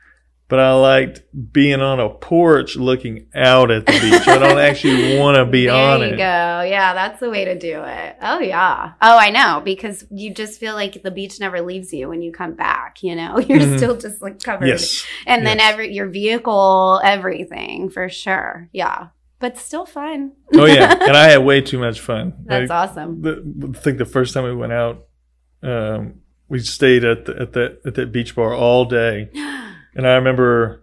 but 0.49 0.61
I 0.61 0.73
liked 0.75 1.23
being 1.53 1.81
on 1.81 1.99
a 1.99 2.09
porch 2.09 2.77
looking 2.77 3.27
out 3.35 3.71
at 3.73 3.85
the 3.87 3.93
beach. 3.93 4.29
I 4.29 4.39
don't 4.39 4.59
actually 4.59 5.19
want 5.19 5.37
to 5.37 5.45
be 5.45 5.69
on 5.69 6.03
it. 6.03 6.07
there 6.07 6.11
you 6.11 6.17
go. 6.19 6.23
Yeah, 6.71 6.95
that's 6.95 7.19
the 7.21 7.31
way 7.31 7.45
to 7.47 7.59
do 7.59 7.83
it. 7.85 8.17
Oh 8.23 8.39
yeah. 8.39 8.93
Oh, 9.03 9.19
I 9.19 9.31
know 9.31 9.61
because 9.65 10.05
you 10.11 10.33
just 10.33 10.61
feel 10.61 10.75
like 10.75 11.03
the 11.03 11.11
beach 11.11 11.41
never 11.41 11.61
leaves 11.63 11.93
you 11.93 12.09
when 12.09 12.23
you 12.23 12.31
come 12.33 12.55
back. 12.55 13.03
You 13.03 13.17
know, 13.17 13.39
you're 13.49 13.59
Mhm. 13.59 13.77
still 13.77 13.97
just 13.97 14.23
like 14.23 14.41
covered. 14.43 14.69
Yes. 14.69 15.05
And 15.27 15.45
then 15.47 15.59
yes. 15.59 15.73
every 15.73 15.93
your 15.93 16.07
vehicle, 16.07 17.01
everything 17.03 17.91
for 17.91 18.09
sure. 18.09 18.69
Yeah, 18.73 19.09
but 19.41 19.59
still 19.59 19.85
fun. 19.87 20.33
oh 20.55 20.65
yeah, 20.67 20.93
and 21.01 21.17
I 21.17 21.25
had 21.31 21.39
way 21.39 21.61
too 21.61 21.79
much 21.79 21.99
fun. 22.01 22.35
That's 22.45 22.71
Like, 22.71 22.91
awesome. 22.91 23.21
the, 23.23 23.73
I 23.75 23.79
think 23.79 23.99
the 23.99 24.05
first 24.05 24.33
time 24.33 24.45
we 24.45 24.55
went 24.55 24.73
out, 24.73 25.07
um, 25.63 26.21
we 26.49 26.61
stayed 26.61 27.05
at 27.05 27.25
the, 27.25 27.37
at 27.41 27.53
that 27.55 27.81
at 27.85 27.95
that 27.97 28.13
beach 28.13 28.37
bar 28.37 28.55
all 28.55 28.85
day, 28.85 29.29
and 29.97 30.07
I 30.07 30.15
remember 30.15 30.83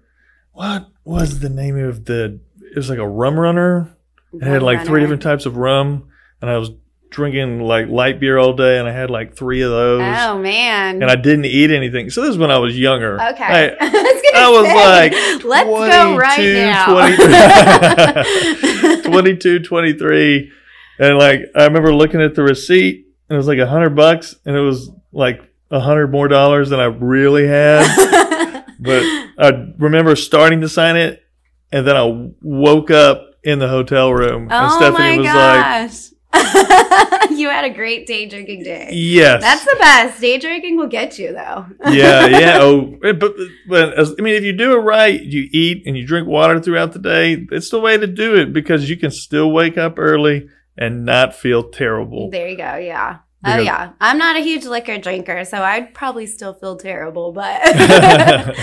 what 0.51 0.89
was 1.03 1.39
the 1.39 1.49
name 1.49 1.78
of 1.78 2.05
the? 2.05 2.39
It 2.61 2.76
was 2.76 2.89
like 2.89 2.99
a 2.99 3.07
rum 3.07 3.39
runner. 3.39 3.95
It 4.34 4.43
had 4.43 4.64
like 4.64 4.86
three 4.86 5.01
different 5.01 5.22
types 5.22 5.45
of 5.45 5.57
rum, 5.57 6.09
and 6.41 6.49
I 6.49 6.57
was 6.57 6.72
drinking 7.14 7.61
like 7.61 7.88
light 7.88 8.20
beer 8.20 8.38
all 8.38 8.53
day, 8.53 8.80
and 8.80 8.88
I 8.88 8.91
had 8.91 9.09
like 9.09 9.36
three 9.36 9.61
of 9.61 9.72
those. 9.72 10.01
Oh 10.01 10.39
man. 10.39 11.01
And 11.01 11.09
I 11.09 11.16
didn't 11.16 11.45
eat 11.45 11.72
anything. 11.72 12.09
So 12.09 12.22
this 12.22 12.32
is 12.32 12.38
when 12.38 12.51
I 12.51 12.57
was 12.57 12.78
younger. 12.78 13.22
Okay. 13.22 13.43
I, 13.43 13.68
I 14.36 14.49
was, 14.49 14.66
say, 14.66 14.76
like, 14.76 15.14
let's 15.45 15.70
go 15.70 16.18
right 16.18 16.36
22, 19.03 19.03
22, 19.09 19.59
23. 19.59 20.51
And 20.99 21.18
like, 21.18 21.41
I 21.55 21.66
remember 21.66 21.93
looking 21.93 22.22
at 22.22 22.36
the 22.36 22.43
receipt 22.43 23.05
and 23.30 23.36
it 23.36 23.38
was 23.38 23.47
like 23.47 23.59
a 23.59 23.68
hundred 23.68 23.95
bucks 23.95 24.36
and 24.45 24.55
it 24.55 24.61
was 24.61 24.89
like 25.11 25.41
a 25.72 25.80
hundred 25.80 26.11
more 26.11 26.28
dollars 26.28 26.70
than 26.70 26.80
I 26.80 26.86
really 26.86 27.47
had. 27.47 28.62
but 28.84 29.04
I 29.38 29.74
remember 29.78 30.16
starting 30.16 30.62
to 30.62 30.70
sign 30.70 30.96
it 30.96 31.24
and 31.72 31.88
then 31.88 31.96
I 31.96 32.32
woke 32.42 32.92
up 32.92 33.32
in 33.44 33.60
the 33.60 33.68
hotel 33.68 34.14
room 34.14 34.44
and 34.44 34.52
oh 34.54 34.78
Stephanie 34.78 35.18
my 35.20 35.88
was 35.88 36.10
gosh. 36.10 36.10
you 37.32 37.48
had 37.50 37.64
a 37.64 37.70
great 37.70 38.08
day 38.08 38.26
drinking 38.26 38.64
day. 38.64 38.90
yes. 38.92 39.42
That's 39.42 39.64
the 39.66 39.76
best. 39.80 40.20
Day 40.20 40.40
drinking 40.40 40.78
will 40.78 40.88
get 40.88 41.20
you 41.20 41.32
though. 41.32 41.68
yeah, 41.92 42.26
yeah. 42.26 42.58
Oh, 42.62 42.98
but 43.02 43.36
but 43.68 43.94
as, 43.94 44.16
I 44.18 44.22
mean, 44.22 44.34
if 44.36 44.44
you 44.44 44.54
do 44.54 44.74
it 44.74 44.82
right, 44.82 45.22
you 45.22 45.48
eat 45.52 45.84
and 45.86 45.96
you 45.98 46.08
drink 46.08 46.28
water 46.28 46.60
throughout 46.60 46.94
the 46.94 47.00
day. 47.00 47.46
It's 47.52 47.70
the 47.70 47.80
way 47.80 47.98
to 47.98 48.08
do 48.08 48.36
it 48.36 48.52
because 48.52 48.90
you 48.90 48.98
can 48.98 49.12
still 49.12 49.52
wake 49.52 49.78
up 49.78 50.00
early 50.00 50.48
and 50.76 51.06
not 51.06 51.36
feel 51.36 51.70
terrible. 51.70 52.32
There 52.32 52.48
you 52.48 52.58
go. 52.58 52.78
Yeah. 52.78 53.20
Oh 53.46 53.58
yeah. 53.58 53.91
I'm 54.00 54.18
not 54.18 54.38
a 54.38 54.41
huge 54.41 54.66
liquor 54.66 54.98
drinker, 54.98 55.44
so 55.46 55.62
I'd 55.62 55.94
probably 55.94 56.26
still 56.28 56.54
feel 56.54 56.78
terrible, 56.78 57.34
but 57.34 57.62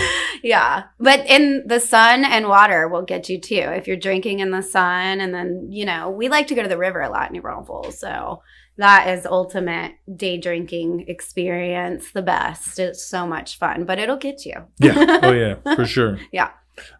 yeah. 0.42 0.84
But 0.98 1.26
in 1.26 1.64
the 1.66 1.80
sun 1.80 2.24
and 2.24 2.48
water 2.48 2.88
will 2.88 3.02
get 3.02 3.28
you 3.28 3.40
too. 3.40 3.54
If 3.56 3.86
you're 3.86 3.96
drinking 3.96 4.40
in 4.40 4.50
the 4.50 4.62
sun 4.62 5.20
and 5.20 5.34
then, 5.34 5.68
you 5.70 5.84
know, 5.84 6.10
we 6.10 6.28
like 6.28 6.46
to 6.48 6.54
go 6.54 6.62
to 6.62 6.68
the 6.68 6.78
river 6.78 7.00
a 7.02 7.10
lot 7.10 7.28
in 7.28 7.32
New 7.34 7.42
Braunfels, 7.42 7.98
so 7.98 8.42
that 8.78 9.08
is 9.08 9.26
ultimate 9.26 9.92
day 10.16 10.38
drinking 10.38 11.04
experience, 11.08 12.12
the 12.12 12.22
best. 12.22 12.78
It's 12.78 13.04
so 13.04 13.26
much 13.26 13.58
fun, 13.58 13.84
but 13.84 13.98
it'll 13.98 14.16
get 14.16 14.46
you. 14.46 14.54
yeah. 14.78 15.18
Oh 15.22 15.32
yeah, 15.32 15.56
for 15.74 15.84
sure. 15.84 16.18
Yeah. 16.32 16.50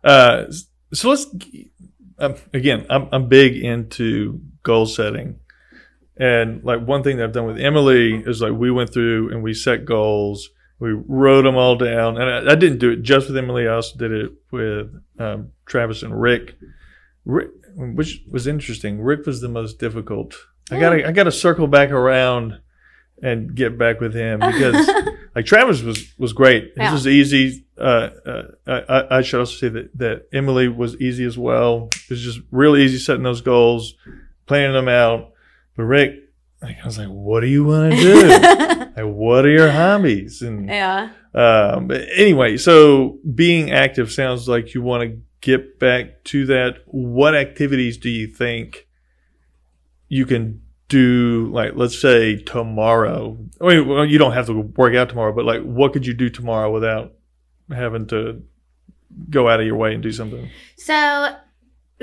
Uh, 0.05 0.45
so 0.93 1.09
let's 1.09 1.27
um, 2.19 2.35
again. 2.53 2.87
I'm 2.91 3.09
I'm 3.13 3.29
big 3.29 3.57
into 3.57 4.41
goal 4.63 4.85
setting, 4.85 5.40
and 6.21 6.63
like 6.63 6.87
one 6.87 7.03
thing 7.03 7.17
that 7.17 7.25
I've 7.25 7.33
done 7.33 7.47
with 7.47 7.59
Emily 7.59 8.15
is 8.15 8.41
like 8.41 8.53
we 8.53 8.71
went 8.71 8.93
through 8.93 9.31
and 9.33 9.43
we 9.43 9.55
set 9.55 9.85
goals. 9.85 10.51
We 10.79 10.93
wrote 10.93 11.43
them 11.43 11.57
all 11.57 11.77
down, 11.77 12.17
and 12.17 12.49
I, 12.49 12.53
I 12.53 12.55
didn't 12.55 12.79
do 12.79 12.91
it 12.91 13.03
just 13.03 13.27
with 13.29 13.37
Emily. 13.37 13.67
I 13.69 13.73
also 13.75 13.99
did 13.99 14.13
it 14.13 14.33
with 14.51 14.95
um, 15.19 15.51
Travis 15.67 16.03
and 16.03 16.19
Rick. 16.19 16.55
Rick, 17.25 17.49
which 17.77 18.23
was 18.31 18.47
interesting. 18.47 19.01
Rick 19.01 19.27
was 19.27 19.41
the 19.41 19.49
most 19.49 19.79
difficult. 19.79 20.35
I 20.71 20.79
gotta 20.79 21.07
I 21.07 21.13
gotta 21.13 21.33
circle 21.33 21.67
back 21.67 21.91
around 21.91 22.61
and 23.23 23.55
get 23.55 23.77
back 23.77 24.01
with 24.01 24.15
him 24.15 24.41
because 24.53 24.89
like 25.35 25.45
Travis 25.45 25.83
was 25.83 26.15
was 26.19 26.33
great. 26.33 26.75
This 26.77 26.85
Yeah. 26.85 26.93
was 26.93 27.07
easy. 27.07 27.67
Uh, 27.77 28.11
uh, 28.27 28.43
I, 28.67 29.19
I 29.19 29.23
should 29.23 29.41
also 29.41 29.57
say 29.57 29.69
that 29.69 29.99
that 29.99 30.27
Emily 30.33 30.69
was 30.69 30.97
easy 31.01 31.25
as 31.25 31.37
well. 31.37 31.89
It 31.93 32.11
was 32.11 32.23
just 32.23 32.41
real 32.51 32.77
easy 32.77 32.99
setting 32.99 33.23
those 33.23 33.41
goals, 33.43 33.95
planning 34.47 34.73
them 34.73 34.89
out. 34.89 35.33
But 35.81 35.87
Rick, 35.87 36.17
like, 36.61 36.77
I 36.83 36.85
was 36.85 36.99
like, 36.99 37.09
"What 37.09 37.41
do 37.41 37.47
you 37.47 37.65
want 37.65 37.95
to 37.95 37.99
do? 37.99 38.29
like, 38.29 38.97
what 38.97 39.47
are 39.47 39.51
your 39.51 39.71
hobbies?" 39.71 40.43
And 40.43 40.69
yeah. 40.69 41.09
um, 41.33 41.87
but 41.87 42.03
anyway, 42.15 42.59
so 42.59 43.19
being 43.35 43.71
active 43.71 44.13
sounds 44.13 44.47
like 44.47 44.75
you 44.75 44.83
want 44.83 45.11
to 45.11 45.19
get 45.41 45.79
back 45.79 46.23
to 46.25 46.45
that. 46.47 46.83
What 46.85 47.35
activities 47.35 47.97
do 47.97 48.11
you 48.11 48.27
think 48.27 48.89
you 50.09 50.27
can 50.27 50.61
do? 50.89 51.49
Like, 51.51 51.73
let's 51.77 51.99
say 51.99 52.37
tomorrow. 52.37 53.39
I 53.59 53.67
mean, 53.67 53.89
well, 53.89 54.05
you 54.05 54.19
don't 54.19 54.33
have 54.33 54.49
to 54.49 54.61
work 54.61 54.95
out 54.95 55.09
tomorrow, 55.09 55.33
but 55.33 55.47
like, 55.47 55.63
what 55.63 55.95
could 55.95 56.07
you 56.07 56.13
do 56.13 56.29
tomorrow 56.29 56.71
without 56.71 57.15
having 57.73 58.07
to 58.09 58.43
go 59.31 59.49
out 59.49 59.61
of 59.61 59.67
your 59.67 59.77
way 59.77 59.95
and 59.95 60.03
do 60.03 60.13
something? 60.13 60.51
So 60.77 61.37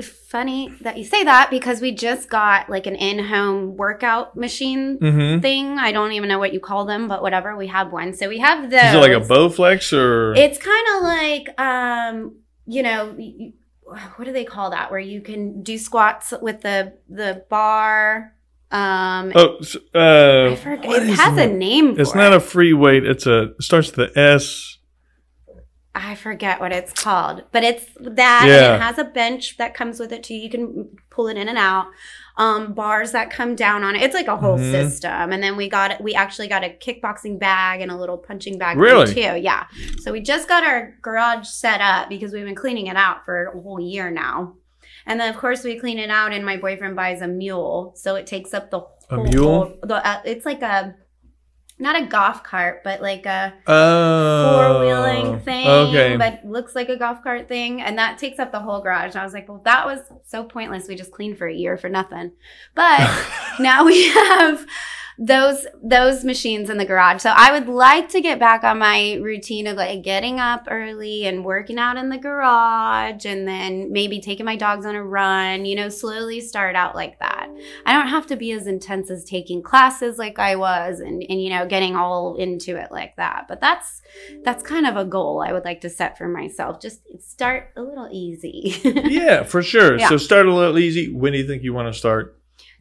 funny 0.02 0.72
that 0.82 0.96
you 0.96 1.04
say 1.04 1.24
that 1.24 1.50
because 1.50 1.80
we 1.80 1.92
just 1.92 2.28
got 2.28 2.68
like 2.70 2.86
an 2.86 2.94
in-home 2.94 3.76
workout 3.76 4.36
machine 4.36 4.98
Mm-hmm. 4.98 5.40
thing. 5.40 5.78
I 5.78 5.90
don't 5.92 6.12
even 6.12 6.28
know 6.28 6.38
what 6.38 6.52
you 6.52 6.60
call 6.60 6.84
them, 6.84 7.08
but 7.08 7.22
whatever. 7.22 7.56
We 7.56 7.66
have 7.68 7.92
one. 7.92 8.14
So 8.14 8.28
we 8.28 8.38
have 8.38 8.70
those. 8.70 8.82
Is 8.82 8.94
it 8.94 8.98
like 8.98 9.12
a 9.12 9.20
Bowflex 9.26 9.92
or? 9.92 10.34
It's 10.34 10.58
kind 10.58 10.86
of 10.96 11.02
like 11.02 11.60
um, 11.60 12.36
you 12.66 12.82
know, 12.82 13.16
what 14.16 14.24
do 14.24 14.32
they 14.32 14.44
call 14.44 14.70
that? 14.70 14.90
Where 14.90 15.00
you 15.00 15.20
can 15.20 15.62
do 15.62 15.78
squats 15.78 16.32
with 16.40 16.60
the 16.62 16.94
the 17.08 17.44
bar. 17.48 18.34
Um, 18.70 19.32
oh, 19.34 19.58
uh, 19.94 20.50
I 20.52 20.56
forget. 20.56 21.02
It 21.02 21.08
has 21.14 21.38
it? 21.38 21.50
a 21.50 21.52
name. 21.52 21.94
For 21.94 22.02
It's 22.02 22.14
not 22.14 22.32
it. 22.32 22.36
a 22.36 22.40
free 22.40 22.74
weight. 22.74 23.04
It's 23.06 23.26
a 23.26 23.52
it 23.52 23.62
starts 23.62 23.96
with 23.96 24.12
the 24.14 24.20
S. 24.20 24.77
I 25.94 26.14
forget 26.14 26.60
what 26.60 26.70
it's 26.72 26.92
called, 26.92 27.42
but 27.50 27.64
it's 27.64 27.84
that, 28.00 28.44
Yeah. 28.46 28.76
it 28.76 28.80
has 28.80 28.98
a 28.98 29.04
bench 29.04 29.56
that 29.56 29.74
comes 29.74 29.98
with 29.98 30.12
it 30.12 30.22
too. 30.22 30.34
You 30.34 30.48
can 30.48 30.90
pull 31.10 31.26
it 31.28 31.36
in 31.36 31.48
and 31.48 31.58
out. 31.58 31.86
Um, 32.36 32.72
bars 32.72 33.10
that 33.12 33.30
come 33.30 33.56
down 33.56 33.82
on 33.82 33.96
it. 33.96 34.02
It's 34.02 34.14
like 34.14 34.28
a 34.28 34.36
whole 34.36 34.58
Mhm. 34.58 34.70
system. 34.70 35.32
And 35.32 35.42
then 35.42 35.56
we 35.56 35.68
got 35.68 36.00
we 36.00 36.14
actually 36.14 36.46
got 36.46 36.62
a 36.62 36.68
kickboxing 36.68 37.40
bag 37.40 37.80
and 37.80 37.90
a 37.90 37.96
little 37.96 38.16
punching 38.16 38.58
bag 38.58 38.76
Really? 38.78 39.12
too. 39.12 39.36
Yeah. 39.40 39.64
So 40.00 40.12
we 40.12 40.20
just 40.20 40.46
got 40.48 40.62
our 40.62 40.94
garage 41.02 41.48
set 41.48 41.80
up 41.80 42.08
because 42.08 42.32
we've 42.32 42.44
been 42.44 42.54
cleaning 42.54 42.86
it 42.86 42.96
out 42.96 43.24
for 43.24 43.46
a 43.46 43.60
whole 43.60 43.80
year 43.80 44.08
now. 44.10 44.54
And 45.04 45.18
then 45.18 45.30
of 45.34 45.40
course 45.40 45.64
we 45.64 45.78
clean 45.80 45.98
it 45.98 46.10
out, 46.10 46.32
and 46.32 46.44
my 46.44 46.56
boyfriend 46.58 46.94
buys 46.94 47.22
a 47.22 47.28
mule, 47.28 47.92
so 47.96 48.14
it 48.14 48.26
takes 48.26 48.52
up 48.54 48.70
the 48.70 48.80
whole, 48.80 48.98
A 49.10 49.14
whole. 49.16 49.24
mule? 49.24 49.78
The, 49.82 50.06
uh, 50.06 50.20
it's 50.24 50.44
like 50.46 50.62
a 50.62 50.94
not 51.78 52.00
a 52.00 52.06
golf 52.06 52.42
cart, 52.42 52.82
but 52.84 53.00
like 53.00 53.24
a 53.26 53.54
Oh, 53.66 54.52
four 54.52 54.80
wheeling 54.84 55.40
thing, 55.40 55.66
Okay. 55.66 56.16
but 56.16 56.44
looks 56.44 56.74
like 56.74 56.88
a 56.88 56.96
golf 56.96 57.22
cart 57.22 57.48
thing, 57.48 57.80
and 57.80 57.96
that 57.98 58.18
takes 58.18 58.38
up 58.38 58.50
the 58.52 58.60
whole 58.60 58.80
garage. 58.80 59.12
And 59.14 59.16
I 59.16 59.24
was 59.24 59.32
like, 59.32 59.48
well, 59.48 59.62
that 59.64 59.86
was 59.86 60.00
so 60.26 60.44
pointless. 60.44 60.88
We 60.88 60.96
just 60.96 61.12
cleaned 61.12 61.38
for 61.38 61.46
a 61.46 61.54
year 61.54 61.76
for 61.76 61.88
nothing. 61.88 62.32
But 62.74 63.00
now 63.60 63.84
we 63.84 64.08
have 64.08 64.66
those 65.18 65.66
those 65.82 66.24
machines 66.24 66.70
in 66.70 66.78
the 66.78 66.84
garage. 66.84 67.20
So 67.22 67.32
I 67.34 67.50
would 67.50 67.68
like 67.68 68.08
to 68.10 68.20
get 68.20 68.38
back 68.38 68.62
on 68.62 68.78
my 68.78 69.14
routine 69.14 69.66
of 69.66 69.76
like 69.76 70.02
getting 70.02 70.38
up 70.38 70.68
early 70.70 71.26
and 71.26 71.44
working 71.44 71.76
out 71.76 71.96
in 71.96 72.08
the 72.08 72.18
garage 72.18 73.26
and 73.26 73.46
then 73.46 73.90
maybe 73.92 74.20
taking 74.20 74.46
my 74.46 74.54
dogs 74.54 74.86
on 74.86 74.94
a 74.94 75.02
run, 75.02 75.64
you 75.64 75.74
know, 75.74 75.88
slowly 75.88 76.40
start 76.40 76.76
out 76.76 76.94
like 76.94 77.18
that. 77.18 77.48
I 77.84 77.94
don't 77.94 78.06
have 78.06 78.28
to 78.28 78.36
be 78.36 78.52
as 78.52 78.68
intense 78.68 79.10
as 79.10 79.24
taking 79.24 79.60
classes 79.60 80.18
like 80.18 80.38
I 80.38 80.54
was 80.54 81.00
and 81.00 81.24
and 81.28 81.42
you 81.42 81.50
know, 81.50 81.66
getting 81.66 81.96
all 81.96 82.36
into 82.36 82.76
it 82.76 82.92
like 82.92 83.16
that. 83.16 83.46
But 83.48 83.60
that's 83.60 84.02
that's 84.44 84.62
kind 84.62 84.86
of 84.86 84.96
a 84.96 85.04
goal 85.04 85.42
I 85.44 85.52
would 85.52 85.64
like 85.64 85.80
to 85.80 85.90
set 85.90 86.16
for 86.16 86.28
myself. 86.28 86.80
Just 86.80 87.00
start 87.20 87.72
a 87.76 87.82
little 87.82 88.08
easy. 88.12 88.76
yeah, 88.84 89.42
for 89.42 89.62
sure. 89.62 89.98
Yeah. 89.98 90.10
So 90.10 90.16
start 90.16 90.46
a 90.46 90.54
little 90.54 90.78
easy. 90.78 91.12
When 91.12 91.32
do 91.32 91.38
you 91.38 91.46
think 91.46 91.64
you 91.64 91.74
want 91.74 91.92
to 91.92 91.98
start? 91.98 92.37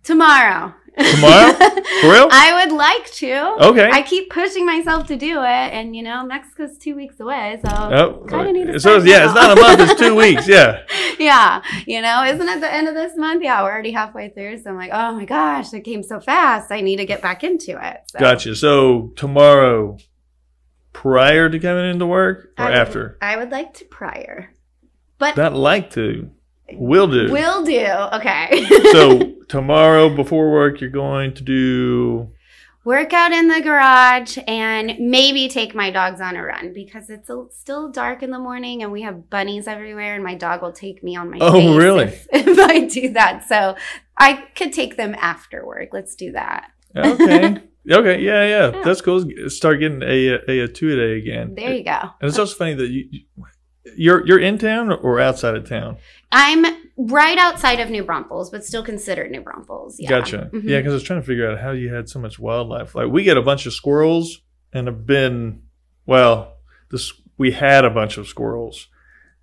Tomorrow. 0.08 0.74
Tomorrow? 0.98 1.54
For 2.02 2.10
real? 2.12 2.28
I 2.32 2.64
would 2.66 2.74
like 2.76 3.06
to. 3.16 3.56
Okay. 3.70 3.90
I 3.92 4.02
keep 4.02 4.32
pushing 4.32 4.66
myself 4.66 5.06
to 5.08 5.18
do 5.18 5.42
it, 5.42 5.70
and 5.78 5.94
you 5.96 6.02
know, 6.02 6.26
Mexico's 6.26 6.78
two 6.78 6.96
weeks 6.96 7.20
away, 7.20 7.60
so 7.64 7.70
Oh, 7.72 8.26
kinda 8.28 8.52
need 8.54 8.68
to 8.68 8.80
so 8.80 8.98
yeah, 8.98 9.26
it's 9.26 9.36
not 9.36 9.56
a 9.58 9.62
month; 9.62 9.80
it's 9.82 10.00
two 10.00 10.16
weeks. 10.24 10.48
Yeah, 10.48 10.82
yeah, 11.20 11.62
you 11.86 12.02
know, 12.02 12.24
isn't 12.24 12.48
it 12.48 12.62
the 12.62 12.74
end 12.74 12.88
of 12.88 12.96
this 12.96 13.16
month? 13.18 13.44
Yeah, 13.44 13.62
we're 13.64 13.72
already 13.72 13.92
halfway 13.92 14.30
through, 14.30 14.58
so 14.60 14.70
I'm 14.72 14.78
like, 14.78 14.92
oh 14.94 15.12
my 15.14 15.26
gosh, 15.26 15.72
it 15.74 15.82
came 15.82 16.02
so 16.04 16.20
fast. 16.22 16.72
I 16.72 16.80
need 16.82 16.96
to 16.98 17.06
get 17.06 17.22
back 17.22 17.44
into 17.44 17.72
it. 17.80 17.98
So 18.12 18.20
gotcha. 18.20 18.56
So 18.56 19.12
tomorrow, 19.18 19.98
prior 20.94 21.50
to 21.50 21.60
coming 21.60 21.90
into 21.92 22.06
work 22.08 22.54
or 22.58 22.64
I 22.66 22.70
would- 22.70 22.78
after? 22.78 23.18
I 23.22 23.38
would 23.38 23.52
like 23.52 23.74
to 23.76 23.86
prior, 23.86 24.52
but 25.20 25.38
Not 25.38 25.54
like 25.54 25.92
to, 25.92 26.32
will 26.74 27.08
do. 27.08 27.32
will 27.32 27.64
do. 27.64 27.86
Okay. 28.14 28.66
so 28.92 29.34
tomorrow 29.48 30.14
before 30.16 30.52
work, 30.52 30.82
you're 30.82 30.90
going 30.90 31.34
to 31.36 31.44
do. 31.44 32.32
workout 32.86 33.32
in 33.32 33.48
the 33.50 33.62
garage 33.62 34.38
and 34.48 34.96
maybe 35.00 35.48
take 35.50 35.76
my 35.76 35.92
dogs 35.92 36.22
on 36.22 36.36
a 36.36 36.44
run 36.44 36.72
because 36.74 37.10
it's 37.10 37.30
a, 37.30 37.46
still 37.52 37.90
dark 37.92 38.24
in 38.24 38.32
the 38.32 38.40
morning 38.40 38.82
and 38.84 38.92
we 38.92 39.02
have 39.02 39.30
bunnies 39.30 39.68
everywhere 39.68 40.16
and 40.16 40.24
my 40.24 40.36
dog 40.36 40.62
will 40.62 40.72
take 40.72 41.04
me 41.04 41.16
on 41.16 41.30
my 41.30 41.38
Oh, 41.42 41.76
really? 41.78 42.06
if, 42.06 42.28
if 42.34 42.60
I 42.60 42.86
do 42.86 43.10
that. 43.14 43.46
So 43.48 43.76
I 44.18 44.34
could 44.56 44.72
take 44.74 44.96
them 44.98 45.16
after 45.20 45.66
work. 45.66 45.90
Let's 45.92 46.16
do 46.16 46.32
that. 46.32 46.72
Okay. 46.96 47.58
okay. 47.92 48.22
Yeah, 48.22 48.46
yeah, 48.46 48.72
Yeah. 48.72 48.82
That's 48.84 49.02
cool. 49.02 49.26
Start 49.50 49.80
getting 49.80 50.02
a 50.02 50.40
a, 50.48 50.60
a 50.64 50.68
two 50.68 50.90
a 50.94 50.96
day 50.96 51.18
again. 51.20 51.56
There 51.56 51.74
you 51.74 51.84
go. 51.84 51.92
And 52.22 52.30
it's 52.30 52.40
also 52.40 52.56
funny 52.56 52.74
that 52.76 52.88
you. 52.90 53.08
you- 53.12 53.26
You're 53.96 54.26
you're 54.26 54.40
in 54.40 54.58
town 54.58 54.92
or 54.92 55.20
outside 55.20 55.56
of 55.56 55.68
town? 55.68 55.98
I'm 56.32 56.66
right 56.98 57.38
outside 57.38 57.80
of 57.80 57.90
New 57.90 58.04
Braunfels, 58.04 58.50
but 58.50 58.66
still 58.66 58.84
considered 58.84 59.32
New 59.32 59.42
Braunfels. 59.42 59.98
Yeah. 60.00 60.10
Gotcha. 60.10 60.50
Mhm. 60.54 60.64
Yeah, 60.64 60.78
because 60.80 60.94
I 60.94 60.96
was 60.96 61.04
trying 61.04 61.22
to 61.22 61.26
figure 61.28 61.50
out 61.50 61.60
how 61.60 61.72
you 61.72 61.94
had 61.94 62.10
so 62.10 62.20
much 62.20 62.40
wildlife. 62.40 62.96
Like 62.96 63.10
we 63.10 63.24
get 63.24 63.38
a 63.38 63.42
bunch 63.42 63.66
of 63.66 63.74
squirrels, 63.74 64.42
and 64.74 64.88
have 64.88 65.06
been 65.06 65.62
well. 66.06 66.54
This 66.92 67.14
we 67.38 67.52
had 67.52 67.86
a 67.86 67.90
bunch 67.90 68.18
of 68.18 68.28
squirrels, 68.28 68.88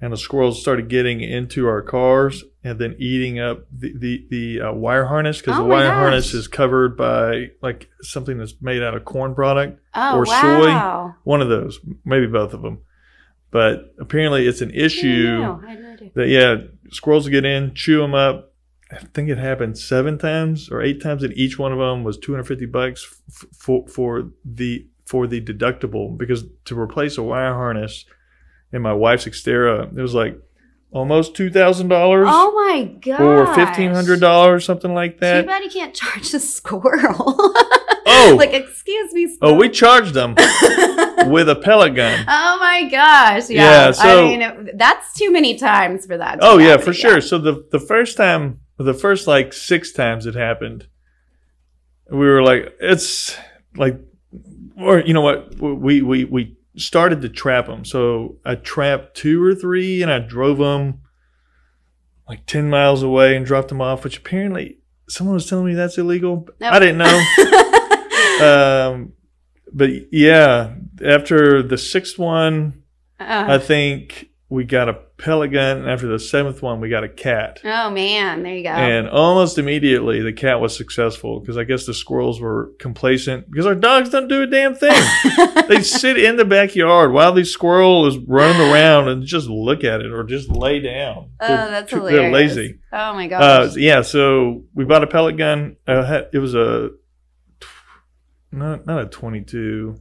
and 0.00 0.12
the 0.12 0.16
squirrels 0.16 0.60
started 0.60 0.88
getting 0.88 1.20
into 1.20 1.66
our 1.68 1.80
cars, 1.82 2.42
and 2.64 2.78
then 2.78 2.96
eating 2.98 3.38
up 3.38 3.66
the 3.72 3.94
the, 3.96 4.26
the 4.30 4.60
uh, 4.68 4.72
wire 4.72 5.04
harness 5.06 5.40
because 5.40 5.58
Oh 5.58 5.62
the 5.62 5.68
wire 5.68 5.88
gosh. 5.88 5.94
harness 5.96 6.34
is 6.34 6.48
covered 6.48 6.96
by 6.96 7.50
like 7.62 7.88
something 8.02 8.38
that's 8.38 8.54
made 8.60 8.82
out 8.82 8.94
of 8.94 9.04
corn 9.04 9.34
product. 9.34 9.80
Oh 9.94 10.18
or 10.18 10.26
soy. 10.26 11.12
One 11.22 11.40
of 11.40 11.48
those, 11.48 11.78
maybe 12.04 12.26
both 12.26 12.52
of 12.52 12.62
them. 12.62 12.80
But 13.54 13.94
apparently, 14.00 14.48
it's 14.48 14.62
an 14.62 14.72
issue 14.72 15.38
No, 15.38 15.60
I 15.64 15.70
had 15.70 15.80
no 15.80 15.92
idea. 15.92 16.10
that 16.16 16.26
yeah, 16.28 16.56
squirrels 16.90 17.28
get 17.28 17.44
in, 17.44 17.72
chew 17.72 17.98
them 18.00 18.12
up. 18.12 18.52
I 18.90 18.96
think 19.14 19.28
it 19.30 19.38
happened 19.38 19.78
seven 19.78 20.18
times 20.18 20.68
or 20.72 20.82
eight 20.82 21.00
times, 21.00 21.22
and 21.22 21.32
each 21.36 21.56
one 21.56 21.72
of 21.72 21.78
them 21.78 22.02
was 22.02 22.18
two 22.18 22.32
hundred 22.32 22.48
fifty 22.48 22.66
bucks 22.66 23.06
f- 23.30 23.46
for 23.56 23.86
for 23.86 24.30
the 24.44 24.88
for 25.06 25.28
the 25.28 25.40
deductible 25.40 26.18
because 26.18 26.44
to 26.64 26.76
replace 26.76 27.16
a 27.16 27.22
wire 27.22 27.54
harness 27.54 28.04
in 28.72 28.82
my 28.82 28.92
wife's 28.92 29.24
Xterra, 29.26 29.96
it 29.96 30.02
was 30.02 30.14
like 30.14 30.36
almost 30.90 31.36
two 31.36 31.48
thousand 31.48 31.86
dollars 31.88 32.26
Oh 32.28 32.52
my 32.68 32.82
god. 33.00 33.20
or 33.20 33.54
fifteen 33.54 33.92
hundred 33.92 34.18
dollars, 34.18 34.64
something 34.64 34.94
like 34.94 35.20
that. 35.20 35.42
Too 35.42 35.46
bad 35.46 35.62
you 35.62 35.70
can't 35.70 35.94
charge 35.94 36.34
a 36.34 36.40
squirrel. 36.40 37.54
Oh, 38.06 38.36
like 38.38 38.52
excuse 38.52 39.12
me. 39.12 39.36
oh, 39.42 39.54
we 39.54 39.68
charged 39.68 40.14
them 40.14 40.34
with 41.30 41.48
a 41.48 41.58
pellet 41.62 41.94
gun. 41.94 42.24
Oh 42.28 42.58
my 42.60 42.88
gosh! 42.90 43.48
Yeah, 43.50 43.62
Yeah, 43.86 43.90
so- 43.92 44.24
I 44.26 44.28
mean 44.28 44.42
it- 44.42 44.78
that's 44.78 45.14
too 45.14 45.30
many 45.32 45.56
times 45.56 46.06
for 46.06 46.16
that. 46.18 46.38
Oh 46.42 46.58
yeah, 46.58 46.76
for 46.76 46.90
again. 46.90 46.94
sure. 46.94 47.20
So 47.20 47.38
the 47.38 47.66
the 47.70 47.78
first 47.80 48.16
time, 48.16 48.60
the 48.78 48.94
first 48.94 49.26
like 49.26 49.52
six 49.52 49.92
times 49.92 50.26
it 50.26 50.34
happened, 50.34 50.86
we 52.10 52.26
were 52.26 52.42
like, 52.42 52.74
it's 52.80 53.36
like, 53.76 53.98
or 54.76 55.00
you 55.00 55.14
know 55.14 55.22
what? 55.22 55.54
We 55.58 56.02
we 56.02 56.24
we 56.24 56.56
started 56.76 57.22
to 57.22 57.28
trap 57.28 57.66
them. 57.66 57.84
So 57.84 58.36
I 58.44 58.56
trapped 58.56 59.16
two 59.16 59.42
or 59.42 59.54
three, 59.54 60.02
and 60.02 60.12
I 60.12 60.18
drove 60.18 60.58
them 60.58 61.00
like 62.28 62.44
ten 62.46 62.68
miles 62.68 63.02
away 63.02 63.36
and 63.36 63.46
dropped 63.46 63.68
them 63.68 63.80
off. 63.80 64.04
Which 64.04 64.18
apparently 64.18 64.78
someone 65.08 65.34
was 65.34 65.48
telling 65.48 65.66
me 65.66 65.74
that's 65.74 65.96
illegal. 65.98 66.48
Nope. 66.60 66.72
I 66.72 66.78
didn't 66.78 66.98
know. 66.98 67.24
um, 68.42 69.12
but 69.72 69.90
yeah, 70.12 70.74
after 71.04 71.62
the 71.62 71.78
sixth 71.78 72.18
one, 72.18 72.82
Uh, 73.20 73.44
I 73.48 73.58
think 73.58 74.30
we 74.48 74.64
got 74.64 74.88
a 74.88 74.94
pellet 75.16 75.52
gun, 75.52 75.78
and 75.78 75.88
after 75.90 76.06
the 76.06 76.18
seventh 76.18 76.60
one, 76.62 76.80
we 76.80 76.88
got 76.88 77.02
a 77.02 77.08
cat. 77.08 77.60
oh 77.64 77.90
man, 77.90 78.42
there 78.42 78.54
you 78.54 78.62
go. 78.62 78.68
And 78.70 79.08
almost 79.08 79.58
immediately, 79.58 80.20
the 80.20 80.32
cat 80.32 80.60
was 80.60 80.76
successful 80.76 81.40
because 81.40 81.56
I 81.56 81.64
guess 81.64 81.86
the 81.86 81.94
squirrels 81.94 82.40
were 82.40 82.72
complacent 82.78 83.50
because 83.50 83.66
our 83.66 83.74
dogs 83.74 84.10
don't 84.10 84.28
do 84.28 84.42
a 84.42 84.46
damn 84.46 84.74
thing. 84.74 84.92
they 85.68 85.82
sit 85.82 86.18
in 86.18 86.36
the 86.36 86.44
backyard 86.44 87.12
while 87.12 87.32
the 87.32 87.44
squirrel 87.44 88.06
is 88.06 88.18
running 88.18 88.60
around 88.60 89.08
and 89.08 89.24
just 89.24 89.48
look 89.48 89.82
at 89.84 90.00
it 90.00 90.12
or 90.12 90.24
just 90.24 90.48
lay 90.50 90.80
down. 90.80 91.30
oh, 91.40 91.46
They're 91.48 91.70
that's 91.70 91.90
hilarious. 91.90 92.20
They're 92.20 92.30
lazy. 92.32 92.78
Oh 92.92 93.14
my 93.14 93.28
Uh, 93.28 93.70
yeah, 93.76 94.02
so 94.02 94.64
we 94.74 94.84
bought 94.84 95.02
a 95.02 95.08
pellet 95.08 95.36
gun. 95.36 95.76
Uh, 95.86 96.22
it 96.32 96.38
was 96.38 96.54
a 96.54 96.90
not 98.54 98.86
not 98.86 99.02
a 99.02 99.06
twenty 99.06 99.42
two, 99.42 100.00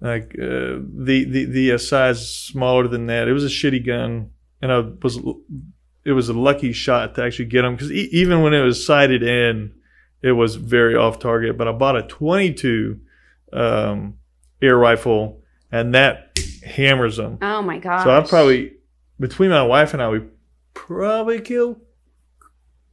like 0.00 0.34
uh, 0.38 0.78
the 0.80 1.24
the 1.28 1.44
the 1.44 1.72
uh, 1.72 1.78
size 1.78 2.30
smaller 2.30 2.88
than 2.88 3.06
that. 3.06 3.28
It 3.28 3.32
was 3.32 3.44
a 3.44 3.48
shitty 3.48 3.84
gun, 3.84 4.30
and 4.62 4.72
I 4.72 4.78
was 5.02 5.18
it 6.04 6.12
was 6.12 6.28
a 6.28 6.32
lucky 6.32 6.72
shot 6.72 7.14
to 7.16 7.24
actually 7.24 7.46
get 7.46 7.62
them 7.62 7.74
because 7.74 7.90
e- 7.92 8.08
even 8.12 8.42
when 8.42 8.54
it 8.54 8.62
was 8.62 8.84
sighted 8.86 9.22
in, 9.22 9.72
it 10.22 10.32
was 10.32 10.56
very 10.56 10.94
off 10.94 11.18
target. 11.18 11.58
But 11.58 11.68
I 11.68 11.72
bought 11.72 11.96
a 11.96 12.02
twenty 12.02 12.52
two 12.54 13.00
um, 13.52 14.18
air 14.62 14.76
rifle, 14.76 15.42
and 15.72 15.94
that 15.94 16.38
hammers 16.64 17.16
them. 17.16 17.38
oh 17.42 17.62
my 17.62 17.78
god! 17.78 18.04
So 18.04 18.10
I 18.10 18.20
probably 18.22 18.72
between 19.18 19.50
my 19.50 19.62
wife 19.62 19.92
and 19.94 20.02
I, 20.02 20.08
we 20.10 20.20
probably 20.74 21.40
killed 21.40 21.80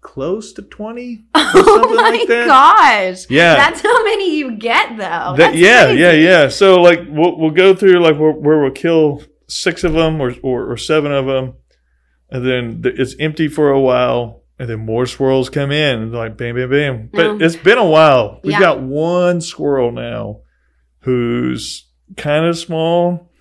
close 0.04 0.54
to 0.54 0.62
twenty 0.62 1.26
or 1.36 1.42
Oh 1.56 1.94
my 1.96 2.10
like 2.12 2.28
that. 2.28 2.48
gosh. 2.48 3.26
Yeah. 3.30 3.56
That's 3.56 3.82
how 3.82 4.04
many 4.04 4.38
you 4.38 4.52
get 4.58 4.90
though. 4.98 4.98
That- 4.98 5.38
That's 5.38 5.56
yeah, 5.58 5.86
crazy. 5.86 6.02
yeah, 6.02 6.12
yeah. 6.12 6.48
So 6.50 6.82
like 6.82 7.00
we'll 7.10 7.38
we'll 7.40 7.52
go 7.52 7.74
through 7.76 8.00
like 8.00 8.18
where, 8.20 8.32
where 8.32 8.62
we'll 8.62 8.72
kill 8.72 9.24
six 9.48 9.84
of 9.84 9.94
them 9.94 10.22
or, 10.22 10.34
or 10.44 10.72
or 10.72 10.78
seven 10.78 11.12
of 11.12 11.26
them, 11.26 11.54
and 12.30 12.46
then 12.46 12.82
th- 12.84 13.00
it's 13.00 13.16
empty 13.20 13.48
for 13.48 13.70
a 13.72 13.80
while. 13.80 14.42
And 14.60 14.70
then 14.70 14.86
more 14.86 15.08
squirrels 15.08 15.50
come 15.50 15.72
in, 15.72 16.12
like 16.12 16.38
bam, 16.38 16.56
bam, 16.56 16.70
bam. 16.70 17.10
But 17.12 17.26
Oh. 17.26 17.38
it's 17.42 17.56
been 17.56 17.80
a 17.80 17.86
while. 17.86 18.40
We've 18.44 18.52
Yeah. 18.54 18.60
got 18.60 18.82
one 18.82 19.42
squirrel 19.42 19.92
now, 19.92 20.42
who's 21.00 21.88
kind 22.18 22.46
of 22.46 22.58
small, 22.58 23.32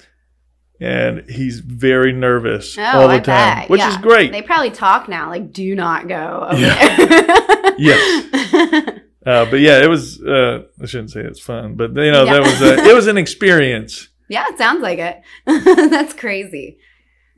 and 0.82 1.28
he's 1.30 1.60
very 1.60 2.12
nervous 2.12 2.76
Oh, 2.76 2.82
all 2.82 3.08
the 3.08 3.14
I 3.14 3.20
time, 3.20 3.58
bet. 3.60 3.70
which 3.70 3.78
Yeah. 3.80 3.90
is 3.90 3.96
great. 3.98 4.32
They 4.32 4.42
probably 4.42 4.70
talk 4.70 5.08
now, 5.08 5.28
like, 5.30 5.52
do 5.52 5.74
not 5.74 6.08
go 6.08 6.48
Yeah. 6.56 7.72
Yes. 7.78 8.98
Uh, 9.24 9.44
but 9.48 9.60
yeah, 9.60 9.80
it 9.80 9.86
was. 9.88 10.20
Uh, 10.20 10.64
I 10.82 10.86
shouldn't 10.86 11.12
say 11.12 11.20
it's 11.20 11.38
fun, 11.38 11.74
but 11.76 11.90
you 11.94 12.10
know 12.10 12.24
Yeah. 12.24 12.32
that 12.34 12.42
was 12.42 12.60
a, 12.60 12.74
it 12.90 12.92
was 12.92 13.06
an 13.06 13.16
experience. 13.16 14.08
yeah, 14.28 14.46
it 14.48 14.58
sounds 14.58 14.82
like 14.82 14.98
it. 14.98 15.22
That's 15.46 16.12
crazy. 16.12 16.78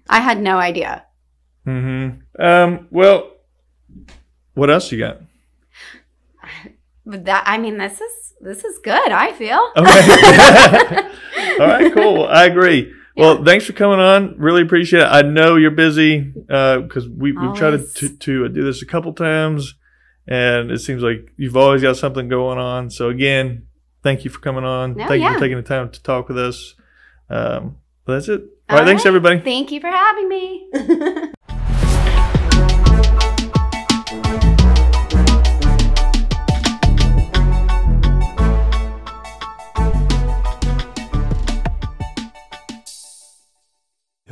I 0.09 0.21
had 0.21 0.41
no 0.41 0.57
idea. 0.57 1.05
hmm 1.67 2.09
Um. 2.39 2.89
Well, 2.91 3.33
what 4.55 4.71
else 4.71 4.91
you 4.93 4.99
got? 4.99 5.21
But 7.05 7.27
that 7.27 7.45
I 7.47 7.59
mean, 7.59 7.77
this 7.77 8.01
is 8.01 8.33
this 8.41 8.65
is 8.65 8.79
good, 8.83 9.13
I 9.13 9.33
feel. 9.33 9.71
Okay. 9.77 11.61
All 11.61 11.67
right. 11.69 11.93
Cool. 11.93 12.25
I 12.27 12.47
agree. 12.47 12.93
Well, 13.17 13.45
thanks 13.45 13.65
for 13.65 13.73
coming 13.73 14.01
on. 14.01 14.37
Really 14.39 14.63
appreciate 14.63 15.03
it. 15.03 15.09
I 15.09 15.23
know 15.23 15.57
you're 15.57 15.71
busy 15.71 16.21
because 16.21 17.09
we 17.09 17.33
we've 17.33 17.55
tried 17.55 17.75
Always. 17.75 17.95
to, 17.95 18.17
to 18.17 18.49
do 18.49 18.65
this 18.65 18.83
a 18.83 18.87
couple 18.87 19.13
times, 19.13 19.75
and 20.27 20.71
it 20.71 20.81
seems 20.81 21.03
like 21.03 21.33
you've 21.37 21.57
always 21.57 21.83
got 21.83 21.97
something 21.97 22.29
going 22.29 22.59
on. 22.59 22.91
So 22.91 23.09
again, 23.11 23.67
thank 24.03 24.25
you 24.25 24.31
for 24.31 24.41
coming 24.41 24.65
on. 24.65 24.95
No, 24.95 25.07
thank 25.07 25.23
you 25.23 25.33
for 25.33 25.39
taking 25.39 25.57
the 25.57 25.63
time 25.63 25.91
to 25.91 26.03
talk 26.03 26.29
with 26.29 26.39
us. 26.39 26.75
Um. 27.31 27.77
But 28.05 28.15
that's 28.15 28.29
it. 28.29 28.41
All 28.41 28.77
right. 28.77 28.81
All 28.81 28.87
Thanks, 28.87 29.07
everybody. 29.07 29.41
Thank 29.41 29.73
you 29.73 29.81
for 29.81 29.89
having 29.89 30.29
me. 30.29 31.31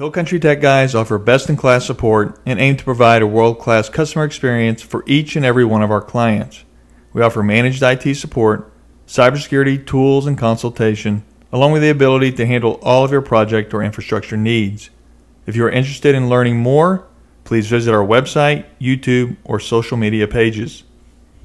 Hill 0.03 0.11
Country 0.11 0.41
Tech 0.41 0.61
Guys 0.61 0.97
offer 0.97 1.17
best 1.17 1.49
in 1.49 1.55
class 1.55 1.87
support 1.87 2.37
and 2.45 2.59
aim 2.59 2.77
to 2.77 2.83
provide 2.83 3.23
a 3.23 3.27
world 3.29 3.61
class 3.61 3.89
customer 3.89 4.25
experience 4.25 4.83
for 4.83 5.05
each 5.07 5.37
and 5.37 5.45
every 5.45 5.65
one 5.65 5.81
of 5.81 5.93
our 5.93 6.01
clients. 6.01 6.65
We 7.13 7.23
offer 7.23 7.41
managed 7.41 7.85
IT 7.85 8.17
support, 8.17 8.69
cybersecurity 9.07 9.87
tools 9.87 10.27
and 10.27 10.37
consultation, 10.37 11.23
along 11.53 11.71
with 11.71 11.83
the 11.83 11.91
ability 11.91 12.33
to 12.33 12.47
handle 12.47 12.81
all 12.83 13.05
of 13.05 13.13
your 13.13 13.23
project 13.23 13.73
or 13.73 13.81
infrastructure 13.81 14.37
needs. 14.37 14.91
If 15.47 15.55
you 15.55 15.65
are 15.67 15.71
interested 15.71 16.17
in 16.17 16.29
learning 16.29 16.57
more, 16.57 17.07
please 17.45 17.69
visit 17.69 17.95
our 17.95 18.05
website, 18.05 18.65
YouTube, 18.81 19.37
or 19.45 19.61
social 19.61 19.97
media 19.97 20.27
pages. 20.27 20.83